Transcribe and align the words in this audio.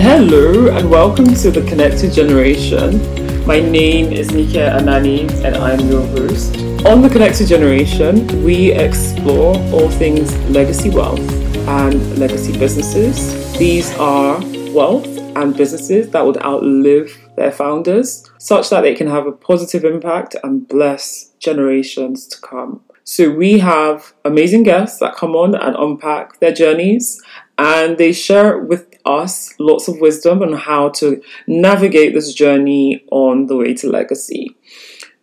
Hello 0.00 0.68
and 0.68 0.88
welcome 0.88 1.34
to 1.34 1.50
the 1.50 1.60
Connected 1.68 2.12
Generation. 2.12 2.98
My 3.44 3.58
name 3.58 4.12
is 4.12 4.30
Nika 4.30 4.78
Anani 4.78 5.28
and 5.42 5.56
I'm 5.56 5.80
your 5.88 6.06
host. 6.06 6.56
On 6.86 7.02
the 7.02 7.08
Connected 7.10 7.48
Generation, 7.48 8.44
we 8.44 8.70
explore 8.70 9.56
all 9.72 9.90
things 9.90 10.32
legacy 10.50 10.90
wealth 10.90 11.18
and 11.66 12.16
legacy 12.16 12.56
businesses. 12.56 13.58
These 13.58 13.92
are 13.98 14.40
wealth 14.70 15.08
and 15.34 15.56
businesses 15.56 16.10
that 16.10 16.24
would 16.24 16.40
outlive 16.44 17.18
their 17.34 17.50
founders, 17.50 18.24
such 18.38 18.70
that 18.70 18.82
they 18.82 18.94
can 18.94 19.08
have 19.08 19.26
a 19.26 19.32
positive 19.32 19.84
impact 19.84 20.36
and 20.44 20.68
bless 20.68 21.32
generations 21.40 22.28
to 22.28 22.40
come. 22.40 22.82
So 23.02 23.30
we 23.30 23.58
have 23.58 24.12
amazing 24.24 24.62
guests 24.62 25.00
that 25.00 25.16
come 25.16 25.34
on 25.34 25.56
and 25.56 25.74
unpack 25.74 26.38
their 26.38 26.52
journeys 26.52 27.20
and 27.58 27.98
they 27.98 28.12
share 28.12 28.58
with 28.58 28.87
us 29.04 29.54
lots 29.58 29.88
of 29.88 30.00
wisdom 30.00 30.42
on 30.42 30.52
how 30.52 30.88
to 30.90 31.22
navigate 31.46 32.14
this 32.14 32.32
journey 32.32 33.04
on 33.10 33.46
the 33.46 33.56
way 33.56 33.74
to 33.74 33.88
legacy. 33.88 34.56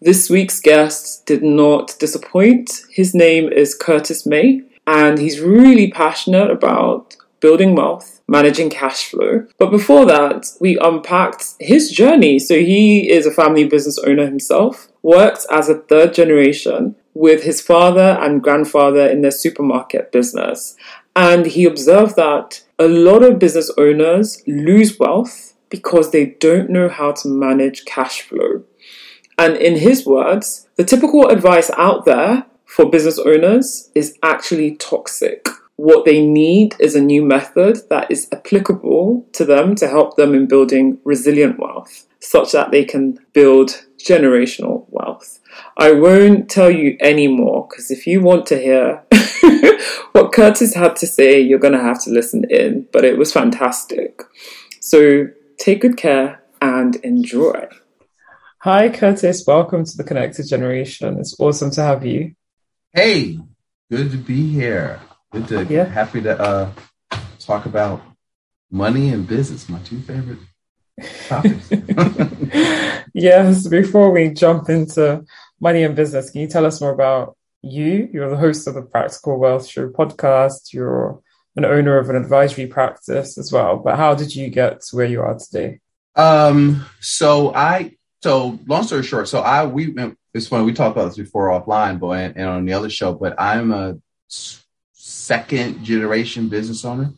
This 0.01 0.29
week's 0.29 0.59
guest 0.59 1.25
did 1.25 1.43
not 1.43 1.95
disappoint. 1.99 2.83
His 2.91 3.15
name 3.15 3.51
is 3.51 3.75
Curtis 3.75 4.25
May 4.25 4.61
and 4.85 5.17
he's 5.17 5.39
really 5.39 5.89
passionate 5.89 6.51
about 6.51 7.15
building 7.39 7.75
wealth, 7.75 8.21
managing 8.27 8.69
cash 8.69 9.05
flow. 9.09 9.45
But 9.59 9.71
before 9.71 10.05
that, 10.05 10.47
we 10.59 10.77
unpacked 10.79 11.53
his 11.59 11.91
journey. 11.91 12.39
So 12.39 12.55
he 12.55 13.09
is 13.09 13.25
a 13.25 13.31
family 13.31 13.65
business 13.65 13.99
owner 13.99 14.25
himself, 14.25 14.87
worked 15.01 15.45
as 15.51 15.69
a 15.69 15.79
third 15.79 16.13
generation 16.13 16.95
with 17.13 17.43
his 17.43 17.61
father 17.61 18.17
and 18.21 18.43
grandfather 18.43 19.07
in 19.07 19.21
their 19.21 19.31
supermarket 19.31 20.11
business. 20.11 20.75
And 21.15 21.45
he 21.45 21.65
observed 21.65 22.15
that 22.17 22.63
a 22.77 22.87
lot 22.87 23.23
of 23.23 23.39
business 23.39 23.71
owners 23.77 24.43
lose 24.45 24.99
wealth 24.99 25.53
because 25.69 26.11
they 26.11 26.25
don't 26.39 26.69
know 26.69 26.89
how 26.89 27.13
to 27.13 27.27
manage 27.27 27.85
cash 27.85 28.21
flow. 28.21 28.63
And 29.37 29.55
in 29.57 29.77
his 29.77 30.05
words, 30.05 30.67
the 30.75 30.83
typical 30.83 31.27
advice 31.27 31.71
out 31.77 32.05
there 32.05 32.45
for 32.65 32.89
business 32.89 33.19
owners 33.19 33.89
is 33.95 34.17
actually 34.23 34.75
toxic. 34.75 35.47
What 35.77 36.05
they 36.05 36.25
need 36.25 36.75
is 36.79 36.95
a 36.95 37.01
new 37.01 37.23
method 37.23 37.89
that 37.89 38.09
is 38.09 38.29
applicable 38.31 39.25
to 39.33 39.45
them 39.45 39.75
to 39.75 39.87
help 39.87 40.15
them 40.15 40.33
in 40.33 40.47
building 40.47 40.99
resilient 41.03 41.59
wealth, 41.59 42.07
such 42.25 42.51
that 42.51 42.71
they 42.71 42.83
can 42.83 43.19
build 43.33 43.85
generational 43.99 44.85
wealth. 44.89 45.39
I 45.77 45.91
won't 45.91 46.49
tell 46.49 46.69
you 46.69 46.97
anymore 46.99 47.67
because 47.69 47.91
if 47.91 48.05
you 48.07 48.21
want 48.21 48.45
to 48.47 48.57
hear 48.57 49.03
what 50.11 50.31
Curtis 50.33 50.73
had 50.73 50.95
to 50.97 51.07
say, 51.07 51.39
you're 51.39 51.59
going 51.59 51.73
to 51.73 51.79
have 51.79 52.03
to 52.03 52.09
listen 52.09 52.45
in. 52.49 52.87
But 52.91 53.05
it 53.05 53.17
was 53.17 53.31
fantastic. 53.31 54.21
So 54.81 55.27
take 55.57 55.81
good 55.81 55.97
care 55.97 56.43
and 56.61 56.95
enjoy. 56.97 57.67
Hi, 58.59 58.89
Curtis. 58.89 59.45
Welcome 59.45 59.85
to 59.85 59.97
the 59.97 60.03
Connected 60.03 60.47
Generation. 60.47 61.19
It's 61.19 61.39
awesome 61.39 61.71
to 61.71 61.83
have 61.83 62.05
you. 62.05 62.33
Hey, 62.93 63.37
good 63.91 64.11
to 64.11 64.17
be 64.17 64.49
here. 64.49 64.99
Good 65.31 65.47
to 65.49 65.65
yeah. 65.65 65.85
happy 65.85 66.21
to 66.21 66.39
uh, 66.39 66.71
talk 67.39 67.65
about 67.65 68.01
money 68.71 69.09
and 69.09 69.27
business, 69.27 69.69
my 69.69 69.79
two 69.79 69.99
favorite 69.99 70.39
topics. 70.39 70.54
yes, 73.13 73.67
before 73.67 74.11
we 74.11 74.29
jump 74.29 74.69
into 74.69 75.25
money 75.59 75.83
and 75.83 75.95
business, 75.95 76.29
can 76.29 76.41
you 76.41 76.47
tell 76.47 76.65
us 76.65 76.79
more 76.79 76.91
about 76.91 77.37
you? 77.61 78.09
You're 78.11 78.29
the 78.29 78.37
host 78.37 78.67
of 78.67 78.75
the 78.75 78.81
Practical 78.81 79.37
Wealth 79.37 79.67
Show 79.67 79.89
podcast. 79.89 80.73
You're 80.73 81.21
an 81.55 81.65
owner 81.65 81.97
of 81.97 82.09
an 82.09 82.15
advisory 82.15 82.67
practice 82.67 83.37
as 83.37 83.51
well. 83.51 83.77
But 83.77 83.97
how 83.97 84.15
did 84.15 84.35
you 84.35 84.49
get 84.49 84.81
to 84.81 84.95
where 84.95 85.05
you 85.05 85.21
are 85.21 85.37
today? 85.37 85.79
Um, 86.15 86.85
so 87.01 87.53
I, 87.53 87.97
so 88.21 88.59
long 88.65 88.83
story 88.83 89.03
short, 89.03 89.27
so 89.27 89.41
I, 89.41 89.65
we, 89.65 89.93
it's 90.33 90.47
funny, 90.47 90.65
we 90.65 90.73
talked 90.73 90.95
about 90.95 91.07
this 91.07 91.17
before 91.17 91.49
offline, 91.49 91.99
but, 91.99 92.11
and, 92.11 92.37
and 92.37 92.47
on 92.47 92.65
the 92.65 92.73
other 92.73 92.89
show, 92.89 93.13
but 93.13 93.39
I'm 93.39 93.71
a 93.71 93.97
second 94.93 95.83
generation 95.83 96.47
business 96.47 96.85
owner. 96.85 97.13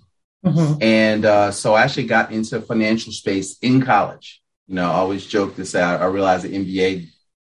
Mm-hmm. 0.48 0.84
And 0.84 1.26
uh, 1.26 1.52
so 1.52 1.74
I 1.74 1.84
actually 1.84 2.08
got 2.08 2.32
into 2.32 2.62
financial 2.62 3.12
space 3.12 3.58
in 3.62 3.82
college. 3.82 4.42
You 4.68 4.76
know, 4.76 4.86
I 4.86 4.96
always 4.96 5.26
joke 5.26 5.56
say 5.64 5.82
I, 5.82 5.98
I 5.98 6.06
realized 6.06 6.44
the 6.44 6.50
NBA 6.50 7.10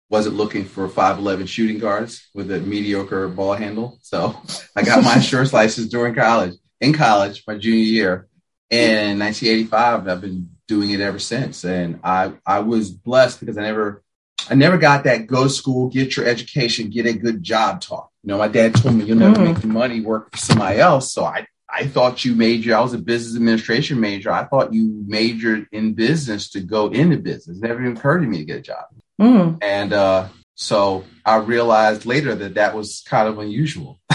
wasn't 0.10 0.36
looking 0.36 0.66
for 0.66 0.88
5'11 0.88 1.48
shooting 1.48 1.80
guards 1.80 2.30
with 2.34 2.52
a 2.52 2.60
mediocre 2.60 3.28
ball 3.28 3.54
handle. 3.54 3.98
So 4.02 4.36
I 4.76 4.84
got 4.84 5.04
my 5.04 5.16
insurance 5.16 5.54
license 5.54 5.88
during 5.88 6.14
college, 6.14 6.56
in 6.80 6.94
college, 6.94 7.44
my 7.48 7.58
junior 7.58 7.84
year. 7.84 8.28
And 8.70 9.12
in 9.12 9.20
1985, 9.20 10.08
I've 10.08 10.22
been 10.22 10.50
doing 10.68 10.92
it 10.92 11.00
ever 11.00 11.20
since. 11.20 11.64
And 11.64 12.00
I, 12.04 12.34
I 12.46 12.60
was 12.60 12.92
blessed 12.92 13.40
because 13.40 13.58
I 13.58 13.62
never, 13.62 14.04
I 14.50 14.56
never 14.56 14.78
got 14.78 15.06
that 15.06 15.28
go 15.28 15.44
to 15.44 15.50
school, 15.50 15.90
get 15.90 16.16
your 16.16 16.28
education, 16.28 16.90
get 16.90 17.06
a 17.06 17.14
good 17.14 17.42
job 17.42 17.82
talk. 17.82 18.12
You 18.24 18.30
know, 18.30 18.38
my 18.38 18.48
dad 18.48 18.76
told 18.76 18.96
me 18.96 19.06
you'll 19.06 19.18
never 19.18 19.36
mm. 19.36 19.46
make 19.46 19.60
the 19.60 19.68
money 19.68 20.02
work 20.02 20.32
for 20.32 20.38
somebody 20.38 20.80
else. 20.80 21.14
So 21.14 21.24
I, 21.24 21.48
I 21.76 21.88
thought 21.88 22.24
you 22.24 22.36
majored, 22.36 22.72
I 22.72 22.80
was 22.80 22.94
a 22.94 22.98
business 22.98 23.36
administration 23.36 24.00
major. 24.00 24.32
I 24.32 24.46
thought 24.46 24.74
you 24.74 25.04
majored 25.06 25.68
in 25.74 25.94
business 25.94 26.50
to 26.52 26.62
go 26.62 26.88
into 26.88 27.18
business. 27.18 27.58
It 27.58 27.64
never 27.68 27.82
even 27.82 27.98
occurred 27.98 28.22
to 28.22 28.28
me 28.28 28.38
to 28.38 28.46
get 28.46 28.60
a 28.60 28.62
job. 28.62 28.86
Mm. 29.20 29.62
And 29.62 29.92
uh, 29.92 30.30
so 30.54 31.04
I 31.26 31.36
realized 31.38 32.06
later 32.06 32.34
that 32.34 32.54
that 32.54 32.76
was 32.76 33.04
kind 33.06 33.28
of 33.28 33.40
unusual. 33.40 34.00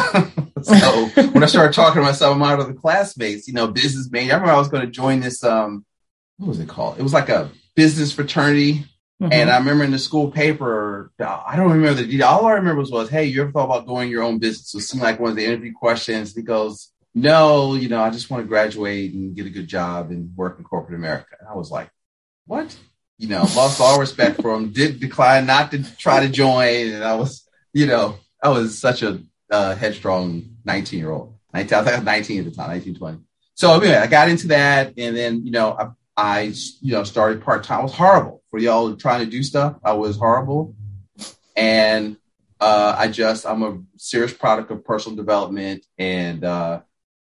so 0.62 1.06
when 1.32 1.42
I 1.42 1.46
started 1.46 1.74
talking 1.74 2.00
to 2.00 2.06
myself, 2.06 2.34
I'm 2.34 2.42
out 2.42 2.60
of 2.60 2.68
the 2.68 2.72
classmates, 2.72 3.46
you 3.46 3.52
know, 3.52 3.66
business 3.66 4.10
major. 4.10 4.32
I 4.32 4.36
remember 4.36 4.54
I 4.54 4.58
was 4.58 4.68
going 4.68 4.86
to 4.86 4.90
join 4.90 5.20
this, 5.20 5.44
um, 5.44 5.84
what 6.38 6.48
was 6.48 6.60
it 6.60 6.68
called? 6.68 6.98
It 6.98 7.02
was 7.02 7.12
like 7.12 7.28
a 7.28 7.50
business 7.76 8.10
fraternity. 8.10 8.86
Mm-hmm. 9.20 9.34
And 9.34 9.50
I 9.50 9.58
remember 9.58 9.84
in 9.84 9.90
the 9.90 9.98
school 9.98 10.30
paper, 10.30 11.12
I 11.20 11.56
don't 11.56 11.70
remember 11.70 12.00
the 12.00 12.08
detail. 12.08 12.28
All 12.28 12.46
I 12.46 12.52
remember 12.52 12.80
was, 12.80 12.90
was, 12.90 13.10
hey, 13.10 13.26
you 13.26 13.42
ever 13.42 13.52
thought 13.52 13.66
about 13.66 13.86
doing 13.86 14.08
your 14.08 14.22
own 14.22 14.38
business? 14.38 14.74
It 14.74 14.80
seemed 14.80 15.02
like 15.02 15.20
one 15.20 15.28
of 15.28 15.36
the 15.36 15.44
interview 15.44 15.74
questions. 15.74 16.34
He 16.34 16.40
goes, 16.40 16.90
no, 17.14 17.74
you 17.74 17.88
know, 17.88 18.02
I 18.02 18.10
just 18.10 18.30
want 18.30 18.44
to 18.44 18.48
graduate 18.48 19.12
and 19.12 19.34
get 19.34 19.46
a 19.46 19.50
good 19.50 19.66
job 19.66 20.10
and 20.10 20.34
work 20.36 20.58
in 20.58 20.64
corporate 20.64 20.98
America. 20.98 21.36
And 21.38 21.48
I 21.48 21.54
was 21.54 21.70
like, 21.70 21.90
what? 22.46 22.76
you 23.20 23.28
know, 23.28 23.42
lost 23.54 23.82
all 23.82 24.00
respect 24.00 24.40
for 24.40 24.54
him, 24.54 24.72
did 24.72 24.98
decline 24.98 25.44
not 25.44 25.70
to 25.70 25.96
try 25.98 26.20
to 26.20 26.28
join. 26.30 26.88
And 26.88 27.04
I 27.04 27.16
was, 27.16 27.46
you 27.74 27.84
know, 27.84 28.16
I 28.42 28.48
was 28.48 28.78
such 28.78 29.02
a 29.02 29.20
uh, 29.50 29.74
headstrong 29.74 30.56
19 30.64 30.98
year 30.98 31.10
old. 31.10 31.34
19, 31.52 31.78
I 31.78 31.82
was 31.82 32.02
19 32.02 32.38
at 32.38 32.44
the 32.46 32.50
time, 32.50 32.70
19, 32.70 32.94
20. 32.94 33.18
So 33.56 33.74
anyway, 33.78 33.96
I 33.96 34.06
got 34.06 34.30
into 34.30 34.48
that. 34.48 34.94
And 34.96 35.14
then, 35.14 35.44
you 35.44 35.50
know, 35.50 35.76
I, 35.78 35.88
I 36.16 36.40
you 36.80 36.92
know, 36.92 37.04
started 37.04 37.42
part 37.42 37.62
time. 37.62 37.80
I 37.80 37.82
was 37.82 37.94
horrible 37.94 38.42
for 38.50 38.58
y'all 38.58 38.96
trying 38.96 39.22
to 39.22 39.30
do 39.30 39.42
stuff. 39.42 39.76
I 39.84 39.92
was 39.92 40.16
horrible. 40.16 40.74
And 41.54 42.16
uh, 42.58 42.94
I 42.96 43.08
just, 43.08 43.44
I'm 43.44 43.62
a 43.62 43.82
serious 43.98 44.32
product 44.32 44.70
of 44.70 44.82
personal 44.82 45.14
development. 45.14 45.84
And 45.98 46.42
uh, 46.42 46.80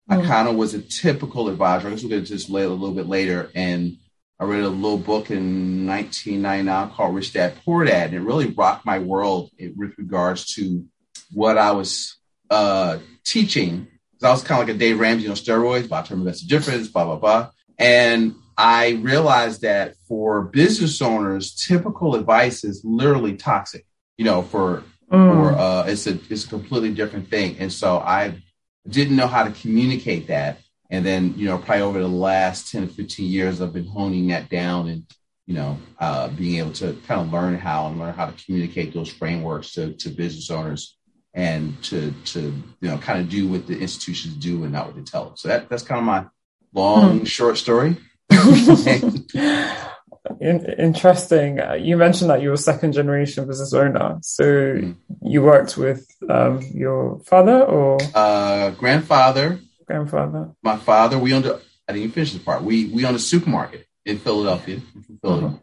I 0.08 0.22
kind 0.22 0.48
of 0.48 0.54
was 0.54 0.74
a 0.74 0.80
typical 0.80 1.48
advisor. 1.48 1.88
I 1.88 1.90
guess 1.90 2.02
we'll 2.02 2.10
get 2.10 2.20
into 2.20 2.32
this 2.32 2.48
later, 2.48 2.68
a 2.68 2.74
little 2.74 2.94
bit 2.94 3.06
later. 3.06 3.50
And 3.54 3.96
I 4.38 4.44
read 4.44 4.62
a 4.62 4.68
little 4.68 4.98
book 4.98 5.30
in 5.30 5.86
1999 5.86 6.90
called 6.90 7.14
Rich 7.14 7.32
Dad 7.32 7.54
Poor 7.64 7.84
Dad, 7.84 8.08
and 8.08 8.14
it 8.14 8.20
really 8.20 8.50
rocked 8.50 8.84
my 8.84 8.98
world 8.98 9.50
with 9.58 9.94
regards 9.98 10.54
to 10.54 10.84
what 11.32 11.58
I 11.58 11.72
was 11.72 12.18
uh, 12.50 12.98
teaching. 13.24 13.88
I 14.22 14.30
was 14.30 14.42
kind 14.42 14.60
of 14.60 14.68
like 14.68 14.76
a 14.76 14.78
Dave 14.78 15.00
Ramsey 15.00 15.28
on 15.28 15.36
steroids, 15.36 15.86
about 15.86 16.06
term 16.06 16.20
investor 16.20 16.46
difference, 16.46 16.88
blah, 16.88 17.04
blah, 17.04 17.16
blah. 17.16 17.50
And 17.78 18.34
I 18.56 18.92
realized 19.02 19.62
that 19.62 19.94
for 20.06 20.42
business 20.42 21.02
owners, 21.02 21.54
typical 21.54 22.14
advice 22.14 22.62
is 22.62 22.82
literally 22.84 23.36
toxic, 23.36 23.86
you 24.16 24.24
know, 24.24 24.42
for, 24.42 24.84
mm. 25.10 25.32
for 25.32 25.52
uh, 25.58 25.84
it's 25.86 26.06
a, 26.06 26.18
it's 26.30 26.44
a 26.44 26.48
completely 26.48 26.94
different 26.94 27.28
thing. 27.28 27.56
And 27.58 27.72
so 27.72 27.98
I 27.98 28.42
didn't 28.88 29.16
know 29.16 29.26
how 29.26 29.44
to 29.44 29.50
communicate 29.50 30.28
that. 30.28 30.60
And 30.90 31.04
then, 31.04 31.34
you 31.36 31.46
know, 31.46 31.58
probably 31.58 31.82
over 31.82 31.98
the 31.98 32.08
last 32.08 32.70
10 32.70 32.88
to 32.88 32.94
15 32.94 33.28
years, 33.28 33.60
I've 33.60 33.72
been 33.72 33.86
honing 33.86 34.28
that 34.28 34.48
down 34.48 34.88
and, 34.88 35.04
you 35.46 35.54
know, 35.54 35.78
uh, 35.98 36.28
being 36.28 36.56
able 36.58 36.72
to 36.74 36.96
kind 37.06 37.20
of 37.20 37.32
learn 37.32 37.56
how 37.56 37.88
and 37.88 37.98
learn 37.98 38.14
how 38.14 38.26
to 38.26 38.44
communicate 38.44 38.94
those 38.94 39.08
frameworks 39.08 39.72
to, 39.72 39.94
to 39.94 40.08
business 40.10 40.50
owners 40.50 40.96
and 41.34 41.82
to, 41.84 42.12
to, 42.24 42.40
you 42.80 42.88
know, 42.88 42.98
kind 42.98 43.20
of 43.20 43.28
do 43.28 43.48
what 43.48 43.66
the 43.66 43.78
institutions 43.78 44.34
do 44.36 44.62
and 44.62 44.72
not 44.72 44.86
what 44.86 44.96
they 44.96 45.02
tell 45.02 45.24
them. 45.24 45.36
So 45.36 45.48
that, 45.48 45.68
that's 45.68 45.82
kind 45.82 45.98
of 45.98 46.04
my 46.04 46.26
long, 46.72 47.20
hmm. 47.20 47.24
short 47.24 47.58
story. 47.58 47.96
Interesting. 50.46 51.60
Uh, 51.60 51.74
you 51.74 51.96
mentioned 51.96 52.30
that 52.30 52.40
you 52.42 52.50
were 52.50 52.56
second 52.56 52.92
generation 52.92 53.46
business 53.46 53.72
owner. 53.72 54.18
So 54.22 54.44
mm-hmm. 54.44 55.26
you 55.26 55.42
worked 55.42 55.76
with 55.76 56.06
um, 56.28 56.62
your 56.72 57.20
father 57.20 57.62
or 57.64 57.98
uh, 58.14 58.70
grandfather 58.70 59.60
grandfather? 59.86 60.50
My 60.62 60.76
father. 60.76 61.18
We 61.18 61.32
owned. 61.32 61.46
A, 61.46 61.60
I 61.88 61.92
didn't 61.92 62.02
even 62.02 62.12
finish 62.12 62.32
the 62.32 62.40
part. 62.40 62.62
We 62.62 62.86
we 62.86 63.06
owned 63.06 63.16
a 63.16 63.20
supermarket 63.20 63.86
in 64.04 64.18
Philadelphia, 64.18 64.80
in 64.94 65.18
Philly, 65.22 65.44
uh-huh. 65.44 65.56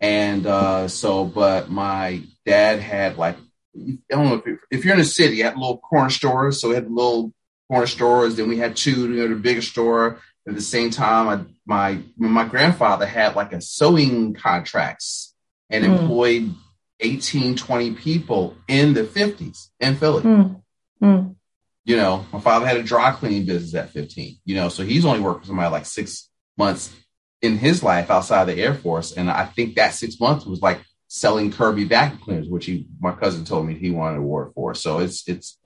and 0.00 0.46
uh, 0.46 0.88
so. 0.88 1.24
But 1.24 1.70
my 1.70 2.22
dad 2.44 2.80
had 2.80 3.18
like 3.18 3.36
I 3.76 3.98
don't 4.10 4.28
know 4.28 4.34
if, 4.34 4.46
you're, 4.46 4.58
if 4.70 4.84
you're 4.84 4.94
in 4.94 5.00
a 5.00 5.04
city, 5.04 5.36
you 5.36 5.44
had 5.44 5.56
little 5.56 5.78
corner 5.78 6.10
stores. 6.10 6.60
So 6.60 6.70
we 6.70 6.74
had 6.74 6.90
little 6.90 7.32
corner 7.70 7.86
stores. 7.86 8.36
Then 8.36 8.48
we 8.48 8.58
had 8.58 8.76
two. 8.76 9.10
We 9.10 9.18
had 9.18 9.30
a 9.30 9.36
bigger 9.36 9.62
store. 9.62 10.20
at 10.48 10.54
the 10.54 10.60
same 10.62 10.90
time, 10.90 11.28
I, 11.28 11.44
my 11.66 11.98
my 12.16 12.44
grandfather 12.44 13.06
had 13.06 13.36
like 13.36 13.52
a 13.52 13.60
sewing 13.60 14.34
contracts 14.34 15.34
and 15.68 15.84
mm. 15.84 15.98
employed 15.98 16.54
18, 17.00 17.56
20 17.56 17.94
people 17.94 18.56
in 18.68 18.94
the 18.94 19.02
50s 19.02 19.68
in 19.80 19.96
Philly. 19.96 20.22
Mm. 20.22 20.62
Mm. 21.02 21.34
You 21.84 21.96
know, 21.96 22.24
my 22.32 22.40
father 22.40 22.66
had 22.66 22.78
a 22.78 22.82
dry 22.82 23.12
cleaning 23.12 23.46
business 23.46 23.74
at 23.74 23.90
15, 23.90 24.38
you 24.44 24.54
know, 24.54 24.68
so 24.68 24.82
he's 24.82 25.04
only 25.04 25.20
worked 25.20 25.42
for 25.42 25.48
somebody 25.48 25.70
like 25.70 25.86
six 25.86 26.28
months 26.56 26.92
in 27.42 27.58
his 27.58 27.82
life 27.82 28.10
outside 28.10 28.44
the 28.44 28.58
Air 28.58 28.74
Force. 28.74 29.12
And 29.12 29.30
I 29.30 29.44
think 29.44 29.76
that 29.76 29.94
six 29.94 30.18
months 30.18 30.46
was 30.46 30.62
like 30.62 30.80
selling 31.08 31.52
Kirby 31.52 31.84
vacuum 31.84 32.20
cleaners, 32.20 32.48
which 32.48 32.66
he, 32.66 32.88
my 33.00 33.12
cousin 33.12 33.44
told 33.44 33.66
me 33.66 33.74
he 33.74 33.90
wanted 33.90 34.16
an 34.16 34.22
award 34.22 34.52
for. 34.54 34.74
So 34.74 34.98
it's, 34.98 35.28
it's 35.28 35.58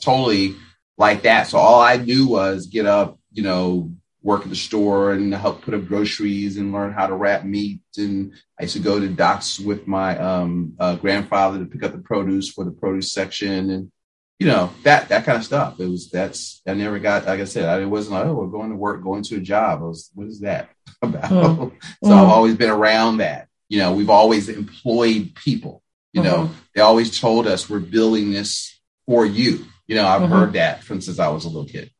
totally 0.00 0.54
like 0.96 1.22
that. 1.22 1.48
So 1.48 1.58
all 1.58 1.80
I 1.80 1.96
knew 1.96 2.28
was 2.28 2.66
get 2.66 2.86
up, 2.86 3.18
you 3.32 3.42
know, 3.42 3.92
work 4.22 4.42
at 4.42 4.50
the 4.50 4.56
store 4.56 5.12
and 5.12 5.32
help 5.34 5.62
put 5.62 5.74
up 5.74 5.86
groceries 5.86 6.56
and 6.56 6.72
learn 6.72 6.92
how 6.92 7.06
to 7.06 7.14
wrap 7.14 7.44
meat. 7.44 7.80
And 7.96 8.32
I 8.58 8.64
used 8.64 8.74
to 8.74 8.80
go 8.80 8.98
to 8.98 9.08
docks 9.08 9.60
with 9.60 9.86
my 9.86 10.18
um, 10.18 10.74
uh, 10.78 10.96
grandfather 10.96 11.58
to 11.58 11.66
pick 11.66 11.82
up 11.84 11.92
the 11.92 11.98
produce 11.98 12.50
for 12.50 12.64
the 12.64 12.70
produce 12.70 13.12
section 13.12 13.70
and 13.70 13.92
you 14.38 14.46
know 14.46 14.70
that 14.84 15.08
that 15.08 15.24
kind 15.24 15.36
of 15.36 15.44
stuff. 15.44 15.80
It 15.80 15.86
was 15.86 16.10
that's 16.10 16.62
I 16.66 16.74
never 16.74 16.98
got 16.98 17.26
like 17.26 17.40
I 17.40 17.44
said 17.44 17.64
I, 17.64 17.80
it 17.80 17.86
wasn't 17.86 18.14
like 18.14 18.26
oh 18.26 18.34
we're 18.34 18.46
going 18.46 18.70
to 18.70 18.76
work 18.76 19.02
going 19.02 19.24
to 19.24 19.36
a 19.36 19.40
job. 19.40 19.80
I 19.80 19.84
was 19.84 20.10
what 20.14 20.28
is 20.28 20.40
that 20.40 20.70
about? 21.02 21.30
Mm. 21.30 21.72
so. 22.04 22.12
I've 22.12 22.28
always 22.28 22.56
been 22.56 22.70
around 22.70 23.18
that. 23.18 23.48
You 23.68 23.80
know 23.80 23.92
we've 23.92 24.10
always 24.10 24.48
employed 24.48 25.34
people. 25.34 25.82
You 26.12 26.22
mm-hmm. 26.22 26.30
know 26.30 26.50
they 26.74 26.82
always 26.82 27.18
told 27.18 27.46
us 27.46 27.68
we're 27.68 27.80
building 27.80 28.30
this 28.30 28.78
for 29.06 29.26
you. 29.26 29.66
You 29.88 29.96
know 29.96 30.06
I've 30.06 30.22
mm-hmm. 30.22 30.32
heard 30.32 30.52
that 30.52 30.84
from 30.84 31.00
since 31.00 31.18
I 31.18 31.28
was 31.28 31.44
a 31.44 31.48
little 31.48 31.68
kid. 31.68 31.90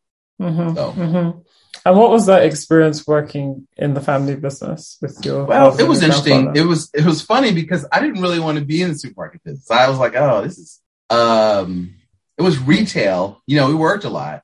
Mm-hmm. 0.40 0.76
So 0.76 0.92
mm-hmm. 0.92 1.38
And 1.84 1.96
what 1.96 2.10
was 2.10 2.26
that 2.26 2.44
experience 2.44 3.06
working 3.06 3.66
in 3.76 3.94
the 3.94 4.00
family 4.00 4.36
business 4.36 4.98
with 5.00 5.18
your? 5.24 5.44
Well, 5.44 5.78
it 5.78 5.86
was 5.86 6.02
interesting. 6.02 6.52
It 6.54 6.62
was 6.62 6.90
it 6.94 7.04
was 7.04 7.22
funny 7.22 7.52
because 7.52 7.86
I 7.90 8.00
didn't 8.00 8.20
really 8.20 8.40
want 8.40 8.58
to 8.58 8.64
be 8.64 8.82
in 8.82 8.88
the 8.88 8.98
supermarket 8.98 9.44
business. 9.44 9.70
I 9.70 9.88
was 9.88 9.98
like, 9.98 10.14
oh, 10.14 10.42
this 10.42 10.58
is 10.58 10.80
um, 11.10 11.94
it 12.36 12.42
was 12.42 12.58
retail. 12.58 13.42
You 13.46 13.56
know, 13.56 13.68
we 13.68 13.74
worked 13.74 14.04
a 14.04 14.10
lot, 14.10 14.42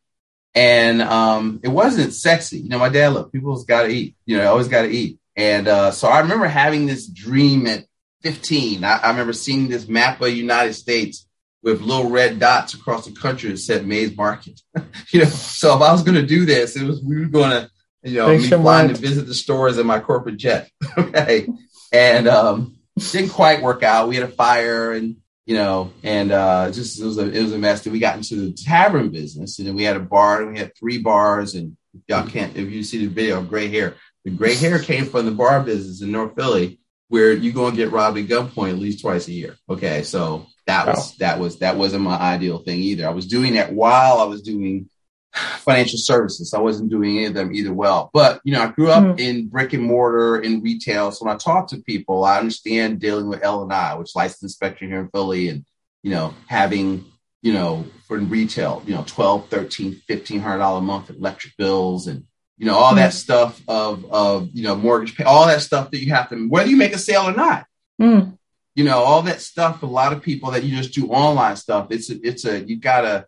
and 0.55 1.03
um, 1.03 1.61
it 1.63 1.69
wasn't 1.69 2.13
sexy. 2.15 2.59
You 2.59 2.69
know, 2.69 2.79
my 2.79 2.89
dad 2.89 3.13
look, 3.13 3.33
people's 3.33 3.65
got 3.65 3.83
to 3.83 3.89
eat. 3.89 4.17
You 4.27 4.39
know, 4.39 4.49
always 4.49 4.69
got 4.69 4.83
to 4.83 4.91
eat. 4.91 5.19
And 5.37 5.67
uh, 5.67 5.91
so 5.91 6.09
I 6.09 6.21
remember 6.21 6.47
having 6.47 6.87
this 6.87 7.07
dream 7.07 7.67
at 7.67 7.85
15. 8.23 8.85
I, 8.85 8.99
I 8.99 9.11
remember 9.11 9.33
seeing 9.33 9.69
this 9.69 9.89
map 9.89 10.21
of 10.21 10.27
the 10.27 10.33
United 10.33 10.75
States 10.75 11.27
with 11.65 11.81
little 11.81 12.11
red 12.11 12.39
dots 12.39 12.75
across 12.75 13.07
the 13.07 13.13
country 13.13 13.51
that 13.51 13.57
said 13.57 13.87
Mays 13.87 14.15
Market. 14.17 14.61
you 15.09 15.21
know, 15.21 15.25
so 15.25 15.75
if 15.75 15.83
I 15.83 15.91
was 15.91 16.03
going 16.03 16.17
to 16.17 16.27
do 16.27 16.45
this, 16.45 16.77
it 16.77 16.85
was 16.85 17.03
we 17.03 17.19
were 17.19 17.27
going 17.27 17.51
to, 17.51 17.71
you 18.03 18.19
know, 18.19 18.29
be 18.37 18.47
flying 18.47 18.89
to 18.89 18.95
visit 18.95 19.27
the 19.27 19.35
stores 19.35 19.79
in 19.79 19.87
my 19.87 19.99
corporate 19.99 20.37
jet. 20.37 20.71
okay, 20.99 21.49
and 21.91 22.29
um, 22.29 22.77
didn't 22.99 23.31
quite 23.31 23.63
work 23.63 23.83
out. 23.83 24.09
We 24.09 24.17
had 24.17 24.29
a 24.29 24.33
fire, 24.33 24.93
and 24.93 25.17
you 25.47 25.57
know, 25.57 25.91
and 26.03 26.31
uh, 26.31 26.71
just 26.71 27.01
it 27.01 27.05
was 27.05 27.17
a 27.17 27.31
it 27.31 27.43
was 27.43 27.55
a 27.55 27.59
mess. 27.59 27.83
Then 27.83 27.95
we 27.95 27.99
got 27.99 28.17
into 28.17 28.37
the 28.37 28.53
tavern 28.53 29.09
business, 29.09 29.59
and 29.59 29.67
then 29.67 29.75
we 29.75 29.85
had 29.85 29.97
a 29.97 30.01
bar, 30.01 30.43
and 30.43 30.53
we 30.53 30.59
had 30.59 30.77
three 30.77 30.99
bars, 30.99 31.55
and 31.55 31.79
y'all 32.07 32.29
can't 32.29 32.57
if 32.57 32.71
you 32.71 32.83
see 32.83 33.07
the 33.07 33.13
video, 33.13 33.39
of 33.39 33.49
gray 33.49 33.69
hair. 33.69 33.95
The 34.27 34.31
gray 34.31 34.55
hair 34.55 34.79
came 34.79 35.07
from 35.07 35.25
the 35.25 35.33
bar 35.33 35.63
business 35.63 36.03
in 36.03 36.13
North 36.13 36.35
Philly, 36.35 36.79
where 37.09 37.33
you 37.33 37.53
go 37.53 37.69
and 37.69 37.77
get 37.77 37.91
robbed 37.91 38.19
at 38.19 38.27
gunpoint 38.27 38.71
at 38.71 38.79
least 38.79 39.01
twice 39.01 39.29
a 39.29 39.33
year. 39.33 39.57
Okay, 39.69 40.03
so 40.03 40.47
that 40.67 40.87
was 40.87 41.11
wow. 41.11 41.15
that 41.19 41.39
was 41.39 41.59
that 41.59 41.77
wasn't 41.77 42.05
my 42.05 42.17
ideal 42.17 42.59
thing 42.59 42.81
either. 42.81 43.07
I 43.07 43.13
was 43.13 43.27
doing 43.27 43.55
that 43.55 43.73
while 43.73 44.19
I 44.19 44.25
was 44.25 44.43
doing 44.43 44.89
financial 45.35 45.99
services. 45.99 46.55
I 46.55 46.61
wasn't 46.61 46.91
doing 46.91 47.19
any 47.19 47.27
of 47.27 47.35
them 47.35 47.55
either 47.55 47.73
well. 47.73 48.11
But 48.13 48.41
you 48.45 48.53
know, 48.53 48.63
I 48.63 48.69
grew 48.69 48.91
up 48.91 49.05
mm-hmm. 49.05 49.19
in 49.19 49.49
brick 49.49 49.73
and 49.73 49.83
mortar 49.83 50.39
in 50.39 50.63
retail. 50.63 51.11
So 51.11 51.27
when 51.27 51.35
I 51.35 51.39
talk 51.39 51.69
to 51.69 51.79
people, 51.79 52.25
I 52.25 52.39
understand 52.39 53.01
dealing 53.01 53.29
with 53.29 53.43
L 53.43 53.63
and 53.63 53.73
I, 53.73 53.95
which 53.95 54.17
licensed 54.17 54.43
inspection 54.43 54.89
here 54.89 55.01
in 55.01 55.09
Philly, 55.09 55.49
and 55.49 55.65
you 56.03 56.11
know, 56.11 56.35
having 56.47 57.05
you 57.43 57.53
know 57.53 57.85
for 58.07 58.19
retail, 58.19 58.83
you 58.87 58.95
know, 58.95 59.05
12, 59.07 59.49
13, 59.49 60.03
1500 60.07 60.59
dollar 60.59 60.79
a 60.79 60.83
month 60.83 61.11
electric 61.11 61.57
bills 61.57 62.07
and 62.07 62.25
you 62.57 62.67
know 62.67 62.77
all 62.77 62.91
mm-hmm. 62.91 62.99
that 62.99 63.13
stuff 63.13 63.61
of 63.69 64.05
of 64.11 64.49
you 64.55 64.63
know 64.63 64.77
mortgage 64.77 65.17
pay, 65.17 65.25
all 65.25 65.47
that 65.47 65.61
stuff 65.61 65.91
that 65.91 65.99
you 65.99 66.13
have 66.13 66.31
to 66.31 66.49
whether 66.49 66.71
you 66.71 66.77
make 66.77 66.95
a 66.95 66.99
sale 66.99 67.29
or 67.29 67.35
not. 67.35 67.67
Mm 68.01 68.39
you 68.75 68.85
know 68.85 68.99
all 68.99 69.23
that 69.23 69.41
stuff 69.41 69.83
a 69.83 69.87
lot 69.87 70.13
of 70.13 70.23
people 70.23 70.51
that 70.51 70.65
you 70.65 70.77
just 70.77 70.95
do 70.95 71.09
online 71.09 71.57
stuff 71.57 71.89
it's 71.91 72.11
a, 72.11 72.27
it's 72.27 72.45
a 72.45 72.61
you 72.65 72.77
gotta 72.77 73.27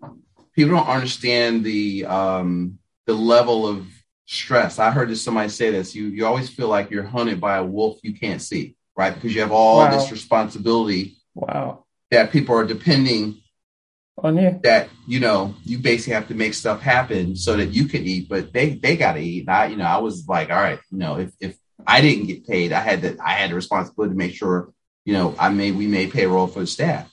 people 0.55 0.75
don't 0.75 0.89
understand 0.89 1.65
the 1.65 2.05
um 2.07 2.79
the 3.07 3.15
level 3.15 3.67
of 3.67 3.87
stress. 4.29 4.81
I 4.81 4.91
heard 4.91 5.09
this 5.09 5.23
somebody 5.23 5.49
say 5.49 5.71
this 5.71 5.95
you 5.95 6.07
you 6.07 6.27
always 6.27 6.49
feel 6.49 6.69
like 6.69 6.91
you're 6.91 7.05
hunted 7.05 7.41
by 7.41 7.59
a 7.59 7.65
wolf 7.65 7.99
you 8.03 8.15
can't 8.15 8.43
see 8.43 8.77
right? 8.97 9.15
Because 9.15 9.35
you 9.35 9.43
have 9.43 9.53
all 9.53 9.79
wow. 9.79 9.91
this 9.91 10.11
responsibility 10.11 11.17
wow. 11.35 11.85
that 12.11 12.33
people 12.33 12.57
are 12.57 12.65
depending 12.65 13.43
on 14.19 14.39
you. 14.39 14.59
that 14.63 14.89
you 15.07 15.21
know 15.21 15.55
you 15.65 15.79
basically 15.79 16.15
have 16.15 16.29
to 16.29 16.35
make 16.35 16.55
stuff 16.55 16.81
happen 16.81 17.37
so 17.37 17.55
that 17.55 17.67
you 17.67 17.85
can 17.85 18.03
eat 18.05 18.31
but 18.31 18.51
they 18.51 18.71
they 18.71 18.97
gotta 18.97 19.21
eat. 19.21 19.47
And 19.47 19.51
i 19.51 19.67
you 19.67 19.77
know 19.77 19.85
i 19.85 19.99
was 19.99 20.27
like 20.27 20.49
all 20.49 20.57
right 20.57 20.79
you 20.91 20.97
know 20.97 21.19
if 21.19 21.33
if 21.39 21.59
i 21.87 22.01
didn't 22.01 22.27
get 22.27 22.47
paid 22.47 22.73
i 22.73 22.81
had 22.81 23.03
to 23.03 23.19
i 23.23 23.33
had 23.33 23.51
the 23.51 23.55
responsibility 23.55 24.15
to 24.15 24.17
make 24.17 24.33
sure 24.33 24.73
you 25.07 25.13
know, 25.13 25.35
I 25.39 25.49
may 25.49 25.71
we 25.71 25.87
may 25.87 26.09
payroll 26.09 26.49
for 26.49 26.61
the 26.61 26.67
staff. 26.67 27.11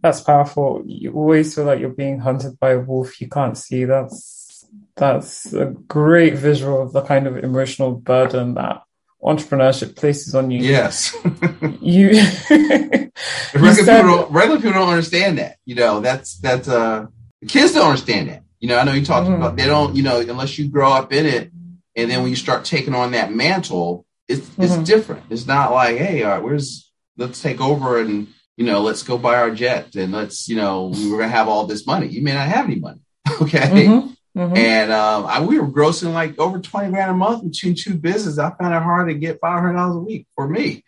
That's 0.00 0.20
powerful. 0.20 0.84
You 0.86 1.12
always 1.14 1.54
feel 1.54 1.64
like 1.64 1.80
you're 1.80 1.88
being 1.88 2.20
hunted 2.20 2.60
by 2.60 2.72
a 2.72 2.78
wolf 2.78 3.20
you 3.20 3.28
can't 3.28 3.56
see. 3.56 3.86
That's 3.86 4.66
that's 4.94 5.52
a 5.52 5.66
great 5.88 6.34
visual 6.34 6.82
of 6.82 6.92
the 6.92 7.02
kind 7.02 7.26
of 7.26 7.38
emotional 7.38 7.92
burden 7.92 8.54
that 8.54 8.82
entrepreneurship 9.22 9.96
places 9.96 10.34
on 10.34 10.50
you. 10.50 10.62
Yes. 10.62 11.16
you, 11.80 12.08
regular, 12.50 13.74
said, 13.74 14.02
people 14.02 14.26
regular 14.28 14.56
people 14.58 14.72
don't 14.72 14.90
understand 14.90 15.38
that. 15.38 15.56
You 15.64 15.76
know, 15.76 16.00
that's 16.00 16.38
that's 16.38 16.68
uh 16.68 17.06
the 17.40 17.46
kids 17.46 17.72
don't 17.72 17.86
understand 17.86 18.28
that. 18.28 18.44
You 18.60 18.68
know, 18.68 18.78
I 18.78 18.84
know 18.84 18.92
you 18.92 19.04
talked 19.04 19.26
mm-hmm. 19.26 19.36
about 19.36 19.56
they 19.56 19.66
don't, 19.66 19.96
you 19.96 20.02
know, 20.02 20.20
unless 20.20 20.58
you 20.58 20.68
grow 20.68 20.92
up 20.92 21.10
in 21.14 21.24
it 21.24 21.50
and 21.96 22.10
then 22.10 22.20
when 22.20 22.28
you 22.28 22.36
start 22.36 22.66
taking 22.66 22.94
on 22.94 23.12
that 23.12 23.32
mantle, 23.32 24.04
it's 24.28 24.46
it's 24.58 24.74
mm-hmm. 24.74 24.84
different. 24.84 25.22
It's 25.30 25.46
not 25.46 25.72
like, 25.72 25.96
hey, 25.96 26.22
all 26.22 26.32
right, 26.32 26.42
where's 26.42 26.89
let's 27.20 27.40
take 27.40 27.60
over 27.60 28.00
and 28.00 28.28
you 28.56 28.64
know 28.64 28.80
let's 28.80 29.02
go 29.02 29.18
buy 29.18 29.36
our 29.36 29.50
jet 29.50 29.94
and 29.94 30.12
let's 30.12 30.48
you 30.48 30.56
know 30.56 30.86
we 30.86 31.10
were 31.10 31.18
gonna 31.18 31.30
have 31.30 31.48
all 31.48 31.66
this 31.66 31.86
money. 31.86 32.08
You 32.08 32.22
may 32.22 32.32
not 32.32 32.48
have 32.48 32.64
any 32.64 32.76
money, 32.76 33.00
okay? 33.42 33.58
Mm-hmm, 33.58 34.40
mm-hmm. 34.40 34.56
And 34.56 34.90
um, 34.90 35.26
I, 35.26 35.40
we 35.42 35.60
were 35.60 35.68
grossing 35.68 36.12
like 36.12 36.38
over 36.38 36.58
twenty 36.58 36.90
grand 36.90 37.10
a 37.10 37.14
month 37.14 37.44
between 37.44 37.76
two 37.76 37.94
businesses. 37.94 38.38
I 38.38 38.50
found 38.50 38.74
it 38.74 38.82
hard 38.82 39.08
to 39.08 39.14
get 39.14 39.38
five 39.40 39.60
hundred 39.60 39.74
dollars 39.74 39.96
a 39.96 40.00
week 40.00 40.26
for 40.34 40.48
me. 40.48 40.82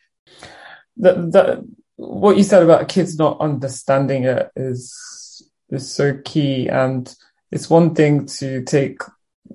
The, 0.97 1.13
the 1.13 1.69
what 1.97 2.37
you 2.37 2.43
said 2.43 2.63
about 2.63 2.89
kids 2.89 3.17
not 3.19 3.41
understanding 3.41 4.25
it 4.25 4.51
is 4.57 5.49
is 5.71 5.93
so 5.93 6.19
key, 6.25 6.69
and 6.69 7.15
it's 7.51 7.71
one 7.71 7.95
thing 7.95 8.27
to 8.27 8.65
take 8.65 9.01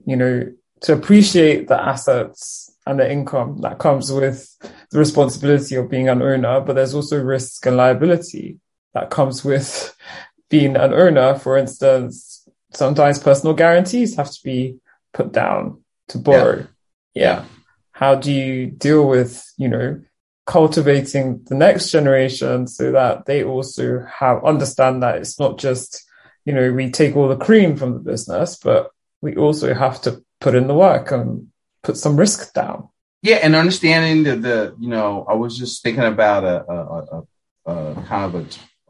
you 0.06 0.16
know 0.16 0.54
to 0.82 0.94
appreciate 0.94 1.68
the 1.68 1.82
assets 1.82 2.67
and 2.88 3.00
the 3.00 3.12
income 3.12 3.60
that 3.62 3.80
comes 3.80 4.12
with 4.12 4.56
the 4.92 5.00
responsibility 5.00 5.76
of 5.76 5.90
being 5.90 6.10
an 6.10 6.22
owner, 6.22 6.62
but 6.62 6.74
there's 6.74 6.94
also 6.94 7.22
risk 7.22 7.66
and 7.66 7.78
liability 7.78 8.60
that 8.94 9.10
comes 9.10 9.44
with 9.44 9.96
being 10.50 10.76
an 10.76 10.94
owner. 10.94 11.36
For 11.38 11.58
instance, 11.58 12.48
sometimes 12.74 13.20
personal 13.20 13.54
guarantees 13.54 14.16
have 14.16 14.32
to 14.32 14.40
be 14.44 14.78
put 15.14 15.32
down 15.32 15.84
to 16.10 16.18
borrow. 16.18 16.68
Yeah. 17.14 17.40
yeah. 17.40 17.46
How 17.92 18.16
do 18.16 18.32
you 18.32 18.68
deal 18.68 19.08
with, 19.08 19.44
you 19.58 19.68
know, 19.68 20.02
cultivating 20.46 21.44
the 21.46 21.56
next 21.56 21.92
generation 21.92 22.68
so 22.68 22.92
that 22.92 23.26
they 23.26 23.44
also 23.44 24.06
have 24.20 24.44
understand 24.46 25.04
that 25.04 25.18
it's 25.18 25.40
not 25.40 25.58
just, 25.58 26.06
you 26.46 26.54
know, 26.54 26.72
we 26.72 26.90
take 26.90 27.16
all 27.16 27.28
the 27.28 27.36
cream 27.36 27.76
from 27.76 27.94
the 27.94 28.00
business, 28.00 28.58
but 28.58 28.92
we 29.22 29.36
also 29.36 29.74
have 29.74 30.02
to 30.04 30.24
put 30.40 30.56
in 30.56 30.68
the 30.68 30.74
work 30.74 31.12
and 31.12 31.48
put 31.84 31.98
some 31.98 32.18
risk 32.18 32.54
down. 32.54 32.90
Yeah, 33.22 33.38
and 33.38 33.56
understanding 33.56 34.24
the, 34.24 34.36
the 34.36 34.76
you 34.80 34.90
know, 34.90 35.26
I 35.28 35.34
was 35.34 35.58
just 35.58 35.82
thinking 35.82 36.04
about 36.04 36.44
a, 36.44 36.72
a, 36.72 37.24
a, 37.66 37.72
a 37.72 38.04
kind 38.04 38.36
of 38.36 38.36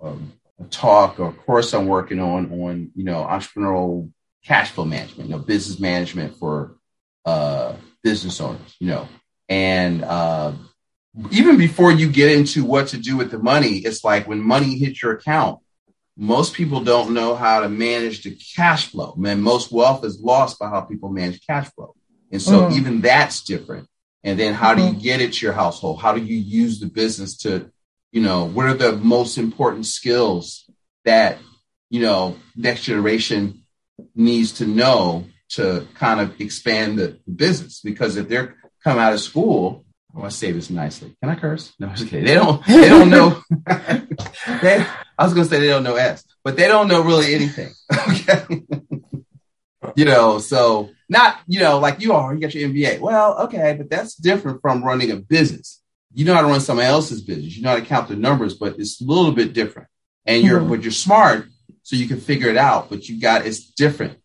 a, 0.01 0.07
a, 0.07 0.15
talk 0.69 1.19
or 1.19 1.31
course 1.31 1.73
I'm 1.73 1.87
working 1.87 2.19
on 2.19 2.51
on 2.61 2.91
you 2.95 3.03
know 3.03 3.23
entrepreneurial 3.23 4.11
cash 4.43 4.71
flow 4.71 4.85
management, 4.85 5.29
you 5.29 5.35
know, 5.35 5.41
business 5.41 5.79
management 5.79 6.35
for 6.35 6.77
uh, 7.25 7.73
business 8.03 8.41
owners, 8.41 8.75
you 8.79 8.87
know, 8.87 9.07
and 9.49 10.03
uh, 10.03 10.53
even 11.31 11.57
before 11.57 11.91
you 11.91 12.09
get 12.11 12.31
into 12.31 12.63
what 12.63 12.87
to 12.89 12.97
do 12.97 13.17
with 13.17 13.31
the 13.31 13.39
money, 13.39 13.77
it's 13.77 14.03
like 14.03 14.27
when 14.27 14.41
money 14.41 14.77
hits 14.77 15.01
your 15.01 15.13
account, 15.13 15.59
most 16.15 16.53
people 16.53 16.83
don't 16.83 17.13
know 17.13 17.35
how 17.35 17.61
to 17.61 17.69
manage 17.69 18.23
the 18.23 18.37
cash 18.55 18.87
flow. 18.87 19.13
Man, 19.15 19.41
most 19.41 19.71
wealth 19.71 20.03
is 20.03 20.19
lost 20.19 20.59
by 20.59 20.69
how 20.69 20.81
people 20.81 21.09
manage 21.09 21.45
cash 21.45 21.69
flow. 21.73 21.95
And 22.31 22.41
so 22.41 22.63
mm. 22.63 22.73
even 22.73 23.01
that's 23.01 23.43
different. 23.43 23.87
And 24.23 24.39
then 24.39 24.53
how 24.53 24.73
do 24.73 24.81
you 24.81 24.89
mm-hmm. 24.89 24.99
get 24.99 25.21
it 25.21 25.33
to 25.33 25.45
your 25.45 25.53
household? 25.53 26.01
How 26.01 26.13
do 26.13 26.21
you 26.21 26.35
use 26.35 26.79
the 26.79 26.87
business 26.87 27.37
to, 27.37 27.71
you 28.11 28.21
know, 28.21 28.45
what 28.45 28.65
are 28.65 28.73
the 28.73 28.93
most 28.93 29.37
important 29.37 29.85
skills 29.85 30.69
that, 31.05 31.37
you 31.89 32.01
know, 32.01 32.35
next 32.55 32.83
generation 32.83 33.63
needs 34.15 34.53
to 34.53 34.65
know 34.65 35.25
to 35.49 35.87
kind 35.95 36.19
of 36.19 36.39
expand 36.41 36.99
the, 36.99 37.19
the 37.25 37.31
business 37.31 37.79
because 37.81 38.17
if 38.17 38.27
they're 38.27 38.57
come 38.83 38.99
out 38.99 39.13
of 39.13 39.19
school, 39.19 39.85
I 40.15 40.19
want 40.19 40.31
to 40.31 40.37
say 40.37 40.51
this 40.51 40.69
nicely. 40.69 41.15
Can 41.21 41.29
I 41.29 41.35
curse? 41.35 41.73
No, 41.79 41.89
it's 41.91 42.01
okay. 42.01 42.23
They 42.23 42.33
don't. 42.33 42.65
They 42.65 42.89
don't 42.89 43.09
know. 43.09 43.41
they, 44.61 44.85
I 45.17 45.23
was 45.23 45.33
going 45.33 45.45
to 45.45 45.49
say 45.49 45.59
they 45.59 45.67
don't 45.67 45.83
know 45.83 45.95
S, 45.95 46.25
but 46.43 46.57
they 46.57 46.67
don't 46.67 46.87
know 46.87 47.01
really 47.01 47.33
anything. 47.33 47.71
Okay. 48.09 48.61
you 49.95 50.05
know, 50.05 50.39
so 50.39 50.89
not 51.09 51.39
you 51.47 51.59
know 51.59 51.79
like 51.79 52.01
you 52.01 52.13
are. 52.13 52.33
You 52.33 52.39
got 52.39 52.53
your 52.53 52.69
MBA. 52.69 52.99
Well, 52.99 53.39
okay, 53.43 53.75
but 53.77 53.89
that's 53.89 54.15
different 54.15 54.61
from 54.61 54.83
running 54.83 55.11
a 55.11 55.17
business. 55.17 55.81
You 56.13 56.25
know 56.25 56.33
how 56.33 56.41
to 56.41 56.47
run 56.47 56.61
somebody 56.61 56.87
else's 56.87 57.21
business. 57.21 57.55
You 57.55 57.63
know 57.63 57.69
how 57.69 57.75
to 57.75 57.85
count 57.85 58.07
the 58.07 58.15
numbers, 58.15 58.55
but 58.55 58.79
it's 58.79 59.01
a 59.01 59.05
little 59.05 59.31
bit 59.31 59.53
different. 59.53 59.87
And 60.25 60.43
you're, 60.43 60.59
mm-hmm. 60.59 60.69
but 60.69 60.81
you're 60.81 60.91
smart, 60.91 61.47
so 61.83 61.95
you 61.95 62.07
can 62.07 62.19
figure 62.19 62.49
it 62.49 62.57
out. 62.57 62.89
But 62.89 63.07
you 63.07 63.19
got 63.19 63.45
it's 63.45 63.71
different. 63.71 64.19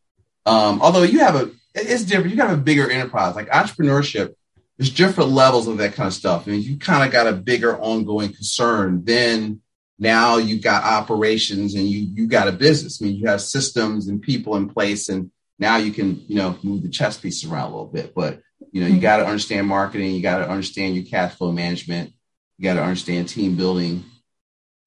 Um, 0.47 0.81
although 0.83 1.03
you 1.03 1.21
have 1.21 1.37
a, 1.37 1.51
it's 1.75 2.05
different. 2.05 2.35
You 2.35 2.43
have 2.43 2.53
a 2.53 2.61
bigger 2.61 2.91
enterprise 2.91 3.37
like 3.37 3.49
entrepreneurship 3.51 4.35
there's 4.83 4.91
different 4.91 5.31
levels 5.31 5.69
of 5.69 5.79
that 5.79 5.95
kind 5.95 6.09
of 6.09 6.13
stuff. 6.13 6.47
I 6.47 6.51
mean, 6.51 6.63
you 6.63 6.77
kind 6.77 7.05
of 7.05 7.13
got 7.13 7.27
a 7.29 7.33
bigger 7.33 7.79
ongoing 7.79 8.33
concern. 8.33 9.05
Then 9.05 9.61
now 9.99 10.39
you 10.39 10.61
got 10.61 10.83
operations 10.83 11.75
and 11.75 11.87
you 11.87 12.09
you 12.13 12.27
got 12.27 12.49
a 12.49 12.53
business. 12.53 13.01
I 13.01 13.05
mean, 13.05 13.17
you 13.17 13.29
have 13.29 13.43
systems 13.43 14.09
and 14.09 14.21
people 14.21 14.57
in 14.57 14.69
place, 14.69 15.09
and 15.09 15.31
now 15.63 15.77
you 15.77 15.93
can 15.93 16.23
you 16.29 16.37
know 16.37 16.59
move 16.63 16.83
the 16.83 16.91
chess 16.91 17.17
pieces 17.17 17.51
around 17.51 17.71
a 17.71 17.75
little 17.77 17.87
bit. 17.87 18.15
But 18.15 18.41
you 18.73 18.83
know, 18.83 18.89
you 18.89 19.01
got 19.01 19.19
to 19.19 19.27
understand 19.27 19.67
marketing. 19.67 20.15
You 20.15 20.23
got 20.23 20.39
to 20.39 20.49
understand 20.49 20.95
your 20.95 21.05
cash 21.05 21.35
flow 21.35 21.53
management. 21.53 22.13
You 22.59 22.65
got 22.65 22.75
to 22.75 22.83
understand 22.83 23.29
team 23.29 23.57
building. 23.57 24.05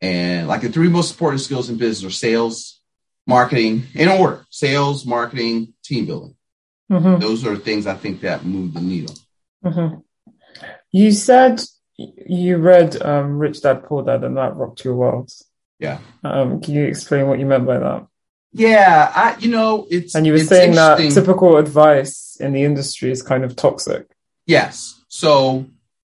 And 0.02 0.48
like 0.48 0.62
the 0.62 0.70
three 0.70 0.90
most 0.90 1.12
important 1.12 1.42
skills 1.42 1.70
in 1.70 1.78
business 1.78 2.12
are 2.12 2.14
sales, 2.14 2.82
marketing, 3.26 3.84
in 3.96 4.10
order: 4.10 4.46
sales, 4.50 5.06
marketing, 5.06 5.74
team 5.84 6.06
building. 6.06 6.36
Mm-hmm. 6.92 7.20
Those 7.20 7.46
are 7.46 7.56
things 7.56 7.88
I 7.88 7.96
think 7.96 8.22
that 8.22 8.46
move 8.46 8.74
the 8.74 8.82
needle. 8.82 9.16
Mm-hmm. 9.64 10.00
You 10.92 11.12
said 11.12 11.62
you 11.98 12.58
read 12.58 13.02
um, 13.02 13.38
Rich 13.40 13.62
Dad 13.62 13.86
Poor 13.86 14.04
Dad 14.04 14.24
and 14.24 14.38
that 14.38 14.56
rocked 14.56 14.84
your 14.84 14.96
world. 14.96 15.32
Yeah. 15.80 16.00
Um, 16.24 16.62
can 16.62 16.74
you 16.74 16.84
explain 16.86 17.28
what 17.28 17.40
you 17.40 17.46
meant 17.46 17.66
by 17.66 17.80
that? 17.80 18.08
Yeah, 18.58 19.12
I, 19.14 19.38
you 19.40 19.50
know, 19.50 19.86
it's 19.92 20.16
and 20.16 20.26
you 20.26 20.32
were 20.32 20.40
saying 20.40 20.76
that 20.76 20.98
typical 21.12 21.58
advice 21.58 22.38
in 22.40 22.54
the 22.54 22.64
industry 22.64 23.12
is 23.12 23.22
kind 23.22 23.44
of 23.44 23.58
toxic. 23.58 24.08
Yes. 24.46 25.04
So 25.10 25.66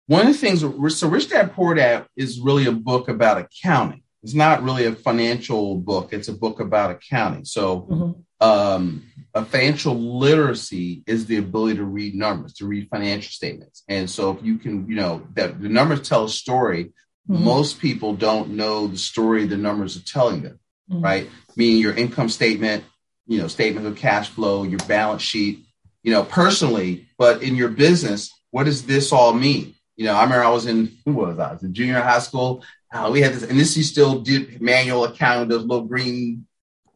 one 0.06 0.20
of 0.20 0.28
the 0.28 0.38
things, 0.38 0.60
so 0.60 1.08
Rich 1.08 1.30
Dad 1.30 1.54
Poor 1.54 1.74
Dad 1.74 2.06
is 2.14 2.38
really 2.38 2.66
a 2.66 2.72
book 2.72 3.08
about 3.08 3.38
accounting. 3.38 4.02
It's 4.22 4.34
not 4.34 4.62
really 4.62 4.84
a 4.84 4.92
financial 4.92 5.74
book. 5.74 6.12
It's 6.12 6.28
a 6.28 6.32
book 6.32 6.60
about 6.60 6.92
accounting. 6.92 7.44
So 7.44 7.80
mm-hmm. 7.80 8.46
um, 8.48 9.02
a 9.34 9.44
financial 9.44 9.96
literacy 9.96 11.02
is 11.04 11.26
the 11.26 11.38
ability 11.38 11.78
to 11.78 11.84
read 11.84 12.14
numbers, 12.14 12.54
to 12.54 12.66
read 12.66 12.88
financial 12.90 13.32
statements. 13.32 13.82
And 13.88 14.08
so 14.08 14.30
if 14.30 14.44
you 14.44 14.58
can, 14.58 14.88
you 14.88 14.94
know, 14.94 15.26
that 15.34 15.60
the 15.60 15.68
numbers 15.68 16.08
tell 16.08 16.24
a 16.24 16.28
story, 16.28 16.92
mm-hmm. 17.28 17.42
most 17.42 17.80
people 17.80 18.14
don't 18.14 18.50
know 18.50 18.86
the 18.86 18.98
story 18.98 19.46
the 19.46 19.56
numbers 19.56 19.96
are 19.96 20.04
telling 20.04 20.42
them, 20.42 20.60
mm-hmm. 20.90 21.02
right? 21.02 21.30
Meaning 21.56 21.80
your 21.80 21.94
income 21.94 22.28
statement, 22.28 22.84
you 23.26 23.38
know, 23.38 23.48
statement 23.48 23.86
of 23.86 23.96
cash 23.96 24.28
flow, 24.28 24.62
your 24.62 24.78
balance 24.80 25.22
sheet, 25.22 25.64
you 26.02 26.12
know, 26.12 26.22
personally, 26.22 27.08
but 27.18 27.42
in 27.42 27.56
your 27.56 27.68
business, 27.68 28.32
what 28.50 28.64
does 28.64 28.86
this 28.86 29.12
all 29.12 29.32
mean? 29.32 29.74
You 29.96 30.04
know, 30.06 30.14
I 30.14 30.22
remember 30.24 30.44
I 30.44 30.50
was 30.50 30.66
in, 30.66 30.92
who 31.04 31.14
was 31.14 31.38
I? 31.38 31.50
I 31.50 31.52
was 31.54 31.62
in 31.62 31.74
junior 31.74 32.00
high 32.00 32.18
school. 32.18 32.62
Uh, 32.92 33.10
we 33.12 33.20
had 33.20 33.32
this, 33.32 33.42
and 33.42 33.58
this 33.58 33.76
you 33.76 33.82
still 33.82 34.20
did 34.20 34.60
manual 34.60 35.04
accounting, 35.04 35.48
those 35.48 35.64
little 35.64 35.86
green 35.86 36.46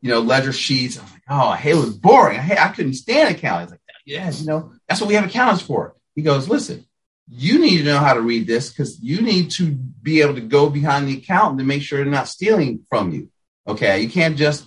you 0.01 0.11
know, 0.11 0.21
ledger 0.21 0.53
sheets. 0.53 0.99
I 0.99 1.03
was 1.03 1.13
like, 1.13 1.23
oh, 1.29 1.53
hey, 1.53 1.71
it 1.71 1.77
was 1.77 1.97
boring. 1.97 2.39
Hey, 2.39 2.57
I 2.59 2.69
couldn't 2.69 2.95
stand 2.95 3.35
accounting. 3.35 3.67
He's 3.67 3.71
like, 3.73 3.81
yes, 4.05 4.41
you 4.41 4.47
know, 4.47 4.73
that's 4.89 5.01
what 5.01 5.09
we 5.09 5.15
have 5.15 5.27
accountants 5.27 5.63
for. 5.63 5.95
He 6.15 6.23
goes, 6.23 6.49
listen, 6.49 6.87
you 7.29 7.59
need 7.59 7.79
to 7.79 7.85
know 7.85 7.99
how 7.99 8.15
to 8.15 8.21
read 8.21 8.47
this 8.47 8.71
because 8.71 8.99
you 9.01 9.21
need 9.21 9.51
to 9.53 9.71
be 9.71 10.23
able 10.23 10.35
to 10.35 10.41
go 10.41 10.69
behind 10.71 11.07
the 11.07 11.19
accountant 11.19 11.59
to 11.59 11.65
make 11.65 11.83
sure 11.83 11.99
they're 11.99 12.13
not 12.13 12.29
stealing 12.29 12.87
from 12.89 13.13
you. 13.13 13.31
Okay. 13.67 14.01
You 14.01 14.09
can't 14.09 14.37
just 14.37 14.67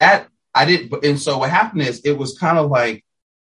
that 0.00 0.28
I 0.54 0.64
didn't. 0.64 1.04
and 1.04 1.20
so 1.20 1.38
what 1.38 1.50
happened 1.50 1.82
is 1.82 2.00
it 2.00 2.16
was 2.18 2.38
kind 2.38 2.58
of 2.58 2.70
like 2.70 3.04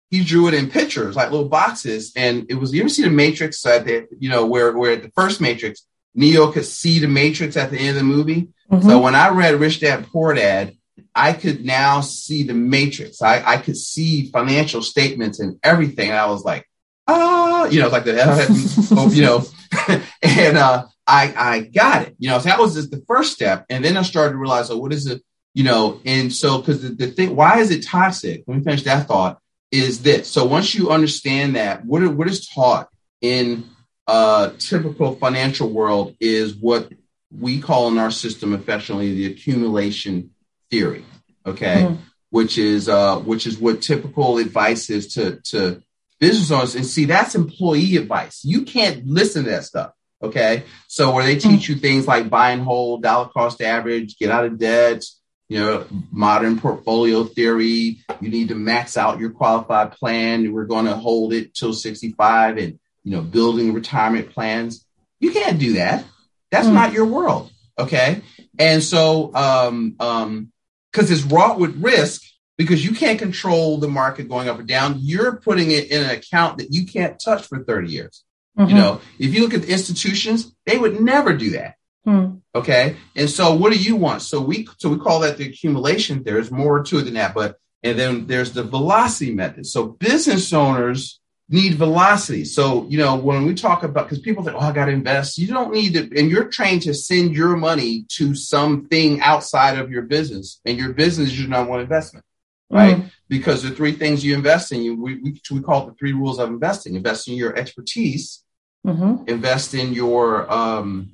he 0.10 0.24
drew 0.24 0.48
it 0.48 0.53
in 0.53 0.69
pictures, 0.69 1.15
like 1.15 1.31
little 1.31 1.48
boxes. 1.48 2.12
And 2.15 2.46
it 2.50 2.55
was 2.55 2.74
you 2.74 2.81
ever 2.81 2.89
see 2.89 3.03
the 3.03 3.10
matrix 3.10 3.65
uh, 3.65 3.79
that 3.79 4.08
you 4.19 4.29
know, 4.29 4.46
where 4.46 4.75
where 4.77 4.96
the 4.96 5.12
first 5.15 5.41
matrix, 5.41 5.86
Neo 6.15 6.51
could 6.51 6.65
see 6.65 7.00
the 7.00 7.08
matrix 7.08 7.58
at 7.58 7.72
the 7.72 7.77
end 7.77 7.89
of 7.89 7.96
the 7.96 8.03
movie. 8.03 8.50
Mm-hmm. 8.72 8.88
So 8.88 9.00
when 9.00 9.15
I 9.15 9.29
read 9.29 9.60
Rich 9.60 9.81
Dad 9.81 10.08
Poor 10.08 10.34
Dad, 10.34 10.75
I 11.15 11.34
could 11.34 11.65
now 11.65 12.01
see 12.01 12.43
the 12.43 12.53
matrix. 12.53 13.22
I, 13.22 13.43
I 13.43 13.58
could 13.58 13.77
see 13.77 14.29
financial 14.29 14.81
statements 14.81 15.39
and 15.39 15.60
everything. 15.63 16.10
And 16.10 16.17
I 16.17 16.27
was 16.27 16.43
like, 16.43 16.67
ah, 17.08 17.65
you 17.65 17.81
know, 17.81 17.89
like 17.89 18.05
the, 18.05 19.12
you 19.12 19.24
know, 19.24 19.46
and 20.22 20.58
uh, 20.58 20.86
I, 21.10 21.34
I 21.36 21.60
got 21.62 22.04
it, 22.04 22.16
you 22.20 22.30
know, 22.30 22.38
so 22.39 22.50
that 22.50 22.60
was 22.60 22.75
just 22.75 22.92
the 22.92 23.04
first 23.08 23.34
step. 23.34 23.66
And 23.70 23.84
then 23.84 23.98
I 23.98 24.04
started 24.04 24.34
to 24.34 24.38
realize, 24.38 24.70
oh, 24.70 24.78
what 24.78 24.94
is 24.94 25.08
it, 25.08 25.22
you 25.54 25.63
know, 25.63 26.00
and 26.06 26.32
so, 26.32 26.62
cause 26.62 26.82
the, 26.82 26.89
the 26.89 27.08
thing, 27.08 27.36
why 27.36 27.60
is 27.60 27.72
it 27.72 27.86
toxic? 27.86 28.44
Let 28.46 28.58
me 28.58 28.63
finish 28.63 28.84
that 28.84 29.08
thought 29.08 29.39
is 29.72 30.04
this. 30.04 30.28
So 30.28 30.46
once 30.46 30.75
you 30.75 30.92
understand 30.92 31.56
that, 31.56 31.86
what, 31.86 32.06
what 32.16 32.28
is 32.28 32.48
taught 32.48 32.89
in 33.22 33.66
a 34.08 34.51
typical 34.58 35.16
financial 35.16 35.70
world 35.70 36.16
is 36.20 36.56
what 36.56 36.92
we 37.32 37.60
call 37.62 37.88
in 37.89 37.98
our 37.98 38.12
system 38.12 38.54
affectionately 38.54 39.13
the 39.13 39.25
accumulation 39.28 40.32
theory, 40.72 41.06
okay, 41.46 41.84
mm-hmm. 41.84 42.01
which 42.32 42.58
is 42.58 42.89
uh, 42.89 43.18
which 43.20 43.46
is 43.46 43.58
what 43.58 43.82
typical 43.82 44.38
advice 44.39 44.89
is 44.89 45.13
to 45.13 45.39
to 45.51 45.84
business 46.20 46.51
owners. 46.51 46.75
And 46.75 46.86
see, 46.86 47.06
that's 47.06 47.36
employee 47.36 47.98
advice. 47.98 48.44
You 48.44 48.63
can't 48.63 49.06
listen 49.06 49.44
to 49.44 49.51
that 49.51 49.66
stuff. 49.66 49.92
Okay, 50.22 50.64
so 50.88 51.12
where 51.12 51.24
they 51.24 51.38
teach 51.38 51.70
you 51.70 51.76
things 51.76 52.06
like 52.06 52.30
buy 52.30 52.52
and 52.52 52.62
hold, 52.62 53.04
dollar 53.04 53.30
cost 53.30 53.62
average, 53.62 54.18
get 54.18 54.30
out 54.30 54.44
of 54.44 54.60
debt, 54.60 55.06
you 55.48 55.60
know, 55.60 55.86
modern 56.12 56.60
portfolio 56.60 57.24
theory. 57.24 58.00
You 58.22 58.30
need 58.30 58.50
to 58.50 58.56
max 58.56 58.98
out 58.98 59.20
your 59.20 59.32
qualified 59.32 59.94
plan. 59.94 60.54
We're 60.54 60.66
going 60.66 60.86
to 60.86 60.96
hold 60.96 61.34
it 61.34 61.54
till 61.54 61.74
65 61.74 62.58
and, 62.58 62.80
you 63.04 63.12
know, 63.12 63.22
building 63.22 63.74
retirement 63.74 64.32
plans. 64.32 64.86
You 65.20 65.32
can't 65.32 65.60
do 65.60 65.74
that. 65.74 66.06
That's 66.52 66.68
mm. 66.68 66.74
not 66.74 66.94
your 66.94 67.06
world. 67.06 67.52
Okay. 67.78 68.22
And 68.60 68.84
so, 68.84 69.34
um, 69.34 69.96
um, 70.00 70.52
because 70.92 71.12
it's 71.12 71.24
wrought 71.24 71.60
with 71.60 71.82
risk 71.82 72.24
because 72.58 72.84
you 72.84 72.94
can't 72.94 73.20
control 73.20 73.78
the 73.78 73.88
market 73.88 74.28
going 74.28 74.50
up 74.50 74.60
or 74.60 74.64
down. 74.64 74.98
You're 75.00 75.38
putting 75.38 75.72
it 75.72 75.92
in 75.92 76.04
an 76.04 76.10
account 76.10 76.58
that 76.58 76.74
you 76.74 76.86
can't 76.86 77.20
touch 77.20 77.46
for 77.46 77.64
30 77.64 77.90
years. 77.90 78.24
Mm-hmm. 78.60 78.70
You 78.70 78.75
know, 78.75 79.01
if 79.18 79.34
you 79.34 79.42
look 79.42 79.54
at 79.54 79.62
the 79.62 79.72
institutions, 79.72 80.54
they 80.66 80.78
would 80.78 81.00
never 81.00 81.36
do 81.36 81.51
that. 81.51 81.75
Mm. 82.06 82.42
Okay. 82.54 82.98
And 83.16 83.30
so 83.30 83.54
what 83.54 83.72
do 83.72 83.80
you 83.80 83.96
want? 83.96 84.22
So 84.22 84.42
we 84.42 84.68
so 84.78 84.89
we 84.89 84.98
call 84.98 85.22
that 85.22 85.38
the 85.38 85.48
accumulation. 85.48 86.24
There's 86.24 86.51
more 86.51 86.84
to 86.84 87.00
it 87.00 87.04
than 87.04 87.13
that, 87.16 87.34
but 87.34 87.58
and 87.84 87.98
then 87.98 88.28
there's 88.28 88.51
the 88.51 88.63
velocity 88.63 89.34
method. 89.34 89.66
So 89.66 89.86
business 89.88 90.51
owners 90.51 91.20
need 91.50 91.75
velocity. 91.75 92.46
So, 92.46 92.86
you 92.89 93.00
know, 93.00 93.16
when 93.16 93.46
we 93.46 93.56
talk 93.56 93.84
about, 93.84 94.06
because 94.08 94.20
people 94.20 94.44
think, 94.44 94.56
oh, 94.56 94.60
I 94.60 94.72
got 94.72 94.86
to 94.86 94.92
invest, 94.92 95.39
you 95.39 95.48
don't 95.48 95.74
need 95.74 95.94
to, 95.96 96.01
and 96.18 96.30
you're 96.30 96.46
trained 96.46 96.84
to 96.84 96.94
send 96.94 97.36
your 97.36 97.58
money 97.58 98.06
to 98.10 98.36
something 98.36 99.20
outside 99.22 99.80
of 99.80 99.89
your 99.89 100.04
business, 100.04 100.62
and 100.63 100.78
your 100.78 100.94
business 100.94 101.30
is 101.30 101.39
your 101.39 101.50
number 101.50 101.72
one 101.72 101.80
investment, 101.80 102.24
right? 102.70 102.98
Mm-hmm. 102.98 103.08
Because 103.30 103.63
the 103.63 103.72
three 103.72 103.94
things 103.94 104.24
you 104.24 104.36
invest 104.36 104.72
in, 104.72 104.84
you, 104.84 105.01
we, 105.01 105.16
we, 105.16 105.42
we 105.51 105.62
call 105.62 105.88
it 105.88 105.92
the 105.92 105.96
three 105.96 106.13
rules 106.13 106.38
of 106.38 106.50
investing 106.50 106.94
invest 106.94 107.28
in 107.28 107.34
your 107.34 107.56
expertise, 107.56 108.44
mm-hmm. 108.86 109.28
invest 109.28 109.74
in 109.74 109.94
your, 109.94 110.52
um, 110.52 111.12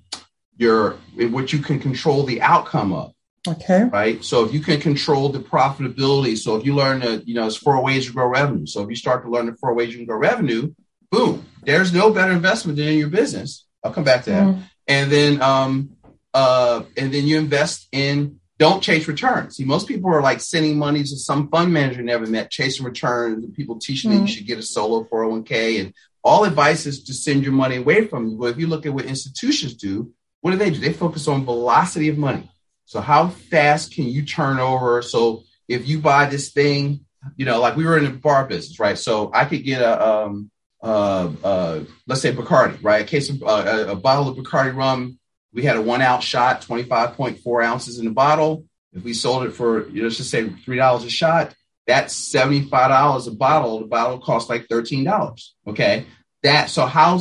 your, 0.57 0.97
in 1.17 1.31
what 1.31 1.53
you 1.53 1.59
can 1.59 1.79
control 1.79 2.23
the 2.23 2.41
outcome 2.41 2.93
of. 2.93 3.13
Okay. 3.47 3.83
Right. 3.83 4.23
So 4.23 4.43
if 4.45 4.53
you 4.53 4.59
can 4.59 4.79
control 4.79 5.29
the 5.29 5.39
profitability, 5.39 6.37
so 6.37 6.55
if 6.55 6.65
you 6.65 6.73
learn 6.73 7.01
to, 7.01 7.23
you 7.25 7.35
know, 7.35 7.45
it's 7.45 7.55
four 7.57 7.81
ways 7.83 8.07
to 8.07 8.13
grow 8.13 8.27
revenue. 8.27 8.65
So 8.65 8.81
if 8.81 8.89
you 8.89 8.95
start 8.95 9.23
to 9.23 9.29
learn 9.29 9.45
the 9.45 9.55
four 9.55 9.73
ways 9.73 9.91
you 9.91 9.97
can 9.97 10.07
grow 10.07 10.17
revenue, 10.17 10.73
boom, 11.11 11.45
there's 11.63 11.93
no 11.93 12.11
better 12.11 12.31
investment 12.31 12.77
than 12.77 12.87
in 12.87 12.97
your 12.97 13.09
business. 13.09 13.65
I'll 13.83 13.93
come 13.93 14.03
back 14.03 14.23
to 14.23 14.29
that. 14.31 14.43
Mm. 14.43 14.63
And 14.87 15.11
then, 15.11 15.41
um, 15.41 15.95
uh, 16.33 16.83
and 16.97 17.13
then 17.13 17.25
you 17.25 17.37
invest 17.37 17.87
in 17.91 18.39
don't 18.57 18.81
chase 18.81 19.07
returns. 19.07 19.57
See, 19.57 19.65
most 19.65 19.87
people 19.87 20.13
are 20.13 20.21
like 20.21 20.39
sending 20.39 20.77
money 20.77 21.01
to 21.01 21.17
some 21.17 21.49
fund 21.49 21.73
manager 21.73 22.01
never 22.01 22.25
met, 22.25 22.49
chasing 22.49 22.85
returns, 22.85 23.43
and 23.43 23.53
people 23.53 23.79
teaching 23.79 24.11
mm. 24.11 24.15
that 24.15 24.21
you 24.21 24.27
should 24.27 24.47
get 24.47 24.57
a 24.57 24.63
solo 24.63 25.03
401k. 25.03 25.81
And 25.81 25.93
all 26.25 26.43
advice 26.43 26.87
is 26.87 27.03
to 27.03 27.13
send 27.13 27.43
your 27.43 27.53
money 27.53 27.75
away 27.77 28.07
from 28.07 28.27
you. 28.27 28.37
But 28.37 28.47
if 28.47 28.57
you 28.57 28.65
look 28.65 28.85
at 28.87 28.93
what 28.93 29.05
institutions 29.05 29.75
do, 29.75 30.11
what 30.41 30.51
do 30.51 30.57
they 30.57 30.71
do? 30.71 30.79
They 30.79 30.91
focus 30.91 31.27
on 31.27 31.45
velocity 31.45 32.09
of 32.09 32.17
money. 32.17 32.49
So 32.85 32.99
how 32.99 33.29
fast 33.29 33.93
can 33.93 34.05
you 34.05 34.25
turn 34.25 34.59
over? 34.59 35.01
So 35.03 35.43
if 35.67 35.87
you 35.87 35.99
buy 35.99 36.25
this 36.25 36.51
thing, 36.51 37.05
you 37.37 37.45
know, 37.45 37.61
like 37.61 37.75
we 37.75 37.85
were 37.85 37.97
in 37.97 38.05
the 38.05 38.09
bar 38.09 38.45
business, 38.45 38.79
right? 38.79 38.97
So 38.97 39.31
I 39.33 39.45
could 39.45 39.63
get 39.63 39.81
a, 39.81 40.07
um, 40.07 40.51
uh, 40.81 41.31
uh, 41.43 41.83
let's 42.07 42.21
say 42.21 42.31
Bacardi, 42.31 42.79
right? 42.83 43.03
A 43.03 43.07
case 43.07 43.29
of 43.29 43.43
uh, 43.43 43.85
a 43.87 43.95
bottle 43.95 44.27
of 44.27 44.37
Bacardi 44.37 44.75
rum. 44.75 45.19
We 45.53 45.63
had 45.63 45.77
a 45.77 45.81
one 45.81 46.01
ounce 46.01 46.23
shot, 46.23 46.61
25.4 46.61 47.65
ounces 47.65 47.99
in 47.99 48.05
the 48.05 48.11
bottle. 48.11 48.65
If 48.93 49.03
we 49.03 49.13
sold 49.13 49.45
it 49.45 49.51
for, 49.51 49.87
you 49.89 50.01
know, 50.01 50.03
let's 50.03 50.17
just 50.17 50.31
say 50.31 50.47
$3 50.47 51.05
a 51.05 51.09
shot, 51.09 51.53
that's 51.87 52.33
$75 52.33 53.27
a 53.27 53.31
bottle. 53.31 53.79
The 53.79 53.85
bottle 53.85 54.19
costs 54.19 54.49
like 54.49 54.67
$13. 54.67 55.49
Okay. 55.67 56.05
That, 56.43 56.69
so 56.69 56.85
how, 56.85 57.19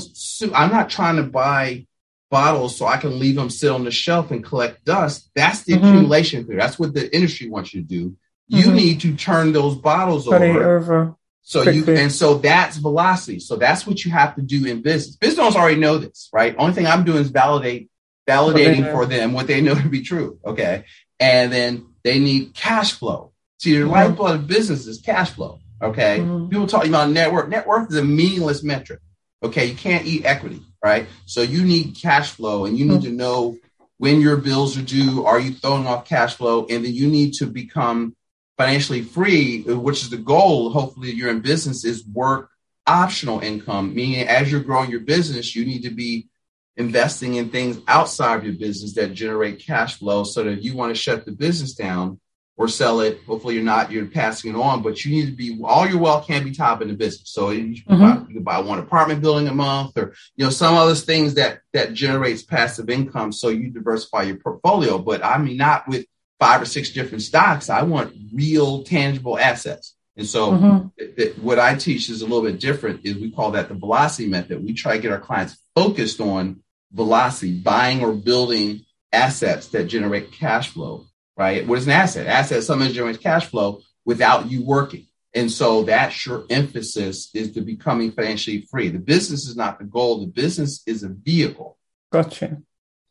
I'm 0.55 0.71
not 0.71 0.91
trying 0.91 1.17
to 1.17 1.23
buy 1.23 1.87
bottles 2.31 2.77
so 2.77 2.87
I 2.87 2.97
can 2.97 3.19
leave 3.19 3.37
them 3.37 3.51
sit 3.51 3.71
on 3.71 3.85
the 3.85 3.91
shelf 3.91 4.31
and 4.31 4.45
collect 4.45 4.85
dust. 4.85 5.31
That's 5.35 5.63
the 5.63 5.75
mm-hmm. 5.75 5.85
accumulation 5.85 6.45
theory. 6.45 6.59
That's 6.59 6.79
what 6.79 6.93
the 6.93 7.15
industry 7.15 7.49
wants 7.49 7.73
you 7.73 7.83
to 7.83 7.87
do. 7.87 8.17
You 8.49 8.65
mm-hmm. 8.65 8.77
need 8.77 9.01
to 9.03 9.15
turn 9.17 9.53
those 9.53 9.77
bottles 9.77 10.29
over. 10.29 10.77
over. 10.77 11.17
So 11.43 11.63
quickly. 11.63 11.95
you 11.95 12.01
and 12.01 12.11
so 12.11 12.39
that's 12.39 12.79
velocity. 12.79 13.39
So 13.39 13.57
that's 13.57 13.87
what 13.87 14.05
you 14.05 14.11
have 14.11 14.35
to 14.37 14.43
do 14.43 14.65
in 14.65 14.81
business. 14.81 15.17
Business 15.17 15.39
owners 15.39 15.57
already 15.57 15.79
know 15.79 15.99
this, 15.99 16.31
right? 16.33 16.55
Only 16.59 16.73
thing 16.73 16.87
I'm 16.87 17.05
doing 17.05 17.19
is 17.19 17.29
validate 17.29 17.91
validating 18.27 18.91
for 18.91 19.05
them 19.05 19.35
what 19.35 19.47
they 19.47 19.61
know 19.61 19.75
to 19.75 19.89
be 19.89 20.03
true. 20.03 20.39
Okay. 20.45 20.85
And 21.21 21.53
then 21.53 21.87
they 22.03 22.19
need 22.19 22.55
cash 22.55 22.93
flow. 22.93 23.34
See, 23.65 23.79
the 23.79 23.85
mm-hmm. 23.85 23.93
lifeblood 23.93 24.35
of 24.41 24.47
business 24.47 24.87
is 24.87 25.01
cash 25.01 25.31
flow. 25.31 25.59
Okay. 25.81 26.19
Mm-hmm. 26.19 26.51
People 26.51 26.67
talking 26.67 26.91
about 26.91 27.09
net 27.09 27.33
worth. 27.33 27.49
Net 27.49 27.67
worth 27.67 27.91
is 27.91 27.97
a 27.97 28.05
meaningless 28.05 28.63
metric. 28.63 29.01
Okay. 29.43 29.65
You 29.65 29.75
can't 29.75 30.05
eat 30.05 30.27
equity, 30.27 30.61
right? 30.85 31.07
So 31.25 31.41
you 31.41 31.65
need 31.65 31.97
cash 31.97 32.33
flow 32.33 32.67
and 32.67 32.79
you 32.79 32.85
need 32.85 33.01
mm-hmm. 33.01 33.05
to 33.05 33.13
know 33.13 33.57
when 33.97 34.21
your 34.21 34.37
bills 34.37 34.77
are 34.77 34.83
due. 34.83 35.25
Are 35.25 35.41
you 35.41 35.55
throwing 35.55 35.87
off 35.87 36.05
cash 36.05 36.35
flow? 36.35 36.67
And 36.69 36.85
then 36.85 36.93
you 36.93 37.09
need 37.09 37.33
to 37.35 37.47
become 37.47 38.15
financially 38.59 39.01
free, 39.01 39.63
which 39.63 40.03
is 40.03 40.11
the 40.11 40.19
goal. 40.19 40.69
Hopefully, 40.69 41.13
you're 41.13 41.31
in 41.31 41.41
business 41.41 41.87
is 41.87 42.07
work 42.07 42.51
optional 42.87 43.41
income, 43.41 43.95
meaning 43.95 44.29
as 44.29 44.53
you're 44.53 44.61
growing 44.61 44.91
your 44.91 45.01
business, 45.01 45.57
you 45.57 45.65
need 45.65 45.85
to 45.85 45.91
be 45.91 46.29
investing 46.77 47.37
in 47.37 47.49
things 47.49 47.79
outside 47.89 48.37
of 48.37 48.45
your 48.45 48.53
business 48.53 48.93
that 48.97 49.15
generate 49.15 49.59
cash 49.59 49.99
flow 49.99 50.23
so 50.23 50.45
that 50.45 50.51
if 50.51 50.63
you 50.63 50.77
want 50.77 50.95
to 50.95 51.01
shut 51.01 51.25
the 51.25 51.33
business 51.33 51.73
down 51.73 52.21
or 52.57 52.69
sell 52.69 53.01
it, 53.01 53.21
hopefully 53.27 53.55
you're 53.55 53.65
not, 53.65 53.91
you're 53.91 54.07
passing 54.07 54.53
it 54.53 54.57
on, 54.57 54.83
but 54.83 55.05
you 55.05 55.11
need 55.11 55.27
to 55.27 55.37
be, 55.37 55.61
all 55.65 55.89
your 55.89 55.99
wealth 55.99 56.27
can't 56.27 56.45
be 56.45 56.53
tied 56.53 56.81
in 56.83 56.89
the 56.89 56.95
business. 56.95 57.31
So 57.31 57.51
you 57.51 57.83
can, 57.83 57.97
mm-hmm. 57.97 58.01
buy, 58.01 58.29
you 58.29 58.35
can 58.35 58.43
buy 58.45 58.61
one 58.61 58.79
apartment 58.79 59.23
building 59.23 59.49
a 59.49 59.55
month 59.55 59.97
or, 59.97 60.15
you 60.37 60.45
know, 60.45 60.51
some 60.51 60.75
other 60.75 60.95
things 60.95 61.35
that, 61.35 61.61
that 61.73 61.95
generates 61.95 62.43
passive 62.43 62.89
income. 62.89 63.33
So 63.33 63.49
you 63.49 63.71
diversify 63.71 64.23
your 64.23 64.37
portfolio, 64.37 64.99
but 64.99 65.25
I 65.25 65.39
mean, 65.39 65.57
not 65.57 65.89
with 65.89 66.07
five 66.39 66.63
or 66.63 66.67
six 66.67 66.91
different 66.91 67.23
stocks. 67.23 67.71
I 67.71 67.83
want 67.83 68.15
real 68.33 68.85
tangible 68.85 69.39
assets. 69.39 69.97
And 70.17 70.27
so 70.27 70.53
mm-hmm. 70.53 70.87
it, 70.97 71.15
it, 71.17 71.39
what 71.39 71.59
I 71.59 71.75
teach 71.75 72.09
is 72.09 72.23
a 72.23 72.27
little 72.27 72.43
bit 72.43 72.61
different 72.61 73.05
is 73.05 73.17
we 73.17 73.33
call 73.33 73.53
that 73.53 73.69
the 73.69 73.75
velocity 73.75 74.29
method. 74.29 74.65
We 74.65 74.75
try 74.75 74.97
to 74.97 75.03
get 75.03 75.11
our 75.11 75.19
clients 75.19 75.57
focused 75.75 76.21
on 76.21 76.63
velocity, 76.93 77.59
buying 77.59 78.01
or 78.05 78.13
building 78.13 78.85
assets 79.13 79.69
that 79.69 79.85
generate 79.85 80.31
cash 80.31 80.69
flow, 80.69 81.07
right? 81.37 81.67
What 81.67 81.79
is 81.79 81.87
an 81.87 81.93
asset? 81.93 82.27
Asset 82.27 82.59
is 82.59 82.67
something 82.67 82.89
that 82.89 82.95
generates 82.95 83.19
cash 83.19 83.47
flow 83.47 83.83
without 84.05 84.51
you 84.51 84.65
working. 84.65 85.07
And 85.35 85.51
so 85.51 85.83
that's 85.83 86.25
your 86.27 86.45
emphasis 86.49 87.31
is 87.35 87.53
to 87.53 87.61
becoming 87.61 88.13
financially 88.13 88.67
free. 88.71 88.89
The 88.89 89.01
business 89.01 89.49
is 89.49 89.57
not 89.57 89.79
the 89.79 89.85
goal. 89.85 90.21
The 90.21 90.29
business 90.29 90.83
is 90.87 91.03
a 91.03 91.09
vehicle. 91.09 91.77
Gotcha. 92.13 92.59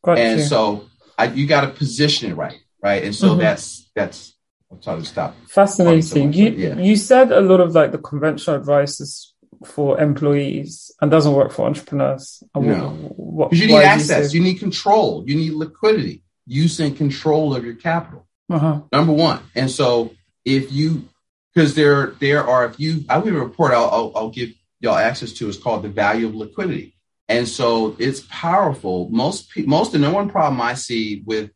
Gotcha. 0.03 0.21
And 0.21 0.41
so 0.41 0.85
I, 1.17 1.25
you 1.25 1.47
got 1.47 1.61
to 1.61 1.67
position 1.67 2.31
it 2.31 2.35
right, 2.35 2.59
right? 2.81 3.03
And 3.03 3.13
so 3.13 3.29
mm-hmm. 3.29 3.39
that's 3.39 3.89
that's. 3.95 4.33
I'm 4.71 4.81
trying 4.81 5.01
to 5.01 5.05
stop. 5.05 5.35
Fascinating. 5.47 6.33
You 6.33 6.49
yeah. 6.49 6.77
you 6.77 6.95
said 6.95 7.31
a 7.31 7.41
lot 7.41 7.59
of 7.59 7.75
like 7.75 7.91
the 7.91 7.99
conventional 7.99 8.55
advice 8.55 8.99
is 8.99 9.33
for 9.65 9.99
employees 9.99 10.91
and 10.99 11.11
doesn't 11.11 11.33
work 11.33 11.51
for 11.51 11.67
entrepreneurs. 11.67 12.43
No. 12.55 13.47
Because 13.49 13.59
you 13.59 13.67
need 13.67 13.83
access, 13.83 14.33
you, 14.33 14.41
you, 14.41 14.47
need 14.47 14.59
control, 14.59 15.23
you 15.27 15.35
need 15.35 15.53
liquidity, 15.53 16.22
use 16.45 16.79
and 16.79 16.97
control 16.97 17.55
of 17.55 17.65
your 17.65 17.75
capital. 17.75 18.27
Uh-huh. 18.49 18.81
Number 18.91 19.13
one. 19.13 19.39
And 19.55 19.69
so 19.69 20.13
if 20.45 20.71
you, 20.71 21.07
because 21.53 21.75
there 21.75 22.07
there 22.19 22.45
are, 22.45 22.65
if 22.65 22.79
you, 22.79 23.05
I 23.09 23.19
will 23.19 23.33
report 23.33 23.73
I'll, 23.73 23.89
I'll, 23.89 24.11
I'll 24.15 24.29
give 24.29 24.51
y'all 24.79 24.95
access 24.95 25.33
to 25.33 25.47
is 25.47 25.57
called 25.57 25.83
the 25.83 25.89
value 25.89 26.27
of 26.27 26.35
liquidity. 26.35 26.95
And 27.29 27.47
so 27.47 27.95
it's 27.99 28.21
powerful. 28.29 29.09
Most 29.09 29.49
most 29.65 29.93
the 29.93 29.99
number 29.99 30.17
one 30.17 30.29
problem 30.29 30.59
I 30.61 30.73
see 30.73 31.23
with 31.25 31.51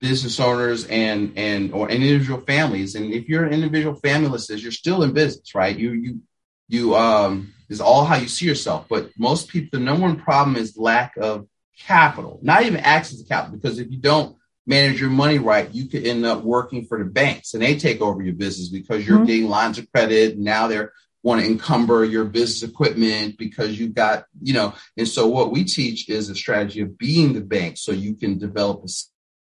business 0.00 0.38
owners 0.38 0.84
and 0.86 1.32
and 1.36 1.72
or 1.72 1.88
individual 1.88 2.40
families, 2.40 2.94
and 2.94 3.12
if 3.12 3.28
you're 3.28 3.44
an 3.44 3.54
individual 3.54 3.94
family, 3.94 4.38
you're 4.48 4.70
still 4.70 5.02
in 5.02 5.12
business, 5.12 5.54
right? 5.54 5.76
You 5.76 5.92
you 5.92 6.20
you 6.68 6.94
um 6.94 7.54
is 7.70 7.80
all 7.80 8.04
how 8.04 8.16
you 8.16 8.28
see 8.28 8.46
yourself. 8.46 8.86
But 8.88 9.10
most 9.18 9.48
people, 9.48 9.78
the 9.78 9.84
number 9.84 10.02
one 10.02 10.20
problem 10.20 10.56
is 10.56 10.76
lack 10.76 11.16
of 11.16 11.46
capital, 11.78 12.38
not 12.42 12.62
even 12.62 12.80
access 12.80 13.20
to 13.20 13.28
capital, 13.28 13.56
because 13.56 13.78
if 13.78 13.90
you 13.90 13.98
don't 13.98 14.36
manage 14.66 15.00
your 15.00 15.10
money 15.10 15.38
right, 15.38 15.72
you 15.74 15.88
could 15.88 16.06
end 16.06 16.26
up 16.26 16.42
working 16.42 16.84
for 16.84 16.98
the 16.98 17.04
banks 17.04 17.54
and 17.54 17.62
they 17.62 17.78
take 17.78 18.00
over 18.00 18.22
your 18.22 18.34
business 18.34 18.68
because 18.68 19.06
you're 19.06 19.16
mm-hmm. 19.16 19.26
getting 19.26 19.48
lines 19.48 19.78
of 19.78 19.90
credit. 19.90 20.38
Now 20.38 20.66
they're 20.66 20.92
want 21.22 21.40
to 21.40 21.46
encumber 21.46 22.04
your 22.04 22.24
business 22.24 22.68
equipment 22.68 23.36
because 23.38 23.78
you've 23.78 23.94
got, 23.94 24.24
you 24.40 24.54
know, 24.54 24.72
and 24.96 25.08
so 25.08 25.26
what 25.26 25.50
we 25.50 25.64
teach 25.64 26.08
is 26.08 26.28
a 26.28 26.34
strategy 26.34 26.80
of 26.80 26.96
being 26.96 27.32
the 27.32 27.40
bank 27.40 27.76
so 27.76 27.92
you 27.92 28.14
can 28.14 28.38
develop 28.38 28.84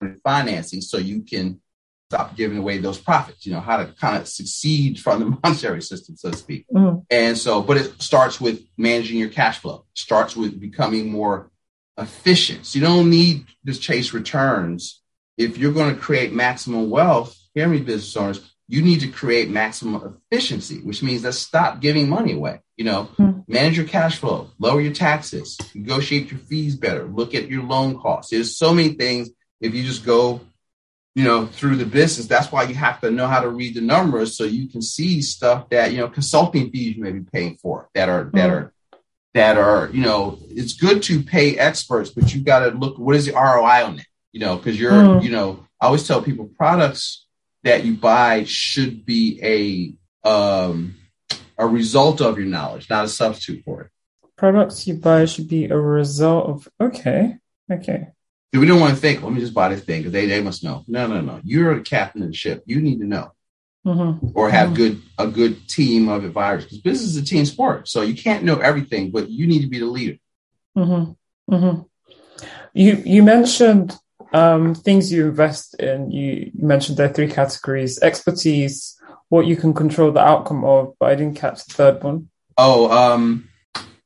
a 0.01 0.07
financing 0.23 0.81
so 0.81 0.97
you 0.97 1.21
can 1.21 1.61
stop 2.09 2.35
giving 2.35 2.57
away 2.57 2.77
those 2.77 2.97
profits, 2.97 3.45
you 3.45 3.53
know, 3.53 3.61
how 3.61 3.77
to 3.77 3.85
kind 3.93 4.17
of 4.17 4.27
succeed 4.27 4.99
from 4.99 5.19
the 5.19 5.25
monetary 5.43 5.81
system, 5.81 6.17
so 6.17 6.29
to 6.29 6.37
speak. 6.37 6.65
Mm. 6.69 7.05
And 7.09 7.37
so, 7.37 7.61
but 7.61 7.77
it 7.77 8.01
starts 8.01 8.41
with 8.41 8.61
managing 8.77 9.17
your 9.17 9.29
cash 9.29 9.59
flow, 9.59 9.85
starts 9.93 10.35
with 10.35 10.59
becoming 10.59 11.09
more 11.09 11.50
efficient. 11.97 12.73
You 12.73 12.81
don't 12.81 13.09
need 13.09 13.45
to 13.65 13.73
chase 13.73 14.13
returns. 14.13 15.01
If 15.37 15.57
you're 15.57 15.73
going 15.73 15.93
to 15.93 16.01
create 16.01 16.33
maximum 16.33 16.89
wealth, 16.89 17.37
hear 17.53 17.67
me, 17.67 17.79
business 17.79 18.15
owners, 18.15 18.51
you 18.67 18.81
need 18.81 19.01
to 19.01 19.07
create 19.07 19.49
maximum 19.49 20.19
efficiency, 20.31 20.79
which 20.79 21.03
means 21.03 21.23
let's 21.23 21.37
stop 21.37 21.81
giving 21.81 22.07
money 22.07 22.33
away. 22.33 22.61
You 22.77 22.85
know, 22.85 23.09
mm. 23.19 23.43
manage 23.47 23.77
your 23.77 23.87
cash 23.87 24.17
flow, 24.17 24.49
lower 24.59 24.81
your 24.81 24.93
taxes, 24.93 25.57
negotiate 25.75 26.31
your 26.31 26.39
fees 26.39 26.75
better, 26.75 27.05
look 27.05 27.35
at 27.35 27.49
your 27.49 27.63
loan 27.63 27.99
costs. 27.99 28.31
There's 28.31 28.57
so 28.57 28.73
many 28.73 28.89
things. 28.93 29.29
If 29.59 29.75
you 29.75 29.83
just 29.83 30.05
go 30.05 30.41
you 31.15 31.25
know, 31.25 31.45
through 31.45 31.75
the 31.75 31.85
business. 31.85 32.27
That's 32.27 32.51
why 32.51 32.63
you 32.63 32.75
have 32.75 33.01
to 33.01 33.11
know 33.11 33.27
how 33.27 33.41
to 33.41 33.49
read 33.49 33.75
the 33.75 33.81
numbers 33.81 34.37
so 34.37 34.43
you 34.45 34.69
can 34.69 34.81
see 34.81 35.21
stuff 35.21 35.69
that, 35.69 35.91
you 35.91 35.97
know, 35.97 36.07
consulting 36.07 36.71
fees 36.71 36.95
you 36.95 37.03
may 37.03 37.11
be 37.11 37.21
paying 37.21 37.57
for 37.57 37.89
that 37.93 38.07
are, 38.07 38.29
that 38.33 38.49
mm-hmm. 38.49 38.53
are, 38.53 38.70
that 39.33 39.57
are, 39.57 39.89
you 39.93 40.01
know, 40.01 40.39
it's 40.49 40.73
good 40.73 41.03
to 41.03 41.23
pay 41.23 41.57
experts, 41.57 42.09
but 42.09 42.33
you 42.33 42.41
got 42.41 42.59
to 42.59 42.71
look, 42.71 42.97
what 42.97 43.15
is 43.15 43.25
the 43.25 43.33
ROI 43.33 43.85
on 43.85 43.99
it? 43.99 44.05
You 44.31 44.41
know, 44.41 44.57
cause 44.57 44.77
you're, 44.77 44.91
mm-hmm. 44.91 45.25
you 45.25 45.31
know, 45.31 45.65
I 45.79 45.87
always 45.87 46.07
tell 46.07 46.21
people 46.21 46.49
products 46.57 47.25
that 47.63 47.85
you 47.85 47.95
buy 47.95 48.43
should 48.43 49.05
be 49.05 49.97
a, 50.23 50.27
um, 50.27 50.95
a 51.57 51.67
result 51.67 52.21
of 52.21 52.37
your 52.37 52.47
knowledge, 52.47 52.89
not 52.89 53.05
a 53.05 53.09
substitute 53.09 53.63
for 53.63 53.81
it. 53.81 53.89
Products 54.37 54.87
you 54.87 54.95
buy 54.95 55.25
should 55.25 55.47
be 55.47 55.65
a 55.65 55.77
result 55.77 56.47
of, 56.47 56.67
okay. 56.79 57.37
Okay 57.71 58.07
we 58.59 58.65
don't 58.65 58.79
want 58.79 58.93
to 58.93 58.99
think, 58.99 59.23
let 59.23 59.31
me 59.31 59.39
just 59.39 59.53
buy 59.53 59.69
this 59.69 59.83
thing 59.83 60.01
because 60.01 60.11
they, 60.11 60.25
they 60.25 60.41
must 60.41 60.63
know. 60.63 60.83
No, 60.87 61.07
no, 61.07 61.21
no. 61.21 61.39
You're 61.43 61.71
a 61.71 61.81
captain 61.81 62.21
of 62.23 62.29
the 62.29 62.35
ship. 62.35 62.63
You 62.65 62.81
need 62.81 62.99
to 62.99 63.05
know. 63.05 63.31
Mm-hmm. 63.85 64.27
Or 64.35 64.49
have 64.49 64.67
mm-hmm. 64.67 64.75
good 64.75 65.01
a 65.17 65.27
good 65.27 65.67
team 65.67 66.07
of 66.07 66.23
advisors 66.23 66.65
because 66.65 66.81
business 66.81 67.09
is 67.11 67.17
a 67.17 67.25
team 67.25 67.45
sport. 67.45 67.87
So 67.87 68.03
you 68.03 68.13
can't 68.13 68.43
know 68.43 68.59
everything, 68.59 69.09
but 69.09 69.29
you 69.29 69.47
need 69.47 69.61
to 69.61 69.67
be 69.67 69.79
the 69.79 69.85
leader. 69.85 70.17
Mm-hmm. 70.77 71.53
mm-hmm. 71.53 71.81
You 72.73 73.01
you 73.05 73.23
mentioned 73.23 73.97
um, 74.33 74.75
things 74.75 75.11
you 75.11 75.27
invest 75.27 75.75
in. 75.75 76.11
You, 76.11 76.51
you 76.53 76.65
mentioned 76.65 76.97
there 76.97 77.09
are 77.09 77.13
three 77.13 77.27
categories: 77.27 77.99
expertise, 77.99 78.99
what 79.29 79.47
you 79.47 79.55
can 79.55 79.73
control 79.73 80.11
the 80.11 80.21
outcome 80.21 80.63
of. 80.63 80.93
But 80.99 81.11
I 81.11 81.15
didn't 81.15 81.37
catch 81.37 81.65
the 81.65 81.73
third 81.73 82.03
one. 82.03 82.29
Oh, 82.57 82.91
um, 82.91 83.49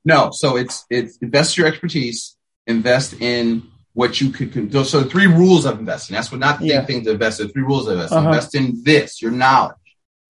no. 0.06 0.32
So 0.32 0.56
it's 0.56 0.86
it's 0.90 1.18
invest 1.18 1.58
your 1.58 1.68
expertise, 1.68 2.38
invest 2.66 3.14
in 3.20 3.64
what 3.96 4.20
you 4.20 4.30
could 4.30 4.52
do. 4.70 4.84
So 4.84 5.04
three 5.04 5.26
rules 5.26 5.66
of 5.66 5.80
investing. 5.80 6.16
That's 6.16 6.30
what 6.30 6.42
not 6.42 6.60
the 6.60 6.68
yeah. 6.68 6.86
thing 6.86 7.04
to 7.06 7.12
invest 7.12 7.40
in. 7.40 7.48
Three 7.50 7.64
rules 7.64 7.88
of 7.88 7.94
investing. 7.94 8.18
Uh-huh. 8.20 8.28
Invest 8.28 8.56
in 8.56 8.84
this, 8.84 9.22
your 9.22 9.32
knowledge. 9.32 9.78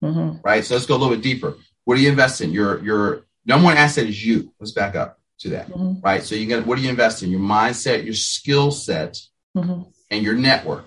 Mm-hmm. 0.02 0.38
Right. 0.42 0.64
So 0.64 0.74
let's 0.74 0.86
go 0.86 0.94
a 0.94 0.98
little 0.98 1.14
bit 1.14 1.22
deeper. 1.22 1.56
What 1.84 1.96
do 1.96 2.00
you 2.00 2.08
invest 2.08 2.40
in? 2.40 2.52
Your 2.52 2.82
your 2.82 3.26
number 3.44 3.64
one 3.64 3.76
asset 3.76 4.06
is 4.06 4.24
you. 4.24 4.52
Let's 4.60 4.70
back 4.70 4.94
up 4.94 5.18
to 5.40 5.50
that. 5.50 5.68
Mm-hmm. 5.68 6.00
Right. 6.00 6.22
So 6.22 6.36
you 6.36 6.46
got 6.46 6.64
what 6.64 6.76
do 6.76 6.82
you 6.82 6.90
invest 6.90 7.24
in? 7.24 7.30
Your 7.30 7.40
mindset, 7.40 8.04
your 8.04 8.14
skill 8.14 8.70
set, 8.70 9.18
mm-hmm. 9.56 9.82
and 10.12 10.22
your 10.22 10.34
network. 10.34 10.84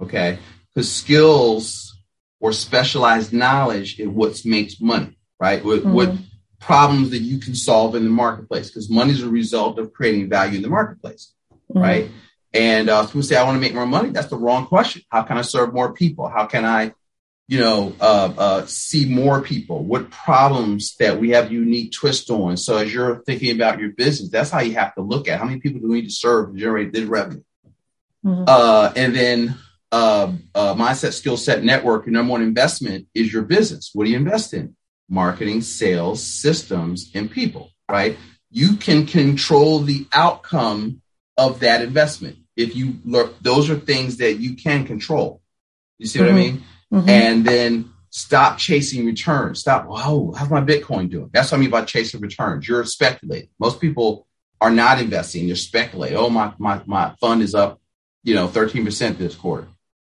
Okay. 0.00 0.38
Because 0.72 0.90
skills 0.90 1.98
or 2.38 2.52
specialized 2.52 3.32
knowledge 3.32 3.98
is 3.98 4.06
what 4.06 4.40
makes 4.44 4.80
money, 4.80 5.18
right? 5.40 5.64
What, 5.64 5.84
what 5.84 6.14
problems 6.60 7.10
that 7.10 7.18
you 7.18 7.38
can 7.38 7.56
solve 7.56 7.96
in 7.96 8.04
the 8.04 8.10
marketplace? 8.10 8.68
Because 8.68 8.88
money 8.88 9.10
is 9.10 9.22
a 9.22 9.28
result 9.28 9.80
of 9.80 9.92
creating 9.92 10.28
value 10.28 10.56
in 10.56 10.62
the 10.62 10.68
marketplace 10.68 11.34
mm-hmm. 11.70 11.78
right? 11.78 12.10
And 12.52 12.90
uh, 12.90 13.06
people 13.06 13.22
say, 13.22 13.36
I 13.36 13.44
want 13.44 13.56
to 13.56 13.60
make 13.60 13.74
more 13.74 13.86
money. 13.86 14.10
That's 14.10 14.28
the 14.28 14.36
wrong 14.36 14.66
question. 14.66 15.02
How 15.08 15.22
can 15.22 15.38
I 15.38 15.42
serve 15.42 15.72
more 15.72 15.92
people? 15.92 16.28
How 16.28 16.46
can 16.46 16.64
I, 16.64 16.92
you 17.46 17.60
know, 17.60 17.94
uh, 18.00 18.32
uh, 18.36 18.66
see 18.66 19.06
more 19.06 19.40
people? 19.40 19.84
What 19.84 20.10
problems 20.10 20.96
that 20.96 21.20
we 21.20 21.30
have 21.30 21.52
unique 21.52 21.92
twist 21.92 22.28
on? 22.30 22.56
So 22.56 22.76
as 22.76 22.92
you're 22.92 23.22
thinking 23.22 23.54
about 23.54 23.78
your 23.78 23.90
business, 23.90 24.30
that's 24.30 24.50
how 24.50 24.60
you 24.60 24.74
have 24.74 24.94
to 24.96 25.02
look 25.02 25.28
at 25.28 25.38
how 25.38 25.44
many 25.44 25.60
people 25.60 25.80
do 25.80 25.88
we 25.88 26.00
need 26.00 26.08
to 26.08 26.14
serve 26.14 26.52
to 26.52 26.58
generate 26.58 26.92
this 26.92 27.04
revenue. 27.04 27.42
Mm-hmm. 28.24 28.44
Uh, 28.46 28.92
and 28.96 29.14
then 29.14 29.56
uh, 29.92 30.32
uh, 30.54 30.74
mindset, 30.74 31.12
skill 31.12 31.36
set, 31.36 31.62
network, 31.62 32.06
your 32.06 32.12
number 32.12 32.32
one 32.32 32.42
investment 32.42 33.06
is 33.14 33.32
your 33.32 33.42
business. 33.42 33.90
What 33.94 34.04
do 34.04 34.10
you 34.10 34.16
invest 34.16 34.54
in? 34.54 34.76
Marketing, 35.08 35.60
sales, 35.60 36.22
systems, 36.22 37.10
and 37.14 37.30
people, 37.30 37.70
right? 37.90 38.16
You 38.50 38.76
can 38.76 39.06
control 39.06 39.80
the 39.80 40.06
outcome 40.12 40.99
of 41.40 41.60
that 41.60 41.80
investment. 41.80 42.36
If 42.56 42.76
you 42.76 42.96
look, 43.04 43.42
those 43.42 43.70
are 43.70 43.76
things 43.76 44.18
that 44.18 44.34
you 44.34 44.54
can 44.54 44.86
control. 44.86 45.40
You 45.98 46.06
see 46.06 46.20
what 46.20 46.28
mm-hmm. 46.28 46.36
I 46.36 46.40
mean? 46.40 46.62
Mm-hmm. 46.92 47.08
And 47.08 47.44
then 47.44 47.92
stop 48.10 48.58
chasing 48.58 49.06
returns. 49.06 49.60
Stop. 49.60 49.86
Whoa, 49.86 50.32
how's 50.36 50.50
my 50.50 50.60
Bitcoin 50.60 51.08
doing? 51.08 51.30
That's 51.32 51.50
what 51.50 51.58
I 51.58 51.60
mean 51.60 51.70
by 51.70 51.84
chasing 51.84 52.20
returns. 52.20 52.68
You're 52.68 52.84
speculating. 52.84 53.48
Most 53.58 53.80
people 53.80 54.26
are 54.60 54.70
not 54.70 55.00
investing. 55.00 55.46
They're 55.46 55.56
speculating. 55.56 56.18
Oh, 56.18 56.28
my, 56.28 56.52
my, 56.58 56.82
my 56.84 57.14
fund 57.20 57.42
is 57.42 57.54
up, 57.54 57.80
you 58.22 58.34
know, 58.34 58.46
13% 58.46 59.16
this 59.16 59.34
quarter. 59.34 59.68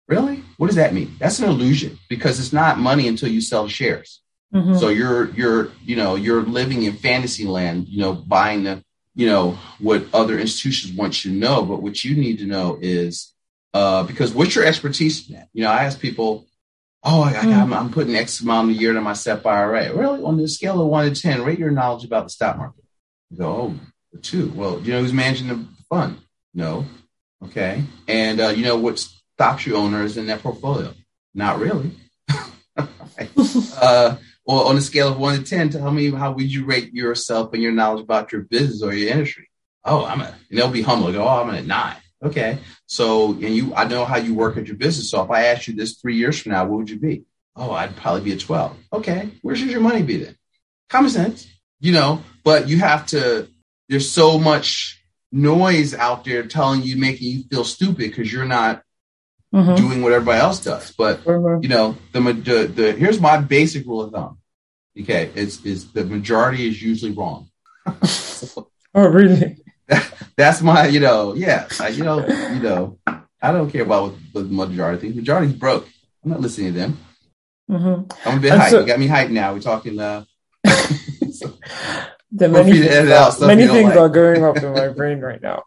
Really? 0.09 0.43
What 0.57 0.67
does 0.67 0.77
that 0.77 0.93
mean? 0.93 1.15
That's 1.21 1.39
an 1.39 1.49
illusion 1.49 2.01
because 2.09 2.41
it's 2.41 2.53
not 2.53 2.81
money 2.81 3.07
until 3.07 3.29
you 3.29 3.41
sell 3.41 3.69
shares. 3.69 4.21
Mm-hmm. 4.53 4.79
So 4.79 4.89
you're 4.89 5.31
you're 5.31 5.71
you 5.85 5.95
know 5.95 6.17
you're 6.17 6.43
living 6.43 6.83
in 6.83 6.95
fantasy 6.95 7.45
land, 7.45 7.87
you 7.87 8.01
know, 8.01 8.13
buying 8.13 8.65
the 8.65 8.83
you 9.15 9.27
know 9.27 9.59
what 9.79 10.07
other 10.13 10.39
institutions 10.39 10.97
want 10.97 11.25
you 11.25 11.33
to 11.33 11.37
know, 11.37 11.65
but 11.65 11.83
what 11.83 12.05
you 12.05 12.17
need 12.17 12.39
to 12.39 12.47
know 12.47 12.79
is 12.81 13.33
uh, 13.75 14.03
because 14.05 14.33
what's 14.33 14.55
your 14.55 14.65
expertise 14.65 15.29
in 15.29 15.37
that? 15.37 15.49
You 15.53 15.65
know, 15.65 15.71
I 15.71 15.85
ask 15.85 16.01
people, 16.01 16.47
oh, 17.03 17.23
I, 17.23 17.33
am 17.33 17.71
mm. 17.71 17.93
putting 17.93 18.15
X 18.15 18.41
amount 18.41 18.71
a 18.71 18.75
year 18.75 18.93
to 18.93 19.01
my 19.01 19.13
SEP 19.13 19.45
IRA. 19.47 19.95
Really, 19.95 20.23
on 20.23 20.37
the 20.37 20.49
scale 20.49 20.81
of 20.81 20.89
one 20.89 21.13
to 21.13 21.21
ten, 21.21 21.43
rate 21.43 21.59
your 21.59 21.71
knowledge 21.71 22.05
about 22.05 22.25
the 22.25 22.31
stock 22.31 22.57
market. 22.57 22.85
You 23.31 23.39
go, 23.39 23.47
oh, 23.47 23.75
two. 24.23 24.53
Well, 24.55 24.81
you 24.81 24.93
know 24.93 25.01
who's 25.01 25.13
managing 25.13 25.49
the 25.49 25.65
fund? 25.89 26.19
No. 26.55 26.87
Okay. 27.45 27.85
And 28.09 28.41
uh, 28.41 28.49
you 28.49 28.65
know 28.65 28.77
what's 28.77 29.21
stops 29.35 29.67
you 29.67 29.77
owners 29.77 30.17
in 30.17 30.27
that 30.27 30.43
portfolio? 30.43 30.93
Not 31.35 31.59
really. 31.59 31.93
uh, 33.81 34.17
well, 34.51 34.67
on 34.67 34.77
a 34.77 34.81
scale 34.81 35.09
of 35.09 35.19
one 35.19 35.39
to 35.39 35.45
10, 35.45 35.71
tell 35.71 35.93
me 35.93 36.11
how 36.11 36.33
would 36.33 36.53
you 36.53 36.65
rate 36.65 36.93
yourself 36.93 37.53
and 37.53 37.63
your 37.63 37.71
knowledge 37.71 38.03
about 38.03 38.33
your 38.33 38.43
business 38.43 38.83
or 38.83 38.93
your 38.93 39.11
industry? 39.11 39.49
Oh, 39.85 40.05
I'm 40.05 40.21
a, 40.21 40.35
and 40.49 40.59
they'll 40.59 40.69
be 40.69 40.83
humble. 40.83 41.13
Go, 41.13 41.23
oh, 41.23 41.43
I'm 41.43 41.55
at 41.55 41.67
nine. 41.67 41.97
Okay. 42.21 42.59
So, 42.87 43.31
and 43.31 43.55
you, 43.55 43.73
I 43.77 43.85
know 43.85 44.05
how 44.05 44.17
you 44.17 44.35
work 44.35 44.57
at 44.57 44.67
your 44.67 44.77
business. 44.77 45.09
So 45.09 45.23
if 45.23 45.31
I 45.31 45.47
asked 45.47 45.69
you 45.69 45.75
this 45.75 46.01
three 46.01 46.17
years 46.17 46.41
from 46.41 46.51
now, 46.51 46.65
what 46.65 46.79
would 46.79 46.91
you 46.91 46.99
be? 46.99 47.23
Oh, 47.55 47.71
I'd 47.71 47.95
probably 47.95 48.23
be 48.23 48.33
a 48.33 48.37
12. 48.37 48.77
Okay. 48.93 49.31
Where 49.43 49.55
should 49.55 49.71
your 49.71 49.81
money 49.81 50.03
be 50.03 50.17
then? 50.17 50.37
Common 50.89 51.11
sense, 51.11 51.47
you 51.79 51.93
know, 51.93 52.23
but 52.43 52.69
you 52.69 52.79
have 52.79 53.07
to, 53.09 53.49
there's 53.89 54.11
so 54.11 54.37
much 54.37 55.01
noise 55.31 55.95
out 55.95 56.25
there 56.25 56.45
telling 56.45 56.83
you, 56.83 56.97
making 56.97 57.31
you 57.31 57.45
feel 57.45 57.63
stupid 57.63 57.99
because 57.99 58.33
you're 58.33 58.45
not 58.45 58.83
mm-hmm. 59.55 59.75
doing 59.77 60.03
what 60.03 60.13
everybody 60.13 60.41
else 60.41 60.61
does. 60.61 60.93
But 60.93 61.25
mm-hmm. 61.25 61.63
you 61.63 61.69
know, 61.69 61.97
the, 62.13 62.21
the 62.21 62.67
the 62.67 62.93
here's 62.93 63.21
my 63.21 63.39
basic 63.39 63.87
rule 63.87 64.03
of 64.03 64.13
thumb. 64.13 64.39
Okay, 64.99 65.31
it's 65.35 65.65
is 65.65 65.93
the 65.93 66.05
majority 66.05 66.69
is 66.69 66.83
usually 66.83 67.13
wrong. 67.13 67.49
oh, 67.87 69.09
really? 69.09 69.57
That's 70.37 70.63
my, 70.63 70.87
you 70.87 71.01
know, 71.01 71.35
yeah, 71.35 71.69
I, 71.81 71.89
you 71.89 72.05
know, 72.05 72.27
you 72.27 72.61
know, 72.61 72.99
I 73.43 73.53
don't 73.53 73.71
care 73.71 73.83
about 73.83 74.13
what, 74.33 74.45
the 74.45 74.45
majority 74.45 75.01
thinks. 75.01 75.17
Majority's 75.17 75.55
broke. 75.55 75.87
I'm 76.25 76.31
not 76.31 76.41
listening 76.41 76.73
to 76.73 76.79
them. 76.79 76.99
Mm-hmm. 77.71 78.29
I'm 78.29 78.39
a 78.39 78.41
bit 78.41 78.53
hyped. 78.53 78.71
So, 78.71 78.81
you 78.81 78.87
got 78.87 78.99
me 78.99 79.09
hyped 79.09 79.31
now. 79.31 79.53
We're 79.53 79.61
talking. 79.61 79.99
Uh, 79.99 80.25
the 80.65 82.49
many, 82.49 82.73
things, 82.73 83.41
many 83.41 83.67
things 83.67 83.89
like. 83.91 83.99
are 83.99 84.09
going 84.09 84.45
up 84.45 84.57
in 84.59 84.73
my 84.73 84.89
brain 84.89 85.21
right 85.21 85.41
now. 85.41 85.65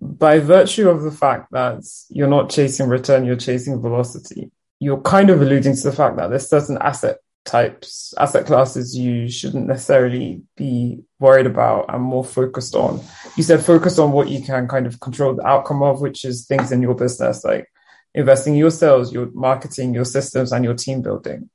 By 0.00 0.38
virtue 0.38 0.88
of 0.88 1.02
the 1.02 1.10
fact 1.10 1.50
that 1.52 1.84
you're 2.10 2.28
not 2.28 2.50
chasing 2.50 2.88
return, 2.88 3.24
you're 3.24 3.36
chasing 3.36 3.80
velocity. 3.80 4.50
You're 4.78 5.00
kind 5.00 5.30
of 5.30 5.42
alluding 5.42 5.74
to 5.74 5.82
the 5.82 5.92
fact 5.92 6.16
that 6.16 6.28
there's 6.28 6.48
certain 6.48 6.78
asset 6.80 7.18
types, 7.48 8.14
asset 8.18 8.46
classes 8.46 8.96
you 8.96 9.28
shouldn't 9.30 9.66
necessarily 9.66 10.42
be 10.56 11.00
worried 11.18 11.46
about 11.46 11.86
and 11.92 12.02
more 12.02 12.24
focused 12.24 12.74
on. 12.74 13.00
You 13.36 13.42
said 13.42 13.64
focus 13.64 13.98
on 13.98 14.12
what 14.12 14.28
you 14.28 14.42
can 14.42 14.68
kind 14.68 14.86
of 14.86 15.00
control 15.00 15.34
the 15.34 15.46
outcome 15.46 15.82
of, 15.82 16.00
which 16.00 16.24
is 16.24 16.46
things 16.46 16.70
in 16.70 16.82
your 16.82 16.94
business, 16.94 17.44
like 17.44 17.66
investing 18.14 18.54
in 18.54 18.58
your 18.58 18.70
sales, 18.70 19.12
your 19.12 19.30
marketing, 19.32 19.94
your 19.94 20.04
systems, 20.04 20.52
and 20.52 20.64
your 20.64 20.74
team 20.74 21.02
building. 21.02 21.48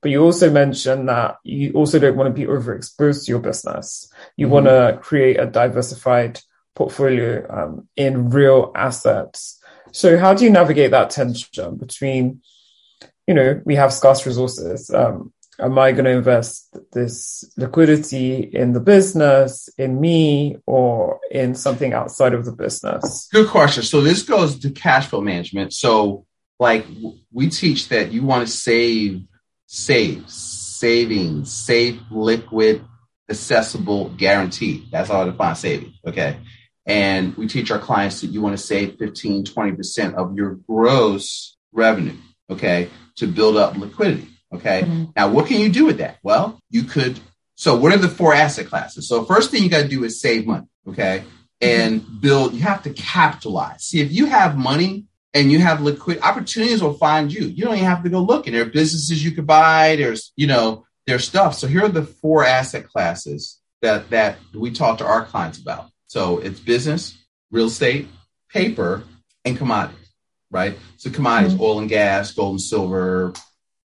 But 0.00 0.10
you 0.10 0.22
also 0.22 0.50
mentioned 0.50 1.08
that 1.08 1.36
you 1.42 1.72
also 1.72 1.98
don't 1.98 2.16
want 2.16 2.28
to 2.28 2.40
be 2.40 2.46
overexposed 2.46 3.24
to 3.24 3.32
your 3.32 3.40
business. 3.40 4.12
You 4.36 4.46
mm-hmm. 4.46 4.54
want 4.54 4.66
to 4.66 4.98
create 5.02 5.40
a 5.40 5.46
diversified 5.46 6.40
portfolio 6.76 7.44
um, 7.50 7.88
in 7.96 8.30
real 8.30 8.70
assets. 8.76 9.58
So 9.92 10.18
how 10.18 10.34
do 10.34 10.44
you 10.44 10.50
navigate 10.50 10.92
that 10.92 11.10
tension 11.10 11.76
between, 11.76 12.42
you 13.26 13.34
know, 13.34 13.60
we 13.64 13.74
have 13.74 13.92
scarce 13.92 14.26
resources. 14.26 14.90
Um, 14.90 15.32
am 15.58 15.78
I 15.78 15.92
going 15.92 16.04
to 16.04 16.10
invest 16.10 16.76
this 16.92 17.44
liquidity 17.56 18.36
in 18.36 18.72
the 18.72 18.80
business, 18.80 19.68
in 19.78 20.00
me, 20.00 20.56
or 20.66 21.20
in 21.30 21.54
something 21.54 21.92
outside 21.92 22.34
of 22.34 22.44
the 22.44 22.52
business? 22.52 23.28
Good 23.32 23.48
question. 23.48 23.82
So 23.82 24.00
this 24.00 24.22
goes 24.22 24.58
to 24.60 24.70
cash 24.70 25.08
flow 25.08 25.20
management. 25.20 25.72
So 25.72 26.26
like 26.58 26.86
we 27.32 27.50
teach 27.50 27.88
that 27.88 28.12
you 28.12 28.24
want 28.24 28.46
to 28.46 28.52
save 28.52 29.22
save, 29.68 30.28
savings, 30.28 31.52
safe, 31.52 32.00
liquid, 32.10 32.84
accessible, 33.28 34.08
guaranteed. 34.10 34.90
That's 34.90 35.10
how 35.10 35.22
I 35.22 35.24
define 35.26 35.54
saving. 35.54 35.94
Okay. 36.06 36.38
And 36.86 37.36
we 37.36 37.46
teach 37.46 37.70
our 37.70 37.78
clients 37.78 38.22
that 38.22 38.28
you 38.28 38.40
want 38.40 38.58
to 38.58 38.62
save 38.62 38.96
15, 38.98 39.44
20% 39.44 40.14
of 40.14 40.34
your 40.34 40.54
gross 40.66 41.56
revenue. 41.70 42.16
Okay. 42.50 42.88
To 43.16 43.26
build 43.26 43.56
up 43.58 43.76
liquidity. 43.76 44.28
Okay. 44.52 44.82
Mm-hmm. 44.82 45.04
Now, 45.16 45.28
what 45.28 45.46
can 45.46 45.60
you 45.60 45.68
do 45.68 45.86
with 45.86 45.98
that? 45.98 46.18
Well, 46.22 46.58
you 46.70 46.84
could. 46.84 47.20
So, 47.54 47.76
what 47.76 47.92
are 47.92 47.98
the 47.98 48.08
four 48.08 48.34
asset 48.34 48.66
classes? 48.66 49.08
So, 49.08 49.24
first 49.24 49.50
thing 49.50 49.62
you 49.62 49.68
got 49.68 49.82
to 49.82 49.88
do 49.88 50.04
is 50.04 50.20
save 50.20 50.46
money. 50.46 50.66
Okay. 50.88 51.24
And 51.60 52.20
build, 52.20 52.54
you 52.54 52.60
have 52.60 52.84
to 52.84 52.90
capitalize. 52.90 53.84
See, 53.84 54.00
if 54.00 54.12
you 54.12 54.26
have 54.26 54.56
money 54.56 55.06
and 55.34 55.52
you 55.52 55.60
have 55.60 55.82
liquid 55.82 56.20
opportunities 56.22 56.82
will 56.82 56.94
find 56.94 57.32
you. 57.32 57.46
You 57.46 57.64
don't 57.64 57.74
even 57.74 57.86
have 57.86 58.02
to 58.04 58.08
go 58.08 58.20
looking. 58.20 58.52
There 58.52 58.62
are 58.62 58.70
businesses 58.70 59.24
you 59.24 59.32
could 59.32 59.46
buy. 59.46 59.96
There's, 59.96 60.32
you 60.36 60.46
know, 60.46 60.86
there's 61.06 61.26
stuff. 61.26 61.54
So 61.54 61.66
here 61.66 61.84
are 61.84 61.88
the 61.88 62.04
four 62.04 62.44
asset 62.44 62.88
classes 62.88 63.60
that 63.82 64.10
that 64.10 64.38
we 64.54 64.70
talk 64.70 64.98
to 64.98 65.06
our 65.06 65.24
clients 65.24 65.58
about. 65.58 65.90
So 66.06 66.38
it's 66.38 66.60
business, 66.60 67.16
real 67.50 67.66
estate, 67.66 68.08
paper, 68.50 69.04
and 69.44 69.56
commodities, 69.56 70.08
right? 70.50 70.78
So 70.96 71.10
commodities, 71.10 71.54
mm-hmm. 71.54 71.62
oil 71.62 71.78
and 71.80 71.88
gas, 71.88 72.32
gold 72.32 72.52
and 72.52 72.60
silver, 72.60 73.32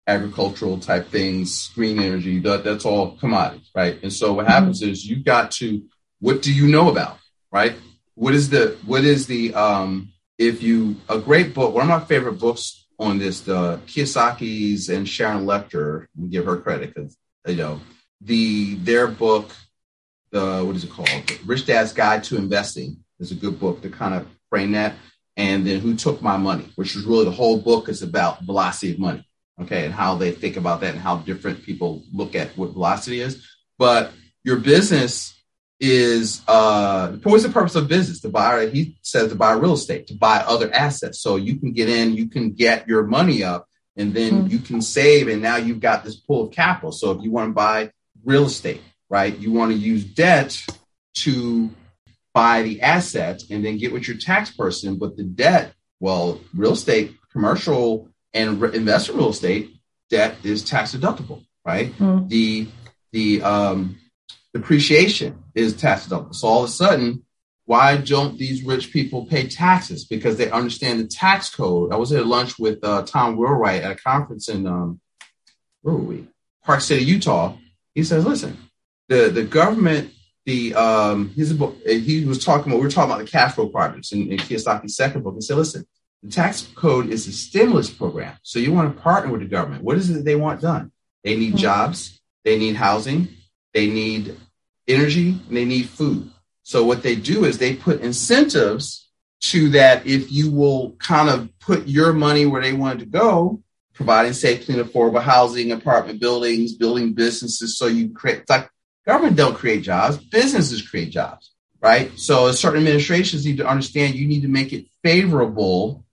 agricultural 0.09 0.79
type 0.79 1.07
things, 1.07 1.69
green 1.75 1.99
energy, 1.99 2.39
that, 2.39 2.63
that's 2.63 2.85
all 2.85 3.17
commodities, 3.17 3.69
right? 3.75 4.01
And 4.03 4.11
so 4.11 4.33
what 4.33 4.47
happens 4.47 4.81
is 4.81 5.05
you've 5.05 5.25
got 5.25 5.51
to, 5.59 5.83
what 6.19 6.41
do 6.41 6.53
you 6.53 6.67
know 6.67 6.89
about, 6.89 7.17
right? 7.51 7.75
What 8.15 8.33
is 8.33 8.49
the, 8.49 8.77
what 8.85 9.03
is 9.05 9.27
the, 9.27 9.53
um, 9.53 10.11
if 10.39 10.63
you 10.63 10.95
a 11.09 11.19
great 11.19 11.53
book, 11.53 11.73
one 11.73 11.83
of 11.83 11.89
my 11.89 12.05
favorite 12.05 12.39
books 12.39 12.87
on 12.97 13.19
this, 13.19 13.41
the 13.41 13.77
Kiyosaki's 13.85 14.89
and 14.89 15.07
Sharon 15.07 15.45
Lechter, 15.45 16.07
we 16.17 16.29
give 16.29 16.45
her 16.45 16.57
credit 16.57 16.93
because 16.93 17.15
you 17.45 17.55
know 17.55 17.79
the 18.21 18.75
their 18.75 19.07
book, 19.07 19.51
the 20.31 20.63
what 20.63 20.75
is 20.75 20.83
it 20.85 20.91
called, 20.91 21.09
Rich 21.45 21.65
Dad's 21.65 21.93
Guide 21.93 22.23
to 22.25 22.37
Investing, 22.37 23.03
is 23.19 23.31
a 23.31 23.35
good 23.35 23.59
book 23.59 23.81
to 23.81 23.89
kind 23.89 24.13
of 24.13 24.27
frame 24.49 24.71
that. 24.73 24.95
And 25.37 25.65
then 25.65 25.79
Who 25.79 25.95
Took 25.95 26.21
My 26.21 26.35
Money, 26.35 26.69
which 26.75 26.95
is 26.95 27.05
really 27.05 27.23
the 27.23 27.31
whole 27.31 27.59
book 27.59 27.87
is 27.87 28.01
about 28.01 28.41
velocity 28.41 28.93
of 28.93 28.99
money, 28.99 29.25
okay, 29.61 29.85
and 29.85 29.93
how 29.93 30.15
they 30.15 30.31
think 30.31 30.57
about 30.57 30.81
that 30.81 30.93
and 30.93 31.01
how 31.01 31.17
different 31.17 31.63
people 31.63 32.03
look 32.13 32.35
at 32.35 32.57
what 32.57 32.71
velocity 32.71 33.21
is. 33.21 33.45
But 33.77 34.11
your 34.43 34.57
business 34.57 35.39
is 35.79 36.41
uh 36.47 37.15
what's 37.23 37.43
the 37.43 37.49
purpose 37.49 37.75
of 37.75 37.87
business 37.87 38.19
to 38.19 38.27
buy 38.27 38.67
he 38.67 38.97
says 39.01 39.29
to 39.29 39.35
buy 39.35 39.53
real 39.53 39.73
estate 39.73 40.07
to 40.07 40.13
buy 40.13 40.37
other 40.39 40.73
assets 40.73 41.21
so 41.21 41.37
you 41.37 41.57
can 41.57 41.71
get 41.71 41.87
in 41.87 42.13
you 42.13 42.27
can 42.27 42.51
get 42.51 42.85
your 42.87 43.03
money 43.03 43.43
up 43.43 43.65
and 43.95 44.13
then 44.13 44.33
mm-hmm. 44.33 44.47
you 44.47 44.59
can 44.59 44.81
save 44.81 45.29
and 45.29 45.41
now 45.41 45.55
you've 45.55 45.79
got 45.79 46.03
this 46.03 46.17
pool 46.17 46.47
of 46.47 46.51
capital 46.51 46.91
so 46.91 47.11
if 47.11 47.23
you 47.23 47.31
want 47.31 47.49
to 47.49 47.53
buy 47.53 47.89
real 48.25 48.45
estate 48.45 48.81
right 49.09 49.37
you 49.39 49.53
want 49.53 49.71
to 49.71 49.77
use 49.77 50.03
debt 50.03 50.61
to 51.13 51.69
buy 52.33 52.61
the 52.61 52.81
asset 52.81 53.41
and 53.49 53.63
then 53.65 53.77
get 53.77 53.93
with 53.93 54.05
your 54.05 54.17
tax 54.17 54.51
person 54.51 54.97
but 54.97 55.15
the 55.15 55.23
debt 55.23 55.73
well 56.01 56.41
real 56.53 56.73
estate 56.73 57.15
commercial 57.31 58.08
and 58.33 58.61
re- 58.61 58.75
investment 58.75 59.19
real 59.19 59.29
estate 59.29 59.75
debt 60.09 60.37
is 60.43 60.63
tax 60.63 60.95
deductible 60.95 61.43
right 61.65 61.91
mm-hmm. 61.93 62.27
the 62.27 62.67
the 63.11 63.41
um 63.41 63.97
depreciation 64.53 65.43
is 65.55 65.75
tax 65.75 66.07
deductible. 66.07 66.35
So 66.35 66.47
all 66.47 66.63
of 66.63 66.69
a 66.69 66.71
sudden, 66.71 67.23
why 67.65 67.97
don't 67.97 68.37
these 68.37 68.63
rich 68.63 68.91
people 68.91 69.25
pay 69.25 69.47
taxes? 69.47 70.05
Because 70.05 70.37
they 70.37 70.49
understand 70.49 70.99
the 70.99 71.07
tax 71.07 71.53
code. 71.53 71.93
I 71.93 71.97
was 71.97 72.11
at 72.11 72.25
lunch 72.25 72.57
with 72.57 72.83
uh, 72.83 73.03
Tom 73.03 73.37
Wheelwright 73.37 73.83
at 73.83 73.91
a 73.91 73.95
conference 73.95 74.49
in 74.49 74.65
um, 74.65 74.99
where 75.81 75.95
were 75.95 76.01
we? 76.01 76.27
Park 76.63 76.81
City, 76.81 77.03
Utah. 77.05 77.55
He 77.93 78.03
says, 78.03 78.25
"Listen, 78.25 78.57
the 79.07 79.29
the 79.29 79.43
government." 79.43 80.13
The 80.45 80.73
um, 80.73 81.29
his 81.35 81.53
book, 81.53 81.77
he 81.85 82.25
was 82.25 82.43
talking 82.43 82.71
about. 82.71 82.77
We 82.79 82.85
were 82.85 82.89
talking 82.89 83.11
about 83.11 83.23
the 83.23 83.29
cash 83.29 83.53
flow 83.53 83.67
projects 83.67 84.13
in, 84.13 84.31
in 84.31 84.39
Kiyosaki's 84.39 84.95
second 84.95 85.21
book. 85.21 85.35
He 85.35 85.41
said, 85.41 85.57
"Listen, 85.57 85.85
The 86.23 86.31
tax 86.31 86.67
code 86.75 87.09
is 87.09 87.27
a 87.27 87.31
stimulus 87.31 87.89
program. 87.89 88.35
So 88.43 88.59
you 88.59 88.73
want 88.73 88.95
to 88.95 89.01
partner 89.01 89.31
with 89.31 89.41
the 89.41 89.47
government. 89.47 89.83
What 89.83 89.97
is 89.97 90.09
it 90.09 90.25
they 90.25 90.35
want 90.35 90.61
done? 90.61 90.91
They 91.23 91.37
need 91.37 91.49
mm-hmm. 91.49 91.57
jobs, 91.57 92.19
they 92.43 92.57
need 92.57 92.75
housing, 92.75 93.29
they 93.73 93.87
need 93.87 94.35
energy, 94.87 95.29
and 95.47 95.57
they 95.57 95.65
need 95.65 95.89
food. 95.89 96.29
So 96.63 96.83
what 96.83 97.03
they 97.03 97.15
do 97.15 97.45
is 97.45 97.57
they 97.57 97.75
put 97.75 98.01
incentives 98.01 99.09
to 99.41 99.69
that 99.69 100.05
if 100.05 100.31
you 100.31 100.51
will 100.51 100.91
kind 100.99 101.29
of 101.29 101.49
put 101.59 101.87
your 101.87 102.13
money 102.13 102.45
where 102.45 102.61
they 102.61 102.73
want 102.73 103.01
it 103.01 103.05
to 103.05 103.09
go, 103.09 103.61
providing 103.93 104.33
safe, 104.33 104.65
clean, 104.65 104.79
affordable 104.79 105.21
housing, 105.21 105.71
apartment 105.71 106.19
buildings, 106.19 106.73
building 106.73 107.13
businesses. 107.13 107.77
So 107.77 107.87
you 107.87 108.13
create 108.13 108.49
like 108.49 108.69
government 109.05 109.37
don't 109.37 109.55
create 109.55 109.83
jobs, 109.83 110.17
businesses 110.17 110.87
create 110.87 111.11
jobs, 111.11 111.51
right? 111.81 112.11
So 112.19 112.51
certain 112.51 112.79
administrations 112.79 113.45
need 113.45 113.57
to 113.57 113.67
understand 113.67 114.15
you 114.15 114.27
need 114.27 114.41
to 114.41 114.47
make 114.47 114.73
it 114.73 114.85
favorable 115.03 116.05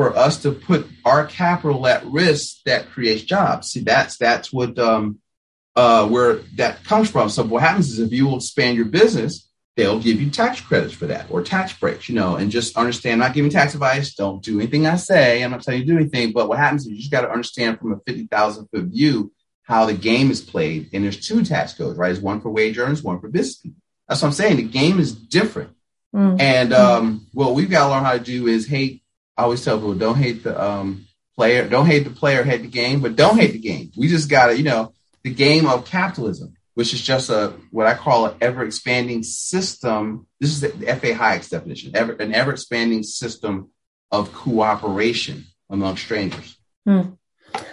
for 0.00 0.16
us 0.16 0.40
to 0.44 0.50
put 0.50 0.86
our 1.04 1.26
capital 1.26 1.86
at 1.86 2.06
risk 2.06 2.62
that 2.64 2.88
creates 2.88 3.22
jobs. 3.22 3.70
See, 3.70 3.80
that's 3.80 4.16
that's 4.16 4.50
what 4.50 4.78
um 4.78 5.18
uh 5.76 6.08
where 6.08 6.36
that 6.54 6.82
comes 6.84 7.10
from. 7.10 7.28
So 7.28 7.42
what 7.42 7.62
happens 7.62 7.90
is 7.90 7.98
if 7.98 8.10
you 8.10 8.26
will 8.26 8.36
expand 8.36 8.78
your 8.78 8.86
business, 8.86 9.46
they'll 9.76 10.00
give 10.00 10.18
you 10.18 10.30
tax 10.30 10.58
credits 10.58 10.94
for 10.94 11.06
that 11.08 11.26
or 11.30 11.42
tax 11.42 11.74
breaks, 11.74 12.08
you 12.08 12.14
know, 12.14 12.36
and 12.36 12.50
just 12.50 12.78
understand, 12.78 13.20
not 13.20 13.34
giving 13.34 13.50
tax 13.50 13.74
advice. 13.74 14.14
Don't 14.14 14.42
do 14.42 14.58
anything 14.58 14.86
I 14.86 14.96
say. 14.96 15.44
I'm 15.44 15.50
not 15.50 15.62
telling 15.62 15.80
you 15.80 15.86
to 15.88 15.92
do 15.92 15.98
anything. 15.98 16.32
But 16.32 16.48
what 16.48 16.56
happens 16.56 16.86
is 16.86 16.92
you 16.92 16.96
just 16.96 17.10
got 17.10 17.20
to 17.20 17.30
understand 17.30 17.78
from 17.78 17.92
a 17.92 18.00
50,000 18.06 18.68
foot 18.68 18.84
view 18.84 19.30
how 19.64 19.84
the 19.84 19.92
game 19.92 20.30
is 20.30 20.40
played. 20.40 20.88
And 20.94 21.04
there's 21.04 21.20
two 21.20 21.44
tax 21.44 21.74
codes, 21.74 21.98
right? 21.98 22.08
There's 22.08 22.20
one 22.20 22.40
for 22.40 22.48
wage 22.48 22.78
earners, 22.78 23.02
one 23.02 23.20
for 23.20 23.28
business 23.28 23.56
people. 23.56 23.82
That's 24.08 24.22
what 24.22 24.28
I'm 24.28 24.32
saying. 24.32 24.56
The 24.56 24.62
game 24.62 24.98
is 24.98 25.14
different. 25.14 25.72
Mm-hmm. 26.16 26.40
And 26.40 26.72
um, 26.72 27.26
what 27.34 27.54
we've 27.54 27.68
got 27.68 27.84
to 27.84 27.92
learn 27.92 28.04
how 28.04 28.14
to 28.14 28.18
do 28.18 28.46
is 28.46 28.66
hate. 28.66 29.02
I 29.40 29.44
always 29.44 29.64
tell 29.64 29.78
people, 29.78 29.94
don't 29.94 30.18
hate 30.18 30.44
the 30.44 30.62
um, 30.62 31.06
player, 31.36 31.66
don't 31.68 31.86
hate 31.86 32.04
the 32.04 32.10
player, 32.10 32.42
hate 32.42 32.62
the 32.62 32.68
game, 32.68 33.00
but 33.00 33.16
don't 33.16 33.38
hate 33.38 33.52
the 33.52 33.58
game. 33.58 33.90
We 33.96 34.08
just 34.08 34.28
got 34.28 34.46
to, 34.46 34.56
you 34.56 34.64
know, 34.64 34.92
the 35.22 35.32
game 35.34 35.66
of 35.66 35.84
capitalism 35.84 36.54
which 36.74 36.94
is 36.94 37.02
just 37.02 37.28
a 37.28 37.52
what 37.70 37.86
I 37.86 37.94
call 37.94 38.26
an 38.26 38.36
ever 38.40 38.64
expanding 38.64 39.22
system. 39.22 40.26
This 40.38 40.50
is 40.50 40.60
the, 40.60 40.88
F.A. 40.88 41.12
Hayek's 41.12 41.50
definition: 41.50 41.94
ever, 41.94 42.12
an 42.12 42.34
ever 42.34 42.52
expanding 42.52 43.02
system 43.02 43.70
of 44.10 44.32
cooperation 44.32 45.44
among 45.68 45.96
strangers. 45.96 46.56
Hmm. 46.86 47.10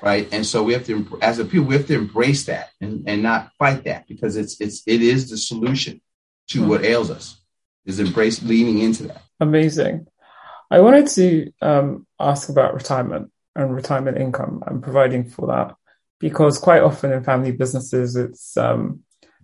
Right, 0.02 0.28
and 0.34 0.46
so 0.46 0.64
we 0.64 0.74
have 0.74 0.86
to, 0.88 1.20
as 1.22 1.40
a 1.40 1.46
people, 1.46 1.68
we 1.68 1.76
have 1.76 1.88
to 1.88 1.96
embrace 1.96 2.48
that 2.48 2.72
and, 2.82 3.08
and 3.08 3.24
not 3.24 3.54
fight 3.60 3.84
that 3.84 4.08
because 4.08 4.36
it's 4.36 4.60
it's 4.60 4.84
it 4.88 5.02
is 5.02 5.30
the 5.30 5.38
solution 5.38 6.02
to 6.50 6.64
hmm. 6.64 6.68
what 6.68 6.84
ails 6.84 7.10
us. 7.10 7.40
Is 7.86 8.02
embrace 8.02 8.44
leaning 8.44 8.80
into 8.80 9.04
that. 9.04 9.24
Amazing. 9.40 10.08
I 10.70 10.82
wanted 10.82 11.08
to 11.08 11.52
um, 11.62 12.08
ask 12.20 12.50
about 12.50 12.74
retirement 12.74 13.32
and 13.56 13.74
retirement 13.74 14.18
income 14.18 14.64
and 14.68 14.84
providing 14.84 15.30
for 15.30 15.48
that 15.48 15.76
because 16.20 16.58
quite 16.58 16.82
often 16.82 17.12
in 17.12 17.24
family 17.24 17.52
businesses, 17.52 18.16
it's 18.16 18.58
um, 18.58 19.02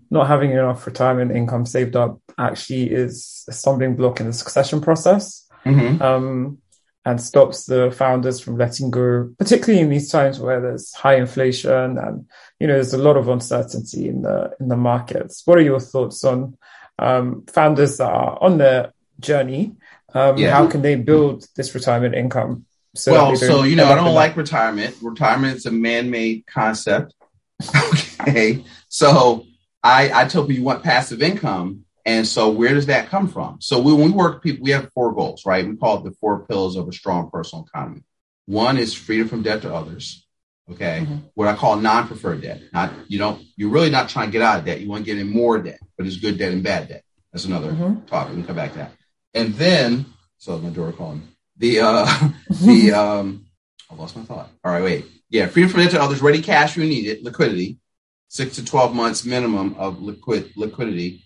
not 0.09 0.27
having 0.27 0.51
enough 0.51 0.85
retirement 0.85 1.31
income 1.31 1.65
saved 1.65 1.95
up 1.95 2.19
actually 2.37 2.91
is 2.91 3.45
a 3.47 3.53
stumbling 3.53 3.95
block 3.95 4.19
in 4.19 4.27
the 4.27 4.33
succession 4.33 4.81
process. 4.81 5.47
Mm-hmm. 5.65 6.01
Um, 6.01 6.57
and 7.05 7.21
stops 7.21 7.65
the 7.65 7.91
founders 7.91 8.39
from 8.39 8.57
letting 8.57 8.89
go, 8.89 9.29
particularly 9.37 9.81
in 9.81 9.89
these 9.89 10.09
times 10.09 10.39
where 10.39 10.61
there's 10.61 10.93
high 10.93 11.15
inflation 11.15 11.97
and 11.97 12.25
you 12.59 12.67
know 12.67 12.75
there's 12.75 12.93
a 12.93 12.97
lot 12.97 13.17
of 13.17 13.27
uncertainty 13.27 14.07
in 14.07 14.21
the 14.21 14.55
in 14.59 14.69
the 14.69 14.77
markets. 14.77 15.41
What 15.45 15.57
are 15.57 15.63
your 15.63 15.81
thoughts 15.81 16.23
on 16.23 16.57
um, 16.99 17.43
founders 17.47 17.97
that 17.97 18.09
are 18.09 18.37
on 18.41 18.57
their 18.57 18.93
journey? 19.19 19.75
Um, 20.13 20.37
yeah. 20.37 20.51
How 20.51 20.67
can 20.67 20.81
they 20.81 20.95
build 20.95 21.47
this 21.55 21.73
retirement 21.73 22.13
income 22.15 22.65
so 22.95 23.11
well, 23.11 23.35
so 23.35 23.63
you 23.63 23.75
know, 23.75 23.85
I 23.85 23.95
don't 23.95 24.13
like 24.13 24.37
retirement. 24.37 24.95
Retirement 25.01 25.57
is 25.57 25.65
a 25.65 25.71
man-made 25.71 26.45
concept. 26.45 27.15
okay, 28.21 28.63
so 28.87 29.45
I 29.81 30.11
I 30.13 30.27
tell 30.27 30.43
people 30.43 30.59
you 30.59 30.63
want 30.63 30.83
passive 30.83 31.21
income, 31.23 31.85
and 32.05 32.27
so 32.27 32.51
where 32.51 32.73
does 32.73 32.85
that 32.87 33.09
come 33.09 33.27
from? 33.27 33.57
So 33.61 33.79
we, 33.79 33.93
when 33.93 34.05
we 34.05 34.11
work 34.11 34.43
people, 34.43 34.63
we 34.63 34.71
have 34.71 34.91
four 34.93 35.11
goals, 35.13 35.43
right? 35.45 35.67
We 35.67 35.75
call 35.75 35.99
it 35.99 36.03
the 36.03 36.15
four 36.19 36.45
pillars 36.45 36.75
of 36.75 36.87
a 36.87 36.91
strong 36.91 37.31
personal 37.31 37.65
economy. 37.65 38.03
One 38.45 38.77
is 38.77 38.93
freedom 38.93 39.27
from 39.27 39.41
debt 39.41 39.63
to 39.63 39.73
others. 39.73 40.27
Okay, 40.71 40.99
mm-hmm. 41.01 41.17
what 41.33 41.47
I 41.47 41.55
call 41.55 41.77
non-preferred 41.77 42.41
debt. 42.41 42.61
Not 42.73 42.93
you 43.07 43.17
don't 43.17 43.43
you're 43.55 43.71
really 43.71 43.89
not 43.89 44.07
trying 44.07 44.27
to 44.27 44.31
get 44.31 44.43
out 44.43 44.59
of 44.59 44.65
debt. 44.65 44.81
You 44.81 44.89
want 44.89 45.03
to 45.03 45.11
get 45.11 45.19
in 45.19 45.31
more 45.31 45.57
debt, 45.57 45.79
but 45.97 46.05
it's 46.05 46.17
good 46.17 46.37
debt 46.37 46.53
and 46.53 46.63
bad 46.63 46.89
debt. 46.89 47.03
That's 47.31 47.45
another 47.45 47.71
mm-hmm. 47.71 48.05
topic. 48.05 48.35
We 48.35 48.41
can 48.41 48.47
come 48.47 48.55
back 48.55 48.73
to 48.73 48.77
that. 48.77 48.91
And 49.33 49.53
then, 49.55 50.05
so 50.37 50.57
my 50.59 50.69
door 50.69 50.91
calling 50.91 51.27
the 51.57 51.79
uh 51.79 52.29
the 52.61 52.91
um 52.97 53.45
I 53.89 53.95
lost 53.95 54.15
my 54.15 54.23
thought. 54.23 54.49
All 54.63 54.71
right, 54.71 54.83
wait. 54.83 55.05
Yeah, 55.29 55.47
freedom 55.47 55.71
from 55.71 55.81
debt 55.81 55.91
to 55.91 56.01
others, 56.01 56.21
ready 56.21 56.41
cash 56.41 56.77
when 56.77 56.87
you 56.87 56.93
need 56.93 57.07
it, 57.07 57.23
liquidity, 57.23 57.79
six 58.27 58.55
to 58.55 58.65
twelve 58.65 58.93
months 58.93 59.25
minimum 59.25 59.75
of 59.77 60.01
liquid 60.01 60.51
liquidity, 60.55 61.23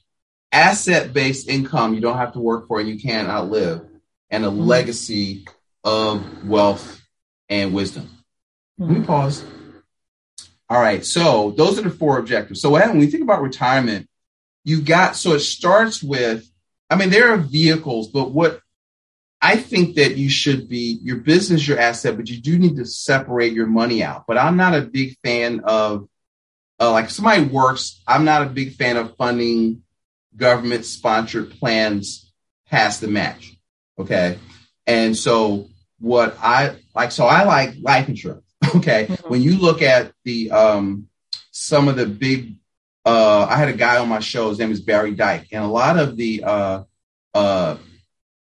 asset 0.51 1.13
based 1.13 1.49
income 1.49 1.93
you 1.93 2.01
don't 2.01 2.17
have 2.17 2.33
to 2.33 2.39
work 2.39 2.67
for 2.67 2.79
and 2.79 2.89
you 2.89 2.99
can't 2.99 3.27
outlive, 3.27 3.85
and 4.29 4.45
a 4.45 4.47
mm-hmm. 4.47 4.61
legacy 4.61 5.45
of 5.83 6.47
wealth 6.47 7.01
and 7.49 7.73
wisdom. 7.73 8.09
Let 8.77 8.89
me 8.89 8.95
mm-hmm. 8.95 9.05
pause. 9.05 9.43
All 10.69 10.79
right, 10.79 11.05
so 11.05 11.51
those 11.51 11.79
are 11.79 11.83
the 11.83 11.89
four 11.89 12.19
objectives. 12.19 12.61
So 12.61 12.71
when 12.71 12.97
we 12.97 13.07
think 13.07 13.23
about 13.23 13.41
retirement, 13.41 14.09
you 14.63 14.81
got 14.81 15.15
so 15.15 15.33
it 15.33 15.39
starts 15.39 16.03
with. 16.03 16.49
I 16.89 16.95
mean, 16.95 17.09
there 17.09 17.33
are 17.33 17.37
vehicles, 17.37 18.09
but 18.09 18.31
what 18.31 18.61
I 19.41 19.57
think 19.57 19.95
that 19.95 20.17
you 20.17 20.29
should 20.29 20.67
be 20.67 20.99
your 21.01 21.17
business, 21.17 21.67
your 21.67 21.79
asset, 21.79 22.17
but 22.17 22.29
you 22.29 22.41
do 22.41 22.57
need 22.57 22.77
to 22.77 22.85
separate 22.85 23.53
your 23.53 23.67
money 23.67 24.03
out. 24.03 24.25
But 24.27 24.37
I'm 24.37 24.57
not 24.57 24.73
a 24.73 24.81
big 24.81 25.17
fan 25.23 25.61
of 25.63 26.07
uh, 26.79 26.91
like 26.91 27.09
somebody 27.09 27.43
works. 27.43 28.01
I'm 28.07 28.25
not 28.25 28.41
a 28.43 28.49
big 28.49 28.73
fan 28.73 28.97
of 28.97 29.15
funding 29.15 29.83
government 30.35 30.85
sponsored 30.85 31.51
plans 31.51 32.31
past 32.69 33.01
the 33.01 33.07
match. 33.07 33.55
Okay. 33.99 34.37
And 34.85 35.17
so 35.17 35.69
what 35.99 36.37
I 36.41 36.75
like, 36.95 37.11
so 37.11 37.25
I 37.25 37.43
like 37.43 37.75
life 37.81 38.09
insurance. 38.09 38.43
Okay. 38.75 39.05
Mm-hmm. 39.05 39.29
When 39.29 39.41
you 39.41 39.57
look 39.57 39.81
at 39.81 40.11
the, 40.25 40.51
um, 40.51 41.07
some 41.51 41.87
of 41.87 41.95
the 41.95 42.05
big, 42.05 42.55
uh, 43.07 43.47
I 43.49 43.55
had 43.55 43.69
a 43.69 43.73
guy 43.73 43.99
on 43.99 44.09
my 44.09 44.19
show, 44.19 44.49
his 44.49 44.59
name 44.59 44.69
is 44.69 44.81
Barry 44.81 45.11
Dyke, 45.11 45.47
and 45.53 45.63
a 45.63 45.67
lot 45.67 45.97
of 45.97 46.17
the, 46.17 46.43
uh, 46.43 46.83
uh, 47.33 47.77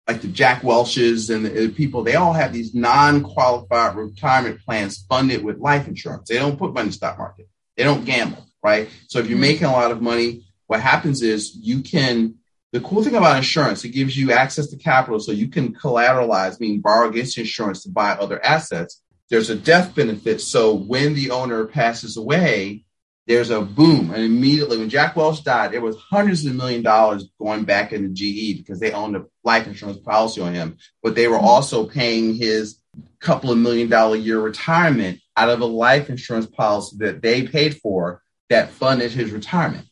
like 0.09 0.23
the 0.23 0.29
Jack 0.29 0.65
Welches 0.65 1.29
and 1.29 1.45
the, 1.45 1.69
people, 1.69 2.03
they 2.03 2.15
all 2.15 2.33
have 2.33 2.51
these 2.51 2.75
non-qualified 2.75 3.95
retirement 3.95 4.61
plans 4.65 5.05
funded 5.07 5.45
with 5.45 5.59
life 5.59 5.87
insurance. 5.87 6.31
They 6.31 6.39
don't 6.39 6.59
put 6.59 6.73
money 6.73 6.85
in 6.85 6.89
the 6.89 6.95
stock 6.95 7.19
market. 7.19 7.47
They 7.77 7.85
don't 7.85 8.07
gamble, 8.07 8.47
right? 8.63 8.89
So 9.09 9.19
if 9.19 9.27
you're 9.27 9.35
mm-hmm. 9.35 9.43
making 9.43 9.67
a 9.67 9.73
lot 9.73 9.91
of 9.91 10.01
money, 10.01 10.47
what 10.67 10.81
happens 10.81 11.21
is 11.21 11.55
you 11.55 11.83
can. 11.83 12.37
The 12.73 12.81
cool 12.81 13.05
thing 13.05 13.15
about 13.15 13.37
insurance, 13.37 13.85
it 13.85 13.91
gives 13.91 14.17
you 14.17 14.33
access 14.33 14.69
to 14.69 14.77
capital, 14.77 15.21
so 15.21 15.31
you 15.31 15.49
can 15.49 15.75
collateralize, 15.75 16.59
meaning 16.59 16.81
borrow 16.81 17.09
against 17.09 17.39
insurance 17.39 17.83
to 17.83 17.91
buy 17.91 18.13
other 18.13 18.45
assets. 18.45 19.01
There's 19.31 19.51
a 19.51 19.55
death 19.55 19.95
benefit, 19.95 20.41
so 20.41 20.75
when 20.75 21.15
the 21.15 21.31
owner 21.31 21.67
passes 21.67 22.17
away, 22.17 22.84
there's 23.27 23.51
a 23.51 23.61
boom. 23.61 24.11
And 24.13 24.23
immediately 24.23 24.79
when 24.79 24.91
Jack 24.91 25.17
Welch 25.17 25.43
died, 25.45 25.73
there 25.73 25.81
was 25.81 25.97
hundreds 25.97 26.45
of 26.45 26.55
million 26.55 26.83
dollars 26.83 27.31
going 27.41 27.65
back 27.65 27.93
into 27.93 28.09
GE 28.09 28.59
because 28.59 28.81
they 28.81 28.93
owned 28.93 29.17
a 29.17 29.25
life 29.43 29.67
insurance 29.67 29.99
policy 29.99 30.41
on 30.41 30.55
him, 30.55 30.77
but 31.03 31.15
they 31.15 31.29
were 31.29 31.39
also 31.39 31.87
paying 31.87 32.35
his 32.35 32.81
couple 33.21 33.51
of 33.51 33.59
million 33.59 33.89
dollar 33.89 34.17
year 34.17 34.41
retirement 34.41 35.21
out 35.37 35.49
of 35.49 35.61
a 35.61 35.67
life 35.67 36.11
insurance 36.11 36.47
policy 36.47 36.97
that 36.99 37.23
they 37.23 37.47
paid 37.47 37.77
for 37.79 38.23
that 38.51 38.71
funded 38.71 39.11
his 39.11 39.31
retirement. 39.31 39.87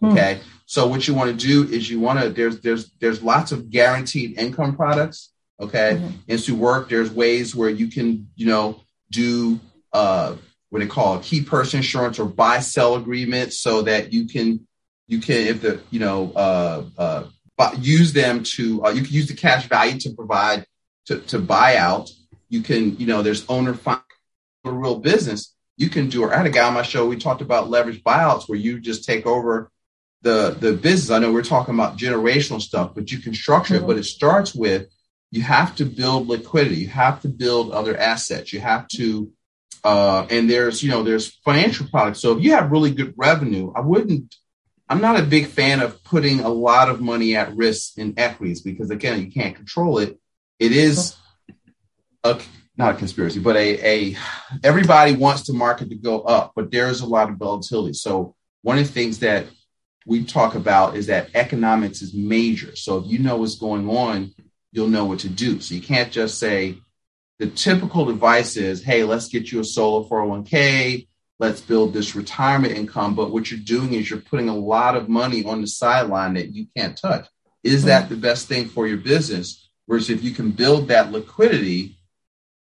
Hmm. 0.00 0.12
Okay. 0.12 0.40
So 0.66 0.86
what 0.86 1.08
you 1.08 1.14
want 1.14 1.30
to 1.30 1.46
do 1.46 1.70
is 1.70 1.90
you 1.90 1.98
want 1.98 2.20
to 2.20 2.30
there's 2.30 2.60
there's 2.60 2.90
there's 3.00 3.22
lots 3.22 3.52
of 3.52 3.70
guaranteed 3.70 4.38
income 4.38 4.76
products. 4.76 5.32
Okay. 5.60 5.94
Mm-hmm. 5.96 6.16
Into 6.28 6.54
work, 6.54 6.88
there's 6.88 7.10
ways 7.10 7.54
where 7.54 7.70
you 7.70 7.88
can, 7.88 8.28
you 8.36 8.46
know, 8.46 8.80
do 9.10 9.58
uh 9.92 10.36
what 10.70 10.80
they 10.80 10.86
call 10.86 11.18
key 11.20 11.42
person 11.42 11.78
insurance 11.78 12.18
or 12.18 12.26
buy 12.26 12.60
sell 12.60 12.96
agreement 12.96 13.52
so 13.52 13.82
that 13.82 14.12
you 14.12 14.26
can 14.26 14.66
you 15.06 15.20
can 15.20 15.46
if 15.46 15.62
the 15.62 15.80
you 15.90 15.98
know 15.98 16.32
uh, 16.32 16.84
uh, 16.98 17.24
use 17.78 18.12
them 18.12 18.42
to 18.42 18.84
uh, 18.84 18.90
you 18.90 19.02
can 19.02 19.12
use 19.12 19.28
the 19.28 19.34
cash 19.34 19.66
value 19.66 19.98
to 20.00 20.10
provide 20.14 20.66
to, 21.06 21.20
to 21.20 21.38
buy 21.38 21.76
out. 21.76 22.10
You 22.48 22.62
can 22.62 22.96
you 22.98 23.06
know 23.06 23.22
there's 23.22 23.46
owner 23.48 23.74
fund 23.74 24.00
a 24.64 24.70
real 24.70 24.98
business. 24.98 25.54
You 25.76 25.88
can 25.88 26.08
do 26.08 26.22
or 26.22 26.34
I 26.34 26.38
had 26.38 26.46
a 26.46 26.50
guy 26.50 26.66
on 26.66 26.74
my 26.74 26.82
show 26.82 27.06
we 27.06 27.16
talked 27.16 27.40
about 27.40 27.70
leverage 27.70 28.02
buyouts 28.02 28.48
where 28.48 28.58
you 28.58 28.80
just 28.80 29.04
take 29.04 29.26
over 29.26 29.70
the 30.22 30.56
the 30.58 30.74
business. 30.74 31.10
I 31.10 31.18
know 31.18 31.32
we're 31.32 31.42
talking 31.42 31.74
about 31.74 31.96
generational 31.96 32.60
stuff 32.60 32.94
but 32.94 33.10
you 33.10 33.18
can 33.18 33.32
structure 33.32 33.74
mm-hmm. 33.74 33.84
it 33.84 33.86
but 33.86 33.96
it 33.96 34.04
starts 34.04 34.54
with 34.54 34.88
you 35.30 35.42
have 35.42 35.76
to 35.76 35.84
build 35.84 36.28
liquidity. 36.28 36.76
You 36.76 36.88
have 36.88 37.20
to 37.22 37.28
build 37.28 37.70
other 37.70 37.96
assets. 37.96 38.52
You 38.52 38.60
have 38.60 38.88
to 38.88 39.30
uh, 39.84 40.26
and 40.30 40.50
there's, 40.50 40.82
you 40.82 40.90
know, 40.90 41.02
there's 41.02 41.34
financial 41.44 41.86
products. 41.88 42.20
So 42.20 42.36
if 42.36 42.44
you 42.44 42.52
have 42.52 42.70
really 42.70 42.90
good 42.90 43.14
revenue, 43.16 43.72
I 43.74 43.80
wouldn't, 43.80 44.34
I'm 44.88 45.00
not 45.00 45.20
a 45.20 45.22
big 45.22 45.46
fan 45.46 45.80
of 45.80 46.02
putting 46.04 46.40
a 46.40 46.48
lot 46.48 46.88
of 46.88 47.00
money 47.00 47.36
at 47.36 47.54
risk 47.56 47.98
in 47.98 48.14
equities 48.16 48.62
because 48.62 48.90
again, 48.90 49.20
you 49.20 49.30
can't 49.30 49.54
control 49.54 49.98
it. 49.98 50.18
It 50.58 50.72
is, 50.72 51.16
a 52.24 52.40
not 52.76 52.94
a 52.94 52.98
conspiracy, 52.98 53.40
but 53.40 53.56
a 53.56 54.12
a 54.12 54.16
everybody 54.62 55.12
wants 55.12 55.46
the 55.46 55.52
market 55.52 55.90
to 55.90 55.96
go 55.96 56.20
up, 56.22 56.52
but 56.54 56.70
there's 56.70 57.00
a 57.00 57.06
lot 57.06 57.28
of 57.28 57.36
volatility. 57.36 57.92
So 57.92 58.34
one 58.62 58.78
of 58.78 58.86
the 58.86 58.92
things 58.92 59.18
that 59.20 59.46
we 60.06 60.24
talk 60.24 60.54
about 60.54 60.96
is 60.96 61.06
that 61.06 61.30
economics 61.34 62.02
is 62.02 62.14
major. 62.14 62.76
So 62.76 62.98
if 62.98 63.06
you 63.06 63.18
know 63.18 63.36
what's 63.36 63.56
going 63.56 63.88
on, 63.88 64.32
you'll 64.72 64.88
know 64.88 65.04
what 65.04 65.20
to 65.20 65.28
do. 65.28 65.60
So 65.60 65.74
you 65.74 65.82
can't 65.82 66.12
just 66.12 66.38
say 66.38 66.78
the 67.38 67.48
typical 67.48 68.08
advice 68.10 68.56
is, 68.56 68.82
hey, 68.82 69.04
let's 69.04 69.28
get 69.28 69.52
you 69.52 69.60
a 69.60 69.64
solo 69.64 70.08
401k, 70.08 71.06
let's 71.38 71.60
build 71.60 71.92
this 71.92 72.16
retirement 72.16 72.74
income. 72.74 73.14
But 73.14 73.30
what 73.30 73.50
you're 73.50 73.60
doing 73.60 73.94
is 73.94 74.10
you're 74.10 74.20
putting 74.20 74.48
a 74.48 74.56
lot 74.56 74.96
of 74.96 75.08
money 75.08 75.44
on 75.44 75.60
the 75.60 75.66
sideline 75.66 76.34
that 76.34 76.52
you 76.52 76.66
can't 76.76 76.96
touch. 76.96 77.28
Is 77.62 77.84
that 77.84 78.08
the 78.08 78.16
best 78.16 78.48
thing 78.48 78.68
for 78.68 78.86
your 78.86 78.98
business? 78.98 79.68
Whereas 79.86 80.10
if 80.10 80.22
you 80.22 80.32
can 80.32 80.50
build 80.50 80.88
that 80.88 81.12
liquidity, 81.12 81.98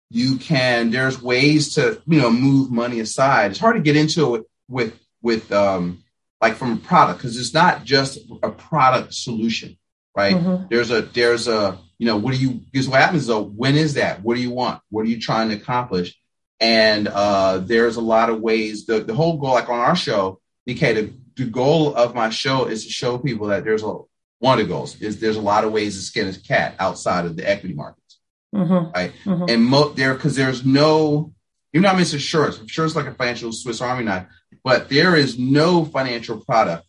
you 0.09 0.37
can 0.37 0.91
there's 0.91 1.19
ways 1.21 1.73
to 1.73 2.01
you 2.05 2.21
know 2.21 2.29
move 2.29 2.69
money 2.71 2.99
aside. 2.99 3.51
It's 3.51 3.59
hard 3.59 3.75
to 3.75 3.81
get 3.81 3.95
into 3.95 4.35
it 4.35 4.43
with 4.69 4.99
with 5.21 5.51
um 5.51 6.03
like 6.41 6.55
from 6.55 6.73
a 6.73 6.77
product 6.77 7.19
because 7.19 7.39
it's 7.39 7.53
not 7.53 7.83
just 7.83 8.19
a 8.43 8.49
product 8.51 9.13
solution, 9.13 9.77
right? 10.15 10.35
Mm-hmm. 10.35 10.65
There's 10.69 10.91
a 10.91 11.01
there's 11.01 11.47
a 11.47 11.79
you 11.97 12.05
know 12.05 12.17
what 12.17 12.33
do 12.33 12.39
you 12.39 12.51
because 12.71 12.87
what 12.87 13.01
happens 13.01 13.27
though 13.27 13.43
when 13.43 13.75
is 13.75 13.95
that 13.95 14.21
what 14.21 14.35
do 14.35 14.41
you 14.41 14.51
want 14.51 14.81
what 14.89 15.01
are 15.01 15.09
you 15.09 15.19
trying 15.19 15.49
to 15.49 15.55
accomplish 15.55 16.17
and 16.59 17.07
uh, 17.07 17.57
there's 17.57 17.97
a 17.97 18.01
lot 18.01 18.29
of 18.29 18.39
ways 18.39 18.85
the, 18.85 18.99
the 18.99 19.13
whole 19.13 19.37
goal 19.37 19.53
like 19.53 19.69
on 19.69 19.79
our 19.79 19.95
show 19.95 20.39
okay 20.69 20.93
the, 20.93 21.13
the 21.35 21.45
goal 21.45 21.93
of 21.95 22.15
my 22.15 22.29
show 22.29 22.65
is 22.65 22.85
to 22.85 22.91
show 22.91 23.17
people 23.17 23.47
that 23.47 23.63
there's 23.63 23.83
a 23.83 23.97
one 24.39 24.59
of 24.59 24.65
the 24.65 24.73
goals 24.73 24.99
is 25.01 25.19
there's 25.19 25.37
a 25.37 25.41
lot 25.41 25.63
of 25.63 25.71
ways 25.71 25.95
to 25.95 26.01
skin 26.01 26.27
a 26.27 26.33
cat 26.33 26.75
outside 26.79 27.25
of 27.25 27.35
the 27.35 27.49
equity 27.49 27.73
markets 27.73 28.19
mm-hmm. 28.53 28.91
right 28.91 29.13
mm-hmm. 29.23 29.45
and 29.49 29.63
mo- 29.63 29.89
there 29.89 30.13
because 30.13 30.35
there's 30.35 30.65
no 30.65 31.31
even 31.73 31.83
though 31.83 31.89
I'm 31.89 31.99
insurance 31.99 32.59
insurance 32.59 32.95
like 32.95 33.07
a 33.07 33.13
financial 33.13 33.51
Swiss 33.51 33.81
Army 33.81 34.03
knife 34.03 34.27
but 34.63 34.89
there 34.89 35.15
is 35.15 35.39
no 35.39 35.85
financial 35.85 36.39
product 36.39 36.85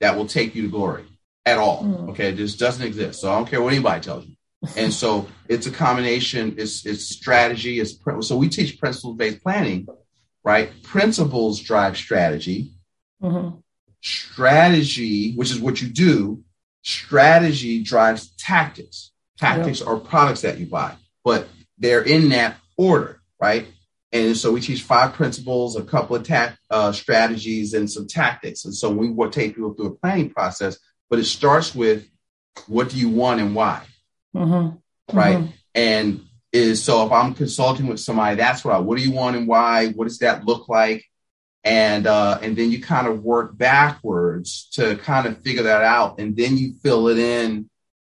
that 0.00 0.16
will 0.16 0.26
take 0.26 0.54
you 0.54 0.62
to 0.62 0.68
glory 0.68 1.04
at 1.44 1.58
all. 1.58 1.84
Mm. 1.84 2.10
Okay, 2.10 2.32
this 2.32 2.56
doesn't 2.56 2.84
exist. 2.84 3.20
So 3.20 3.30
I 3.30 3.36
don't 3.36 3.48
care 3.48 3.62
what 3.62 3.72
anybody 3.72 4.00
tells 4.00 4.26
you 4.26 4.31
and 4.76 4.92
so 4.92 5.26
it's 5.48 5.66
a 5.66 5.70
combination 5.70 6.54
it's 6.56 6.86
it's 6.86 7.04
strategy 7.04 7.80
it's 7.80 7.98
so 8.20 8.36
we 8.36 8.48
teach 8.48 8.78
principle 8.78 9.14
based 9.14 9.42
planning 9.42 9.86
right? 10.44 10.70
Principles 10.82 11.60
drive 11.60 11.96
strategy. 11.96 12.72
Mm-hmm. 13.22 13.56
strategy 14.00 15.32
which 15.36 15.52
is 15.52 15.60
what 15.60 15.80
you 15.80 15.86
do 15.86 16.42
strategy 16.82 17.84
drives 17.84 18.32
tactics. 18.36 19.12
Tactics 19.38 19.78
yep. 19.78 19.88
are 19.88 19.96
products 19.96 20.40
that 20.40 20.58
you 20.58 20.66
buy 20.66 20.96
but 21.24 21.48
they're 21.78 22.02
in 22.02 22.30
that 22.30 22.56
order 22.76 23.20
right? 23.40 23.68
And 24.10 24.36
so 24.36 24.50
we 24.52 24.60
teach 24.60 24.82
five 24.82 25.14
principles 25.14 25.76
a 25.76 25.82
couple 25.82 26.16
of 26.16 26.26
ta- 26.26 26.56
uh, 26.68 26.92
strategies 26.92 27.72
and 27.74 27.90
some 27.90 28.06
tactics. 28.06 28.66
And 28.66 28.74
so 28.74 28.90
we 28.90 29.08
will 29.08 29.30
take 29.30 29.54
people 29.54 29.72
through 29.72 29.86
a 29.86 29.94
planning 29.94 30.30
process 30.30 30.78
but 31.08 31.20
it 31.20 31.24
starts 31.24 31.72
with 31.74 32.08
what 32.66 32.88
do 32.88 32.98
you 32.98 33.08
want 33.08 33.40
and 33.40 33.54
why 33.54 33.84
mm-hmm. 34.34 35.16
right? 35.16 35.38
Mm-hmm. 35.38 35.50
And 35.74 36.20
is 36.52 36.84
so 36.84 37.06
if 37.06 37.12
I'm 37.12 37.34
consulting 37.34 37.86
with 37.86 38.00
somebody, 38.00 38.36
that's 38.36 38.64
what 38.64 38.74
I, 38.74 38.78
what 38.78 38.98
do 38.98 39.04
you 39.04 39.12
want 39.12 39.36
and 39.36 39.48
why? 39.48 39.88
What 39.88 40.04
does 40.04 40.18
that 40.18 40.44
look 40.44 40.68
like? 40.68 41.04
And 41.64 42.06
uh, 42.06 42.38
and 42.42 42.56
then 42.56 42.70
you 42.70 42.82
kind 42.82 43.06
of 43.06 43.22
work 43.22 43.56
backwards 43.56 44.68
to 44.74 44.96
kind 44.96 45.26
of 45.26 45.42
figure 45.42 45.62
that 45.62 45.82
out, 45.82 46.18
and 46.18 46.36
then 46.36 46.56
you 46.56 46.74
fill 46.82 47.08
it 47.08 47.18
in 47.18 47.70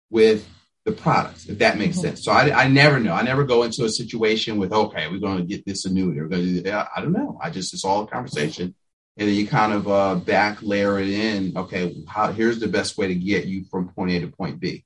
with 0.09 0.47
the 0.85 0.91
products, 0.91 1.47
if 1.47 1.57
that 1.59 1.77
makes 1.77 1.97
mm-hmm. 1.97 2.09
sense. 2.09 2.23
So 2.23 2.31
I, 2.31 2.63
I 2.63 2.67
never 2.67 2.99
know. 2.99 3.13
I 3.13 3.23
never 3.23 3.43
go 3.43 3.63
into 3.63 3.85
a 3.85 3.89
situation 3.89 4.57
with 4.57 4.71
okay, 4.71 5.07
we're 5.09 5.19
going 5.19 5.39
to 5.39 5.43
get 5.43 5.65
this 5.65 5.85
annuity. 5.85 6.21
We're 6.21 6.27
going 6.27 6.45
to 6.45 6.61
do 6.61 6.71
I 6.71 7.01
don't 7.01 7.11
know. 7.11 7.39
I 7.41 7.49
just 7.49 7.73
it's 7.73 7.83
all 7.83 8.03
a 8.03 8.07
conversation, 8.07 8.75
and 9.17 9.27
then 9.27 9.35
you 9.35 9.47
kind 9.47 9.73
of 9.73 9.87
uh, 9.87 10.15
back 10.15 10.59
layer 10.61 10.99
it 10.99 11.09
in. 11.09 11.57
Okay, 11.57 12.03
how, 12.07 12.31
here's 12.31 12.59
the 12.59 12.67
best 12.67 12.99
way 12.99 13.07
to 13.07 13.15
get 13.15 13.45
you 13.45 13.65
from 13.65 13.89
point 13.89 14.11
A 14.11 14.19
to 14.19 14.27
point 14.27 14.59
B 14.59 14.85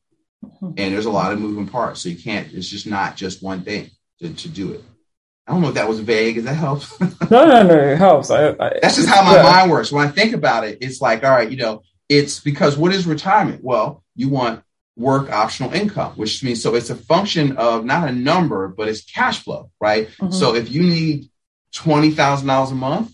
and 0.62 0.94
there's 0.94 1.06
a 1.06 1.12
lot 1.12 1.32
of 1.32 1.40
moving 1.40 1.68
parts. 1.68 2.02
So 2.02 2.10
you 2.10 2.18
can't, 2.18 2.52
it's 2.54 2.68
just 2.68 2.88
not 2.88 3.16
just 3.16 3.44
one 3.44 3.64
thing 3.64 3.90
to, 4.20 4.34
to 4.34 4.50
do 4.50 4.74
it. 4.74 4.84
I 5.46 5.52
don't 5.52 5.62
know 5.62 5.70
if 5.70 5.74
that 5.74 5.90
was 5.90 6.00
vague. 6.00 6.36
Does 6.36 6.46
that 6.46 6.54
help? 6.54 6.84
no, 7.30 7.46
no, 7.46 7.64
no, 7.64 7.76
it 7.76 7.98
helps. 7.98 8.32
I, 8.32 8.50
I, 8.52 8.80
That's 8.82 8.96
just 8.96 9.10
how 9.10 9.24
my 9.24 9.36
yeah. 9.36 9.44
mind 9.44 9.72
works. 9.72 9.92
When 9.92 10.08
I 10.08 10.12
think 10.12 10.34
about 10.34 10.66
it, 10.66 10.78
it's 10.82 11.02
like, 11.02 11.24
all 11.24 11.32
right, 11.32 11.50
you 11.50 11.58
know, 11.58 11.84
it's 12.08 12.40
because 12.40 12.78
what 12.78 12.94
is 12.94 13.06
retirement? 13.06 13.62
Well, 13.64 14.04
you 14.16 14.30
want 14.30 14.64
work 14.96 15.30
optional 15.32 15.74
income, 15.74 16.14
which 16.14 16.44
means 16.44 16.62
so 16.62 16.76
it's 16.76 16.90
a 16.90 16.96
function 16.96 17.58
of 17.58 17.84
not 17.84 18.08
a 18.08 18.12
number, 18.12 18.68
but 18.68 18.88
it's 18.88 19.04
cash 19.04 19.44
flow, 19.44 19.70
right? 19.82 20.08
Mm-hmm. 20.08 20.32
So 20.32 20.56
if 20.56 20.72
you 20.72 20.84
need 20.84 21.30
$20,000 21.74 22.72
a 22.72 22.76
month, 22.76 23.12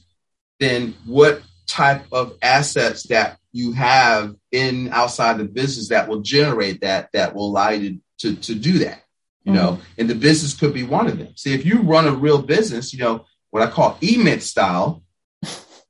then 0.60 0.94
what 1.06 1.42
type 1.66 2.06
of 2.12 2.38
assets 2.42 3.04
that 3.04 3.38
you 3.52 3.72
have 3.72 4.36
in 4.52 4.90
outside 4.92 5.38
the 5.38 5.46
business 5.46 5.90
that 5.90 6.08
will 6.08 6.22
generate 6.22 6.82
that 6.82 7.10
that 7.14 7.36
will 7.36 7.48
allow 7.48 7.70
you 7.70 7.90
to 7.90 8.00
to, 8.20 8.36
to 8.36 8.56
do 8.56 8.80
that 8.80 9.04
you 9.44 9.54
mm-hmm. 9.54 9.62
know 9.62 9.80
and 9.98 10.10
the 10.10 10.16
business 10.16 10.54
could 10.54 10.74
be 10.74 10.84
one 10.84 11.08
of 11.08 11.18
them 11.18 11.30
see 11.36 11.54
if 11.54 11.66
you 11.66 11.82
run 11.82 12.08
a 12.08 12.12
real 12.12 12.42
business 12.42 12.94
you 12.94 13.00
know 13.00 13.26
what 13.52 13.64
i 13.64 13.70
call 13.70 13.98
E-Myth 14.02 14.44
style 14.44 15.04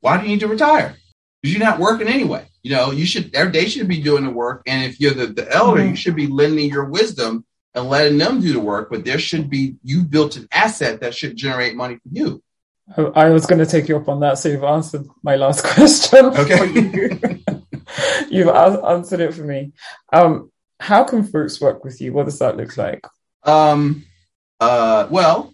why 0.01 0.17
do 0.17 0.23
you 0.23 0.29
need 0.29 0.39
to 0.39 0.47
retire 0.47 0.95
because 1.41 1.55
you're 1.55 1.65
not 1.65 1.79
working 1.79 2.07
anyway 2.07 2.45
you 2.61 2.71
know 2.71 2.91
you 2.91 3.05
should 3.05 3.31
they 3.31 3.67
should 3.67 3.87
be 3.87 4.01
doing 4.01 4.23
the 4.23 4.29
work 4.29 4.61
and 4.67 4.83
if 4.83 4.99
you're 4.99 5.13
the, 5.13 5.27
the 5.27 5.49
elder 5.51 5.81
mm-hmm. 5.81 5.91
you 5.91 5.95
should 5.95 6.15
be 6.15 6.27
lending 6.27 6.69
your 6.69 6.85
wisdom 6.85 7.45
and 7.73 7.89
letting 7.89 8.17
them 8.17 8.41
do 8.41 8.53
the 8.53 8.59
work 8.59 8.89
but 8.89 9.05
there 9.05 9.19
should 9.19 9.49
be 9.49 9.75
you 9.83 10.03
built 10.03 10.35
an 10.35 10.47
asset 10.51 11.01
that 11.01 11.15
should 11.15 11.35
generate 11.35 11.75
money 11.75 11.95
for 11.95 12.09
you 12.11 12.43
I 12.97 13.29
was 13.29 13.45
going 13.45 13.59
to 13.59 13.67
take 13.67 13.87
you 13.87 13.97
up 13.97 14.09
on 14.09 14.19
that, 14.21 14.39
so 14.39 14.49
you've 14.49 14.63
answered 14.63 15.05
my 15.21 15.35
last 15.35 15.63
question. 15.75 16.25
Okay. 16.25 17.43
You. 18.29 18.47
have 18.47 18.83
answered 18.83 19.19
it 19.21 19.33
for 19.33 19.43
me. 19.43 19.71
Um, 20.13 20.51
how 20.79 21.03
can 21.03 21.23
fruits 21.23 21.59
work 21.59 21.83
with 21.83 21.99
you? 22.01 22.13
What 22.13 22.25
does 22.25 22.39
that 22.39 22.57
look 22.57 22.77
like? 22.77 23.05
Um, 23.43 24.05
uh, 24.59 25.07
well, 25.09 25.53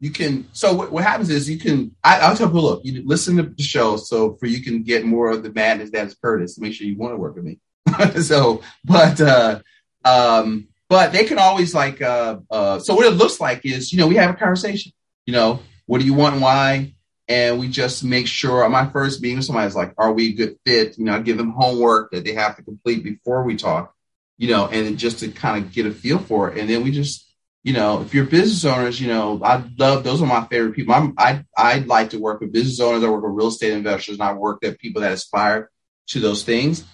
you 0.00 0.10
can. 0.10 0.48
So 0.52 0.74
what, 0.74 0.92
what 0.92 1.04
happens 1.04 1.30
is 1.30 1.48
you 1.48 1.58
can. 1.58 1.94
I, 2.02 2.28
will 2.28 2.36
tell 2.36 2.48
people, 2.48 2.62
look, 2.62 2.80
you 2.84 3.02
listen 3.04 3.36
to 3.36 3.44
the 3.44 3.62
show, 3.62 3.96
so 3.96 4.36
for 4.36 4.46
you 4.46 4.62
can 4.62 4.82
get 4.82 5.04
more 5.04 5.30
of 5.30 5.42
the 5.42 5.52
madness 5.52 5.90
that 5.90 6.06
is 6.06 6.14
Curtis. 6.14 6.58
Make 6.58 6.74
sure 6.74 6.86
you 6.86 6.96
want 6.96 7.12
to 7.14 7.18
work 7.18 7.36
with 7.36 7.44
me. 7.44 7.58
so, 8.22 8.62
but 8.84 9.20
uh, 9.20 9.60
um, 10.04 10.68
but 10.88 11.12
they 11.12 11.24
can 11.24 11.38
always 11.38 11.74
like. 11.74 12.02
Uh, 12.02 12.38
uh, 12.50 12.78
so 12.78 12.94
what 12.94 13.06
it 13.06 13.16
looks 13.16 13.40
like 13.40 13.64
is, 13.64 13.92
you 13.92 13.98
know, 13.98 14.06
we 14.06 14.16
have 14.16 14.30
a 14.30 14.34
conversation. 14.34 14.92
You 15.24 15.32
know, 15.32 15.60
what 15.86 16.00
do 16.00 16.06
you 16.06 16.14
want 16.14 16.34
and 16.34 16.42
why? 16.42 16.94
And 17.28 17.58
we 17.58 17.68
just 17.68 18.04
make 18.04 18.26
sure 18.26 18.68
my 18.68 18.86
first 18.86 19.20
meeting 19.20 19.38
with 19.38 19.46
somebody 19.46 19.66
is 19.66 19.74
like, 19.74 19.94
are 19.98 20.12
we 20.12 20.28
a 20.28 20.32
good 20.32 20.58
fit? 20.64 20.96
You 20.96 21.04
know, 21.04 21.16
I 21.16 21.20
give 21.20 21.36
them 21.36 21.50
homework 21.50 22.12
that 22.12 22.24
they 22.24 22.34
have 22.34 22.56
to 22.56 22.62
complete 22.62 23.02
before 23.02 23.42
we 23.42 23.56
talk, 23.56 23.94
you 24.38 24.48
know, 24.48 24.68
and 24.68 24.96
just 24.96 25.18
to 25.20 25.28
kind 25.28 25.64
of 25.64 25.72
get 25.72 25.86
a 25.86 25.90
feel 25.90 26.18
for 26.18 26.50
it. 26.50 26.58
And 26.58 26.70
then 26.70 26.84
we 26.84 26.92
just, 26.92 27.26
you 27.64 27.72
know, 27.72 28.00
if 28.00 28.14
you're 28.14 28.26
business 28.26 28.64
owners, 28.64 29.00
you 29.00 29.08
know, 29.08 29.40
I 29.42 29.64
love 29.76 30.04
those 30.04 30.22
are 30.22 30.26
my 30.26 30.46
favorite 30.46 30.74
people. 30.74 30.94
I'm, 30.94 31.14
I 31.18 31.44
I 31.56 31.80
like 31.80 32.10
to 32.10 32.20
work 32.20 32.40
with 32.40 32.52
business 32.52 32.78
owners. 32.78 33.02
I 33.02 33.10
work 33.10 33.24
with 33.24 33.32
real 33.32 33.48
estate 33.48 33.72
investors, 33.72 34.14
and 34.14 34.22
I 34.22 34.34
work 34.34 34.60
with 34.62 34.78
people 34.78 35.02
that 35.02 35.10
aspire 35.10 35.68
to 36.08 36.20
those 36.20 36.44
things. 36.44 36.84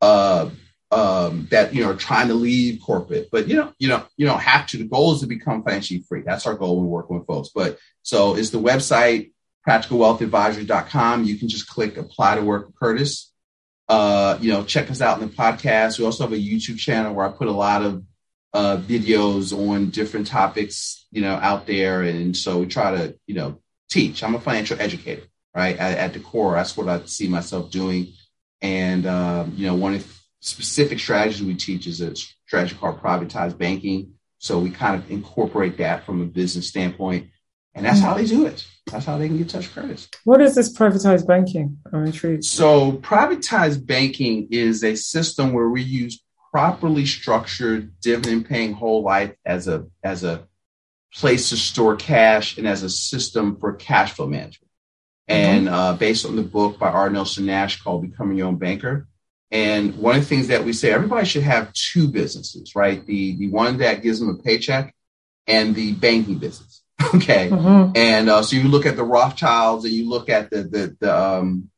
Uh, 0.00 0.48
um, 0.90 1.48
that 1.50 1.74
you 1.74 1.82
know 1.82 1.90
are 1.90 1.96
trying 1.96 2.28
to 2.28 2.34
leave 2.34 2.80
corporate, 2.80 3.28
but 3.30 3.48
you 3.48 3.56
know, 3.56 3.72
you 3.78 3.88
know, 3.88 4.04
you 4.16 4.24
don't 4.24 4.40
have 4.40 4.66
to. 4.68 4.78
The 4.78 4.84
goal 4.84 5.14
is 5.14 5.20
to 5.20 5.26
become 5.26 5.62
financially 5.62 6.04
free. 6.08 6.22
That's 6.22 6.46
our 6.46 6.54
goal 6.54 6.80
when 6.80 6.86
working 6.86 7.18
with 7.18 7.26
folks. 7.26 7.50
But 7.54 7.78
so 8.02 8.36
is 8.36 8.50
the 8.50 8.60
website 8.60 9.32
practicalwealthadvisors.com. 9.66 11.24
You 11.24 11.36
can 11.36 11.48
just 11.48 11.68
click 11.68 11.96
apply 11.96 12.36
to 12.36 12.42
work 12.42 12.66
with 12.66 12.76
Curtis. 12.76 13.32
Uh, 13.88 14.38
you 14.40 14.52
know, 14.52 14.64
check 14.64 14.90
us 14.90 15.00
out 15.00 15.20
in 15.20 15.28
the 15.28 15.34
podcast. 15.34 15.98
We 15.98 16.04
also 16.04 16.24
have 16.24 16.32
a 16.32 16.36
YouTube 16.36 16.78
channel 16.78 17.14
where 17.14 17.26
I 17.26 17.30
put 17.30 17.48
a 17.48 17.52
lot 17.52 17.82
of 17.82 18.02
uh, 18.52 18.78
videos 18.78 19.56
on 19.56 19.90
different 19.90 20.26
topics, 20.26 21.06
you 21.10 21.20
know, 21.20 21.34
out 21.34 21.66
there. 21.66 22.02
And 22.02 22.36
so 22.36 22.58
we 22.58 22.66
try 22.66 22.92
to, 22.92 23.16
you 23.26 23.34
know, 23.34 23.60
teach. 23.90 24.22
I'm 24.22 24.34
a 24.34 24.40
financial 24.40 24.80
educator, 24.80 25.24
right? 25.54 25.76
At, 25.76 25.98
at 25.98 26.12
the 26.14 26.20
core, 26.20 26.54
that's 26.54 26.76
what 26.76 26.88
I 26.88 27.04
see 27.04 27.28
myself 27.28 27.70
doing. 27.70 28.14
And, 28.62 29.06
um, 29.06 29.52
you 29.56 29.66
know, 29.66 29.74
one 29.74 29.94
of 29.94 30.02
the 30.02 30.14
specific 30.40 30.98
strategies 30.98 31.42
we 31.42 31.54
teach 31.54 31.86
is 31.86 32.00
a 32.00 32.16
strategy 32.16 32.74
called 32.74 33.00
privatized 33.00 33.58
banking. 33.58 34.14
So 34.38 34.58
we 34.58 34.70
kind 34.70 35.00
of 35.00 35.10
incorporate 35.10 35.78
that 35.78 36.04
from 36.04 36.22
a 36.22 36.26
business 36.26 36.68
standpoint 36.68 37.28
and 37.76 37.84
that's 37.84 38.00
how 38.00 38.14
they 38.14 38.24
do 38.24 38.46
it. 38.46 38.66
That's 38.86 39.04
how 39.04 39.18
they 39.18 39.28
can 39.28 39.36
get 39.36 39.50
touch 39.50 39.72
Curtis. 39.74 40.08
What 40.24 40.40
is 40.40 40.54
this 40.54 40.72
privatized 40.72 41.26
banking? 41.26 41.78
I'm 41.92 42.06
intrigued. 42.06 42.44
So, 42.44 42.92
privatized 42.92 43.86
banking 43.86 44.48
is 44.50 44.82
a 44.82 44.96
system 44.96 45.52
where 45.52 45.68
we 45.68 45.82
use 45.82 46.22
properly 46.50 47.04
structured 47.04 48.00
dividend 48.00 48.46
paying 48.46 48.72
whole 48.72 49.02
life 49.02 49.34
as 49.44 49.68
a 49.68 49.86
as 50.02 50.24
a 50.24 50.48
place 51.12 51.50
to 51.50 51.56
store 51.56 51.96
cash 51.96 52.56
and 52.56 52.66
as 52.66 52.82
a 52.82 52.88
system 52.88 53.58
for 53.58 53.74
cash 53.74 54.12
flow 54.12 54.26
management. 54.26 54.70
And 55.28 55.66
mm-hmm. 55.66 55.74
uh, 55.74 55.92
based 55.94 56.24
on 56.24 56.36
the 56.36 56.42
book 56.42 56.78
by 56.78 56.88
R. 56.88 57.10
Nelson 57.10 57.44
Nash 57.44 57.82
called 57.82 58.08
Becoming 58.08 58.38
Your 58.38 58.46
Own 58.48 58.56
Banker. 58.56 59.06
And 59.50 59.96
one 59.98 60.16
of 60.16 60.22
the 60.22 60.28
things 60.28 60.48
that 60.48 60.64
we 60.64 60.72
say, 60.72 60.92
everybody 60.92 61.26
should 61.26 61.42
have 61.42 61.72
two 61.74 62.08
businesses, 62.08 62.74
right? 62.74 63.04
The 63.04 63.36
the 63.36 63.48
one 63.48 63.78
that 63.78 64.02
gives 64.02 64.18
them 64.18 64.30
a 64.30 64.42
paycheck 64.42 64.94
and 65.46 65.74
the 65.74 65.92
banking 65.92 66.38
business. 66.38 66.82
Okay. 67.14 67.48
Mm-hmm. 67.50 67.92
And 67.94 68.28
uh, 68.28 68.42
so 68.42 68.56
you 68.56 68.68
look 68.68 68.86
at 68.86 68.96
the 68.96 69.04
Rothschilds 69.04 69.84
and 69.84 69.94
you 69.94 70.08
look 70.08 70.28
at 70.28 70.50
the, 70.50 70.62
the, 70.64 70.96
the 70.98 71.16
um, 71.16 71.70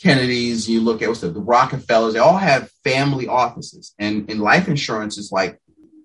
Kennedys, 0.00 0.68
you 0.68 0.80
look 0.80 1.02
at 1.02 1.08
what's 1.08 1.20
the, 1.20 1.30
the 1.30 1.40
Rockefellers, 1.40 2.14
they 2.14 2.18
all 2.18 2.36
have 2.36 2.70
family 2.82 3.28
offices. 3.28 3.94
And, 3.98 4.28
and 4.30 4.40
life 4.40 4.68
insurance 4.68 5.18
is 5.18 5.30
like 5.30 5.60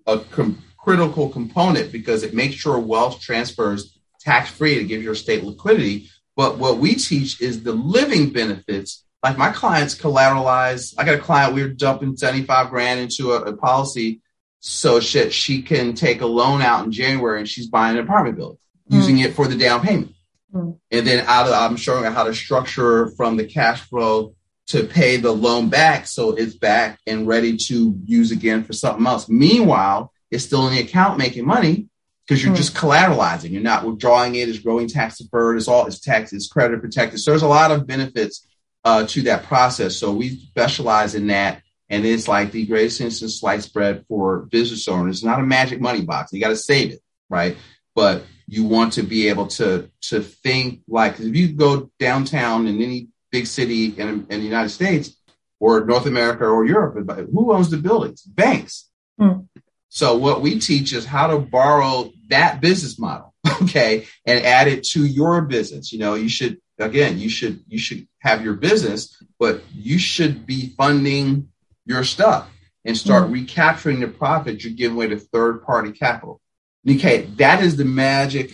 a 0.05 0.19
com- 0.19 0.61
critical 0.77 1.29
component 1.29 1.91
because 1.91 2.23
it 2.23 2.33
makes 2.33 2.55
sure 2.55 2.77
wealth 2.77 3.19
transfers 3.19 3.97
tax 4.19 4.51
free 4.51 4.75
to 4.75 4.83
give 4.83 5.01
your 5.01 5.15
state 5.15 5.43
liquidity. 5.43 6.09
But 6.35 6.57
what 6.57 6.77
we 6.77 6.95
teach 6.95 7.41
is 7.41 7.63
the 7.63 7.73
living 7.73 8.31
benefits. 8.31 9.03
Like 9.23 9.37
my 9.37 9.49
clients 9.49 9.95
collateralize. 9.95 10.93
I 10.97 11.03
got 11.03 11.15
a 11.15 11.19
client, 11.19 11.55
we 11.55 11.63
are 11.63 11.69
dumping 11.69 12.15
75 12.15 12.69
grand 12.69 12.99
into 12.99 13.31
a, 13.31 13.41
a 13.41 13.57
policy 13.57 14.21
so 14.59 14.99
she, 14.99 15.29
she 15.29 15.61
can 15.61 15.93
take 15.93 16.21
a 16.21 16.25
loan 16.25 16.61
out 16.61 16.85
in 16.85 16.91
January 16.91 17.39
and 17.39 17.49
she's 17.49 17.67
buying 17.67 17.97
an 17.97 18.03
apartment 18.03 18.37
building 18.37 18.57
mm. 18.89 18.95
using 18.95 19.19
it 19.19 19.33
for 19.33 19.47
the 19.47 19.57
down 19.57 19.81
payment. 19.81 20.13
Mm. 20.53 20.77
And 20.91 21.07
then 21.07 21.25
out 21.27 21.47
of, 21.47 21.53
I'm 21.53 21.77
showing 21.77 22.03
her 22.03 22.11
how 22.11 22.23
to 22.23 22.33
structure 22.33 23.09
from 23.11 23.37
the 23.37 23.45
cash 23.45 23.81
flow 23.81 24.33
to 24.67 24.83
pay 24.83 25.17
the 25.17 25.31
loan 25.31 25.69
back 25.69 26.07
so 26.07 26.31
it's 26.31 26.55
back 26.55 26.99
and 27.07 27.25
ready 27.25 27.55
to 27.55 27.97
use 28.03 28.31
again 28.31 28.63
for 28.63 28.73
something 28.73 29.05
else. 29.05 29.29
Meanwhile, 29.29 30.11
it's 30.29 30.43
still 30.43 30.67
in 30.67 30.73
the 30.73 30.81
account 30.81 31.17
making 31.17 31.45
money 31.45 31.87
because 32.25 32.43
you're 32.43 32.53
mm. 32.53 32.57
just 32.57 32.75
collateralizing. 32.75 33.51
You're 33.51 33.61
not 33.61 33.85
withdrawing 33.85 34.35
it. 34.35 34.49
It's 34.49 34.59
growing 34.59 34.87
tax 34.87 35.19
deferred. 35.19 35.57
It's 35.57 35.69
all 35.69 35.85
it's 35.85 35.99
tax. 35.99 36.33
It's 36.33 36.47
credit 36.47 36.81
protected. 36.81 37.21
So 37.21 37.31
there's 37.31 37.43
a 37.43 37.47
lot 37.47 37.71
of 37.71 37.87
benefits 37.87 38.45
uh, 38.83 39.05
to 39.07 39.21
that 39.23 39.43
process. 39.43 39.95
So 39.95 40.11
we 40.11 40.29
specialize 40.29 41.15
in 41.15 41.27
that. 41.27 41.61
And 41.89 42.05
it's 42.05 42.27
like 42.27 42.51
the 42.51 42.65
greatest 42.65 42.99
instant 43.01 43.31
sliced 43.31 43.73
bread 43.73 44.05
for 44.07 44.39
business 44.39 44.87
owners. 44.87 45.17
It's 45.17 45.23
not 45.23 45.39
a 45.39 45.43
magic 45.43 45.79
money 45.79 46.01
box. 46.01 46.33
You 46.33 46.41
got 46.41 46.49
to 46.49 46.55
save 46.55 46.91
it, 46.91 46.99
right? 47.29 47.57
But 47.95 48.23
you 48.47 48.65
want 48.65 48.93
to 48.93 49.03
be 49.03 49.27
able 49.27 49.47
to 49.47 49.89
to 50.01 50.21
think 50.21 50.81
like 50.87 51.19
if 51.19 51.35
you 51.35 51.49
go 51.49 51.91
downtown 51.99 52.67
in 52.67 52.81
any 52.81 53.09
big 53.31 53.45
city 53.45 53.87
in, 53.87 54.25
in 54.29 54.39
the 54.39 54.45
United 54.45 54.69
States 54.69 55.15
or 55.59 55.85
North 55.85 56.05
America 56.05 56.45
or 56.45 56.65
Europe, 56.65 56.95
who 57.31 57.53
owns 57.53 57.69
the 57.69 57.77
buildings? 57.77 58.21
Banks. 58.21 58.89
Mm. 59.19 59.47
So 59.89 60.15
what 60.17 60.41
we 60.41 60.59
teach 60.59 60.93
is 60.93 61.05
how 61.05 61.27
to 61.27 61.39
borrow 61.39 62.11
that 62.29 62.61
business 62.61 62.99
model, 62.99 63.33
okay, 63.63 64.05
and 64.25 64.45
add 64.45 64.67
it 64.67 64.83
to 64.89 65.05
your 65.05 65.41
business. 65.41 65.91
You 65.91 65.99
know, 65.99 66.13
you 66.13 66.29
should 66.29 66.59
again, 66.79 67.17
you 67.17 67.29
should 67.29 67.63
you 67.67 67.79
should 67.79 68.07
have 68.19 68.43
your 68.43 68.53
business, 68.53 69.21
but 69.39 69.63
you 69.73 69.97
should 69.97 70.45
be 70.45 70.73
funding 70.77 71.49
your 71.87 72.03
stuff 72.03 72.49
and 72.85 72.97
start 72.97 73.23
mm-hmm. 73.23 73.33
recapturing 73.33 73.99
the 73.99 74.07
profit 74.07 74.63
you're 74.63 74.73
giving 74.73 74.95
away 74.95 75.07
to 75.07 75.17
third 75.17 75.63
party 75.63 75.91
capital. 75.91 76.39
Okay, 76.87 77.23
that 77.37 77.63
is 77.63 77.75
the 77.75 77.85
magic 77.85 78.51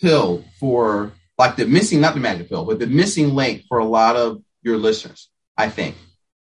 pill 0.00 0.44
for 0.58 1.12
like 1.38 1.56
the 1.56 1.66
missing, 1.66 2.00
not 2.00 2.14
the 2.14 2.20
magic 2.20 2.48
pill, 2.48 2.64
but 2.64 2.78
the 2.78 2.86
missing 2.86 3.34
link 3.34 3.64
for 3.68 3.78
a 3.78 3.84
lot 3.84 4.16
of 4.16 4.42
your 4.62 4.76
listeners, 4.76 5.28
I 5.56 5.68
think. 5.70 5.96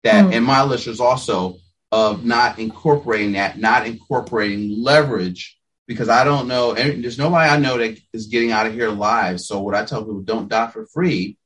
That 0.04 0.26
mm-hmm. 0.26 0.34
and 0.34 0.46
my 0.46 0.64
listeners 0.64 1.00
also 1.00 1.58
of 1.92 2.26
not 2.26 2.60
incorporating 2.60 3.34
that, 3.34 3.58
not 3.58 3.88
incorporating 3.88 4.84
leverage, 4.84 5.58
because 5.88 6.10
I 6.10 6.24
don't 6.24 6.48
know, 6.48 6.74
and 6.74 7.04
there's 7.04 7.18
nobody 7.18 7.50
I 7.50 7.58
know 7.58 7.78
that 7.78 7.98
is 8.14 8.28
getting 8.28 8.52
out 8.52 8.68
of 8.68 8.74
here 8.74 8.90
alive. 8.90 9.40
So 9.40 9.62
what 9.62 9.76
I 9.76 9.86
tell 9.86 10.02
people, 10.02 10.22
don't 10.22 10.50
die 10.50 10.70
for 10.70 10.86
free. 10.88 11.38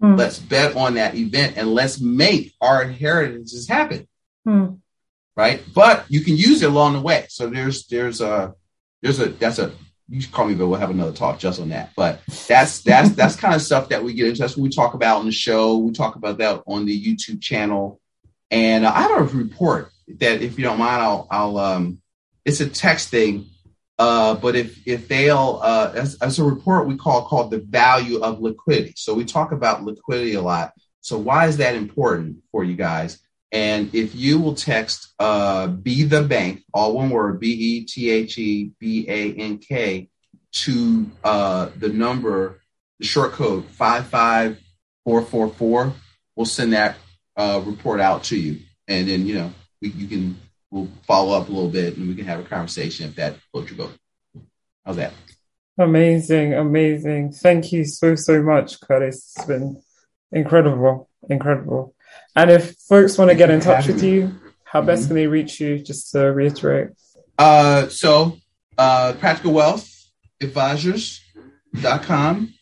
Mm. 0.00 0.18
Let's 0.18 0.38
bet 0.38 0.76
on 0.76 0.94
that 0.94 1.14
event 1.14 1.56
and 1.56 1.72
let's 1.72 2.00
make 2.00 2.54
our 2.60 2.82
inheritances 2.82 3.68
happen. 3.68 4.06
Mm. 4.46 4.80
Right. 5.36 5.62
But 5.74 6.06
you 6.08 6.20
can 6.20 6.36
use 6.36 6.62
it 6.62 6.70
along 6.70 6.94
the 6.94 7.00
way. 7.00 7.26
So 7.28 7.48
there's, 7.48 7.86
there's 7.88 8.20
a, 8.20 8.54
there's 9.02 9.20
a, 9.20 9.26
that's 9.26 9.58
a, 9.58 9.72
you 10.08 10.22
can 10.22 10.32
call 10.32 10.46
me, 10.46 10.54
but 10.54 10.68
we'll 10.68 10.80
have 10.80 10.90
another 10.90 11.12
talk 11.12 11.38
just 11.38 11.60
on 11.60 11.70
that. 11.70 11.90
But 11.96 12.20
that's, 12.46 12.82
that's, 12.82 13.10
that's 13.16 13.36
kind 13.36 13.54
of 13.54 13.60
stuff 13.60 13.90
that 13.90 14.02
we 14.02 14.14
get 14.14 14.28
into. 14.28 14.40
That's 14.40 14.56
what 14.56 14.62
we 14.62 14.70
talk 14.70 14.94
about 14.94 15.18
on 15.18 15.26
the 15.26 15.32
show. 15.32 15.78
We 15.78 15.92
talk 15.92 16.16
about 16.16 16.38
that 16.38 16.62
on 16.66 16.86
the 16.86 17.04
YouTube 17.04 17.42
channel. 17.42 18.00
And 18.50 18.86
uh, 18.86 18.92
I 18.94 19.02
have 19.02 19.34
a 19.34 19.36
report 19.36 19.90
that, 20.20 20.40
if 20.40 20.58
you 20.58 20.64
don't 20.64 20.78
mind, 20.78 21.02
I'll, 21.02 21.26
I'll, 21.30 21.58
um, 21.58 22.00
it's 22.44 22.60
a 22.60 22.68
text 22.68 23.08
thing. 23.10 23.46
Uh, 23.98 24.34
but 24.34 24.54
if 24.56 24.86
if 24.86 25.08
they'll, 25.08 25.58
uh, 25.62 25.90
as, 25.94 26.16
as 26.16 26.38
a 26.38 26.44
report 26.44 26.86
we 26.86 26.96
call 26.96 27.24
called 27.24 27.50
the 27.50 27.58
value 27.58 28.20
of 28.20 28.40
liquidity. 28.40 28.92
So 28.96 29.14
we 29.14 29.24
talk 29.24 29.52
about 29.52 29.84
liquidity 29.84 30.34
a 30.34 30.42
lot. 30.42 30.72
So 31.00 31.18
why 31.18 31.46
is 31.46 31.56
that 31.58 31.74
important 31.74 32.38
for 32.52 32.62
you 32.62 32.76
guys? 32.76 33.18
And 33.52 33.94
if 33.94 34.14
you 34.14 34.40
will 34.40 34.54
text 34.54 35.12
uh, 35.18 35.66
be 35.68 36.02
the 36.02 36.22
bank, 36.22 36.62
all 36.74 36.94
one 36.94 37.08
word, 37.10 37.40
B 37.40 37.52
E 37.52 37.84
T 37.84 38.10
H 38.10 38.38
E 38.38 38.72
B 38.78 39.06
A 39.08 39.34
N 39.34 39.58
K, 39.58 40.08
to 40.52 41.10
uh, 41.22 41.68
the 41.76 41.90
number, 41.90 42.60
the 42.98 43.04
short 43.06 43.32
code 43.32 43.66
55444, 43.66 45.92
we'll 46.34 46.46
send 46.46 46.72
that 46.72 46.96
uh, 47.36 47.62
report 47.64 48.00
out 48.00 48.24
to 48.24 48.36
you. 48.36 48.58
And 48.88 49.08
then, 49.08 49.24
you 49.26 49.34
know, 49.34 49.52
we, 49.80 49.90
you 49.90 50.08
can, 50.08 50.36
we'll 50.70 50.88
follow 51.06 51.38
up 51.38 51.48
a 51.48 51.52
little 51.52 51.68
bit 51.68 51.96
and 51.96 52.08
we 52.08 52.14
can 52.14 52.24
have 52.24 52.40
a 52.40 52.44
conversation 52.44 53.08
if 53.08 53.16
that 53.16 53.36
floats 53.52 53.70
your 53.70 53.78
boat. 53.78 53.92
How's 54.84 54.96
that? 54.96 55.12
Amazing, 55.78 56.54
amazing. 56.54 57.32
Thank 57.32 57.72
you 57.72 57.84
so, 57.84 58.14
so 58.14 58.42
much, 58.42 58.80
Curtis. 58.80 59.34
It's 59.36 59.44
been 59.44 59.82
incredible, 60.32 61.10
incredible. 61.28 61.94
And 62.36 62.50
if 62.50 62.76
folks 62.76 63.16
want 63.16 63.30
to 63.30 63.34
get 63.34 63.50
in 63.50 63.60
touch 63.60 63.86
with 63.86 64.04
you, 64.04 64.38
how 64.64 64.82
best 64.82 65.04
mm-hmm. 65.04 65.08
can 65.08 65.16
they 65.16 65.26
reach 65.26 65.58
you? 65.58 65.78
Just 65.78 66.12
to 66.12 66.20
reiterate. 66.20 66.90
Uh, 67.38 67.88
so, 67.88 68.36
uh, 68.76 69.14
Practical 69.18 69.54
Wealth 69.54 69.90
Advisors.com. 70.42 72.52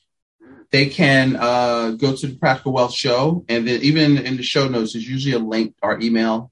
They 0.70 0.86
can 0.86 1.36
uh, 1.36 1.92
go 1.92 2.14
to 2.14 2.26
the 2.26 2.36
Practical 2.36 2.72
Wealth 2.72 2.94
Show, 2.94 3.44
and 3.48 3.66
then 3.66 3.80
even 3.82 4.18
in 4.18 4.36
the 4.36 4.42
show 4.42 4.68
notes, 4.68 4.92
there's 4.92 5.08
usually 5.08 5.34
a 5.34 5.38
link, 5.38 5.74
our 5.82 6.00
email, 6.00 6.50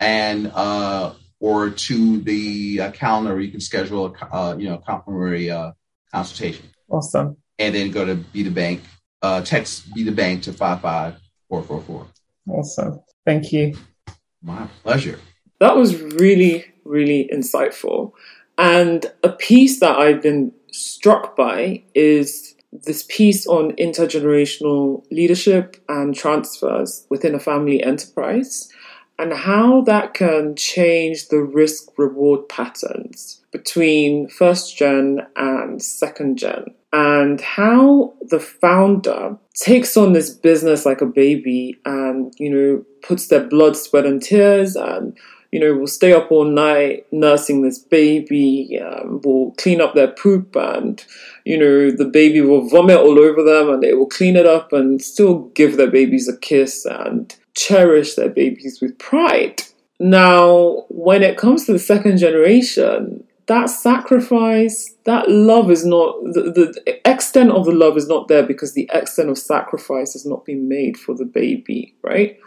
and 0.00 0.50
uh, 0.54 1.12
or 1.40 1.70
to 1.70 2.20
the 2.20 2.80
uh, 2.80 2.90
calendar. 2.92 3.32
Where 3.32 3.42
you 3.42 3.50
can 3.50 3.60
schedule 3.60 4.06
a 4.06 4.34
uh, 4.34 4.56
you 4.56 4.70
know 4.70 4.78
complimentary 4.78 5.50
uh, 5.50 5.72
consultation. 6.12 6.66
Awesome. 6.88 7.36
And 7.58 7.74
then 7.74 7.90
go 7.90 8.06
to 8.06 8.14
Be 8.14 8.42
the 8.42 8.50
Bank. 8.50 8.82
Uh, 9.20 9.42
text 9.42 9.92
Be 9.94 10.02
the 10.02 10.12
Bank 10.12 10.44
to 10.44 10.52
five 10.52 10.80
five 10.80 11.16
four 11.48 11.62
four 11.62 11.82
four. 11.82 12.06
Awesome. 12.48 13.00
Thank 13.24 13.52
you. 13.52 13.76
My 14.42 14.68
pleasure. 14.82 15.18
That 15.60 15.76
was 15.76 16.00
really, 16.00 16.66
really 16.84 17.28
insightful. 17.32 18.12
And 18.56 19.06
a 19.22 19.30
piece 19.30 19.80
that 19.80 19.98
I've 19.98 20.22
been 20.22 20.52
struck 20.72 21.36
by 21.36 21.82
is 21.94 22.54
this 22.72 23.04
piece 23.08 23.46
on 23.46 23.72
intergenerational 23.72 25.04
leadership 25.10 25.76
and 25.88 26.14
transfers 26.14 27.06
within 27.08 27.34
a 27.34 27.40
family 27.40 27.82
enterprise 27.82 28.68
and 29.18 29.32
how 29.32 29.80
that 29.82 30.14
can 30.14 30.54
change 30.54 31.28
the 31.28 31.40
risk 31.40 31.88
reward 31.96 32.48
patterns 32.48 33.42
between 33.50 34.28
first 34.28 34.76
gen 34.76 35.26
and 35.36 35.82
second 35.82 36.38
gen 36.38 36.74
and 36.92 37.40
how 37.40 38.14
the 38.22 38.40
founder 38.40 39.36
takes 39.54 39.96
on 39.96 40.12
this 40.12 40.30
business 40.30 40.86
like 40.86 41.00
a 41.00 41.06
baby 41.06 41.78
and 41.84 42.32
you 42.38 42.50
know 42.50 42.84
puts 43.02 43.28
their 43.28 43.44
blood 43.44 43.76
sweat 43.76 44.06
and 44.06 44.22
tears 44.22 44.74
and 44.74 45.16
you 45.52 45.60
know 45.60 45.74
will 45.74 45.86
stay 45.86 46.12
up 46.12 46.30
all 46.30 46.44
night 46.44 47.06
nursing 47.12 47.62
this 47.62 47.78
baby 47.78 48.78
um, 48.80 49.20
will 49.22 49.52
clean 49.58 49.80
up 49.80 49.94
their 49.94 50.08
poop 50.08 50.56
and 50.56 51.04
you 51.44 51.58
know 51.58 51.90
the 51.90 52.06
baby 52.06 52.40
will 52.40 52.68
vomit 52.68 52.96
all 52.96 53.18
over 53.18 53.42
them 53.42 53.68
and 53.68 53.82
they 53.82 53.92
will 53.92 54.06
clean 54.06 54.36
it 54.36 54.46
up 54.46 54.72
and 54.72 55.02
still 55.02 55.40
give 55.54 55.76
their 55.76 55.90
babies 55.90 56.28
a 56.28 56.36
kiss 56.38 56.86
and 56.86 57.36
cherish 57.54 58.14
their 58.14 58.28
babies 58.28 58.80
with 58.80 58.98
pride. 58.98 59.62
Now 60.00 60.86
when 60.88 61.22
it 61.22 61.36
comes 61.36 61.66
to 61.66 61.72
the 61.72 61.78
second 61.78 62.18
generation 62.18 63.24
that 63.48 63.70
sacrifice, 63.70 64.94
that 65.04 65.28
love 65.30 65.70
is 65.70 65.84
not, 65.84 66.16
the, 66.22 66.52
the 66.84 67.10
extent 67.10 67.50
of 67.50 67.64
the 67.64 67.72
love 67.72 67.96
is 67.96 68.06
not 68.06 68.28
there 68.28 68.42
because 68.42 68.74
the 68.74 68.88
extent 68.92 69.30
of 69.30 69.38
sacrifice 69.38 70.12
has 70.12 70.26
not 70.26 70.44
been 70.44 70.68
made 70.68 70.98
for 70.98 71.14
the 71.14 71.24
baby, 71.24 71.94
right? 72.02 72.38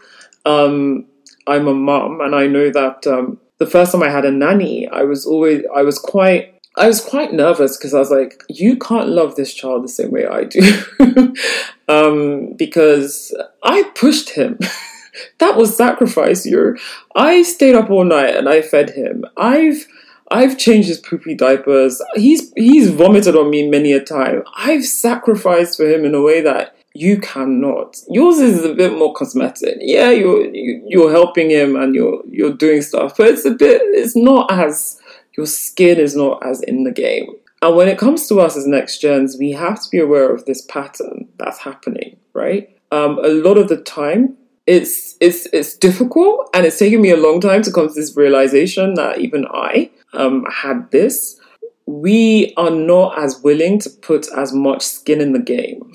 Um, 0.46 1.06
I'm 1.48 1.66
a 1.66 1.74
mom 1.74 2.20
and 2.20 2.36
I 2.36 2.46
know 2.46 2.70
that 2.70 3.04
um, 3.08 3.40
the 3.58 3.66
first 3.66 3.92
time 3.92 4.02
I 4.04 4.10
had 4.10 4.24
a 4.24 4.30
nanny, 4.30 4.88
I 4.88 5.02
was 5.02 5.26
always, 5.26 5.64
I 5.74 5.82
was 5.82 5.98
quite, 5.98 6.54
I 6.76 6.86
was 6.86 7.04
quite 7.04 7.32
nervous 7.32 7.76
because 7.76 7.94
I 7.94 7.98
was 7.98 8.12
like, 8.12 8.40
you 8.48 8.78
can't 8.78 9.08
love 9.08 9.34
this 9.34 9.52
child 9.52 9.82
the 9.82 9.88
same 9.88 10.12
way 10.12 10.26
I 10.26 10.44
do. 10.44 11.34
um, 11.88 12.54
because 12.56 13.36
I 13.64 13.82
pushed 13.96 14.30
him. 14.30 14.58
that 15.38 15.56
was 15.56 15.76
sacrifice, 15.76 16.46
you 16.46 16.76
I 17.16 17.42
stayed 17.42 17.74
up 17.74 17.90
all 17.90 18.04
night 18.04 18.36
and 18.36 18.48
I 18.48 18.62
fed 18.62 18.90
him. 18.90 19.24
I've, 19.36 19.84
I've 20.32 20.58
changed 20.58 20.88
his 20.88 20.98
poopy 20.98 21.34
diapers. 21.34 22.00
He's 22.14 22.52
he's 22.56 22.90
vomited 22.90 23.36
on 23.36 23.50
me 23.50 23.68
many 23.68 23.92
a 23.92 24.02
time. 24.02 24.42
I've 24.56 24.84
sacrificed 24.84 25.76
for 25.76 25.86
him 25.86 26.04
in 26.04 26.14
a 26.14 26.22
way 26.22 26.40
that 26.40 26.74
you 26.94 27.18
cannot. 27.18 27.98
Yours 28.08 28.38
is 28.38 28.64
a 28.64 28.74
bit 28.74 28.96
more 28.96 29.12
cosmetic. 29.14 29.76
Yeah, 29.80 30.10
you're 30.10 30.46
you, 30.54 30.76
are 30.76 30.88
you 30.88 31.08
are 31.08 31.12
helping 31.12 31.50
him 31.50 31.76
and 31.76 31.94
you're 31.94 32.22
you're 32.26 32.54
doing 32.54 32.82
stuff, 32.82 33.16
but 33.16 33.28
it's 33.28 33.44
a 33.44 33.50
bit. 33.50 33.82
It's 33.84 34.16
not 34.16 34.50
as 34.50 34.98
your 35.36 35.46
skin 35.46 35.98
is 35.98 36.16
not 36.16 36.44
as 36.46 36.62
in 36.62 36.84
the 36.84 36.92
game. 36.92 37.26
And 37.60 37.76
when 37.76 37.88
it 37.88 37.98
comes 37.98 38.26
to 38.28 38.40
us 38.40 38.56
as 38.56 38.66
next 38.66 38.98
gens, 38.98 39.36
we 39.38 39.52
have 39.52 39.80
to 39.82 39.90
be 39.90 39.98
aware 39.98 40.34
of 40.34 40.46
this 40.46 40.62
pattern 40.62 41.28
that's 41.38 41.58
happening, 41.58 42.16
right? 42.34 42.76
Um, 42.90 43.18
a 43.22 43.28
lot 43.28 43.56
of 43.56 43.68
the 43.68 43.76
time, 43.76 44.36
it's 44.66 45.16
it's 45.20 45.46
it's 45.52 45.76
difficult, 45.76 46.50
and 46.54 46.66
it's 46.66 46.78
taken 46.78 47.00
me 47.00 47.10
a 47.10 47.16
long 47.16 47.40
time 47.40 47.62
to 47.62 47.72
come 47.72 47.88
to 47.88 47.94
this 47.94 48.16
realization 48.16 48.94
that 48.94 49.18
even 49.18 49.46
I 49.46 49.90
um, 50.12 50.44
had 50.50 50.90
this. 50.90 51.40
We 51.86 52.54
are 52.56 52.70
not 52.70 53.18
as 53.18 53.40
willing 53.42 53.78
to 53.80 53.90
put 53.90 54.28
as 54.36 54.52
much 54.52 54.82
skin 54.82 55.20
in 55.20 55.32
the 55.32 55.40
game 55.40 55.92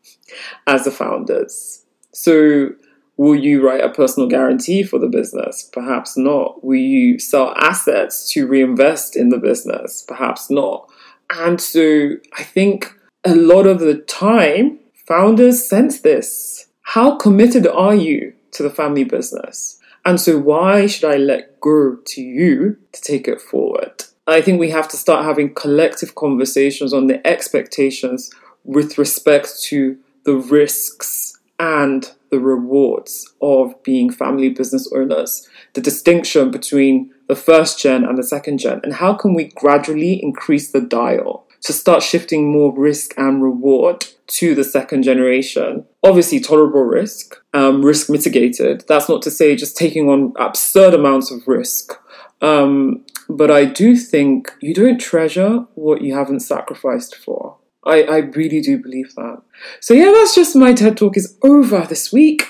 as 0.66 0.84
the 0.84 0.90
founders. 0.90 1.84
So 2.12 2.70
Will 3.18 3.34
you 3.34 3.66
write 3.66 3.82
a 3.82 3.90
personal 3.90 4.28
guarantee 4.28 4.84
for 4.84 5.00
the 5.00 5.08
business? 5.08 5.68
Perhaps 5.72 6.16
not. 6.16 6.64
Will 6.64 6.76
you 6.76 7.18
sell 7.18 7.52
assets 7.56 8.32
to 8.32 8.46
reinvest 8.46 9.16
in 9.16 9.30
the 9.30 9.38
business? 9.38 10.04
Perhaps 10.06 10.50
not. 10.50 10.88
And 11.28 11.60
so 11.60 12.10
I 12.38 12.44
think 12.44 12.94
a 13.24 13.34
lot 13.34 13.66
of 13.66 13.80
the 13.80 13.96
time, 13.96 14.78
founders 14.94 15.68
sense 15.68 16.00
this. 16.00 16.68
How 16.82 17.16
committed 17.16 17.66
are 17.66 17.94
you 17.94 18.34
to 18.52 18.62
the 18.62 18.70
family 18.70 19.02
business? 19.02 19.80
And 20.04 20.20
so, 20.20 20.38
why 20.38 20.86
should 20.86 21.10
I 21.10 21.16
let 21.16 21.60
go 21.60 21.96
to 21.96 22.22
you 22.22 22.76
to 22.92 23.00
take 23.00 23.28
it 23.28 23.40
forward? 23.40 24.04
I 24.26 24.40
think 24.40 24.60
we 24.60 24.70
have 24.70 24.88
to 24.88 24.96
start 24.96 25.24
having 25.24 25.54
collective 25.54 26.14
conversations 26.14 26.92
on 26.92 27.06
the 27.06 27.26
expectations 27.26 28.30
with 28.64 28.98
respect 28.98 29.62
to 29.64 29.98
the 30.24 30.36
risks 30.36 31.38
and 31.58 32.10
the 32.30 32.38
rewards 32.38 33.32
of 33.40 33.82
being 33.82 34.10
family 34.10 34.50
business 34.50 34.90
owners, 34.94 35.48
the 35.72 35.80
distinction 35.80 36.50
between 36.50 37.10
the 37.26 37.36
first 37.36 37.80
gen 37.80 38.04
and 38.04 38.18
the 38.18 38.22
second 38.22 38.58
gen, 38.58 38.80
and 38.84 38.94
how 38.94 39.14
can 39.14 39.34
we 39.34 39.44
gradually 39.54 40.22
increase 40.22 40.70
the 40.70 40.80
dial 40.80 41.46
to 41.62 41.72
start 41.72 42.02
shifting 42.02 42.52
more 42.52 42.74
risk 42.76 43.14
and 43.16 43.42
reward 43.42 44.06
to 44.28 44.54
the 44.54 44.64
second 44.64 45.02
generation. 45.02 45.84
Obviously, 46.02 46.40
tolerable 46.40 46.82
risk, 46.82 47.36
um, 47.54 47.84
risk 47.84 48.08
mitigated. 48.08 48.84
That's 48.88 49.08
not 49.08 49.22
to 49.22 49.30
say 49.30 49.56
just 49.56 49.76
taking 49.76 50.08
on 50.08 50.32
absurd 50.36 50.94
amounts 50.94 51.30
of 51.30 51.46
risk. 51.46 51.98
Um, 52.40 53.04
but 53.28 53.50
I 53.50 53.64
do 53.64 53.96
think 53.96 54.52
you 54.60 54.74
don't 54.74 54.98
treasure 54.98 55.66
what 55.74 56.02
you 56.02 56.14
haven't 56.14 56.40
sacrificed 56.40 57.16
for. 57.16 57.56
I, 57.84 58.02
I 58.02 58.16
really 58.18 58.60
do 58.60 58.78
believe 58.78 59.14
that. 59.14 59.42
So 59.80 59.94
yeah, 59.94 60.12
that's 60.12 60.34
just 60.34 60.54
my 60.54 60.72
TED 60.72 60.96
talk 60.96 61.16
is 61.16 61.36
over 61.42 61.80
this 61.82 62.12
week. 62.12 62.42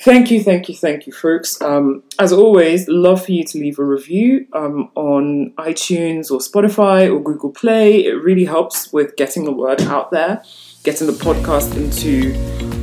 Thank 0.00 0.32
you, 0.32 0.42
thank 0.42 0.68
you, 0.68 0.74
thank 0.74 1.06
you, 1.06 1.12
folks. 1.12 1.60
Um, 1.62 2.02
as 2.18 2.32
always, 2.32 2.88
love 2.88 3.24
for 3.24 3.30
you 3.30 3.44
to 3.44 3.58
leave 3.58 3.78
a 3.78 3.84
review 3.84 4.48
um, 4.52 4.90
on 4.96 5.52
iTunes 5.58 6.28
or 6.30 6.40
Spotify 6.40 7.08
or 7.08 7.22
Google 7.22 7.50
Play. 7.50 8.06
It 8.06 8.14
really 8.14 8.44
helps 8.44 8.92
with 8.92 9.14
getting 9.14 9.44
the 9.44 9.52
word 9.52 9.82
out 9.82 10.10
there, 10.10 10.42
getting 10.82 11.06
the 11.06 11.12
podcast 11.12 11.76
into 11.76 12.34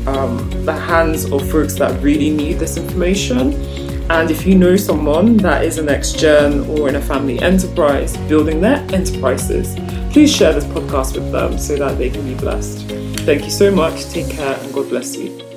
um, 0.09 0.49
the 0.65 0.73
hands 0.73 1.25
of 1.31 1.49
folks 1.51 1.73
that 1.75 2.01
really 2.01 2.29
need 2.29 2.53
this 2.53 2.77
information. 2.77 3.53
And 4.09 4.31
if 4.31 4.45
you 4.45 4.55
know 4.55 4.75
someone 4.75 5.37
that 5.37 5.63
is 5.63 5.77
an 5.77 5.89
ex 5.89 6.13
gen 6.13 6.61
or 6.61 6.89
in 6.89 6.95
a 6.95 7.01
family 7.01 7.39
enterprise 7.39 8.17
building 8.29 8.61
their 8.61 8.77
enterprises, 8.93 9.75
please 10.11 10.33
share 10.33 10.53
this 10.53 10.65
podcast 10.65 11.15
with 11.15 11.31
them 11.31 11.57
so 11.57 11.75
that 11.75 11.97
they 11.97 12.09
can 12.09 12.25
be 12.25 12.35
blessed. 12.35 12.87
Thank 13.25 13.43
you 13.43 13.51
so 13.51 13.69
much. 13.69 14.05
Take 14.05 14.29
care 14.29 14.57
and 14.57 14.73
God 14.73 14.89
bless 14.89 15.15
you. 15.15 15.48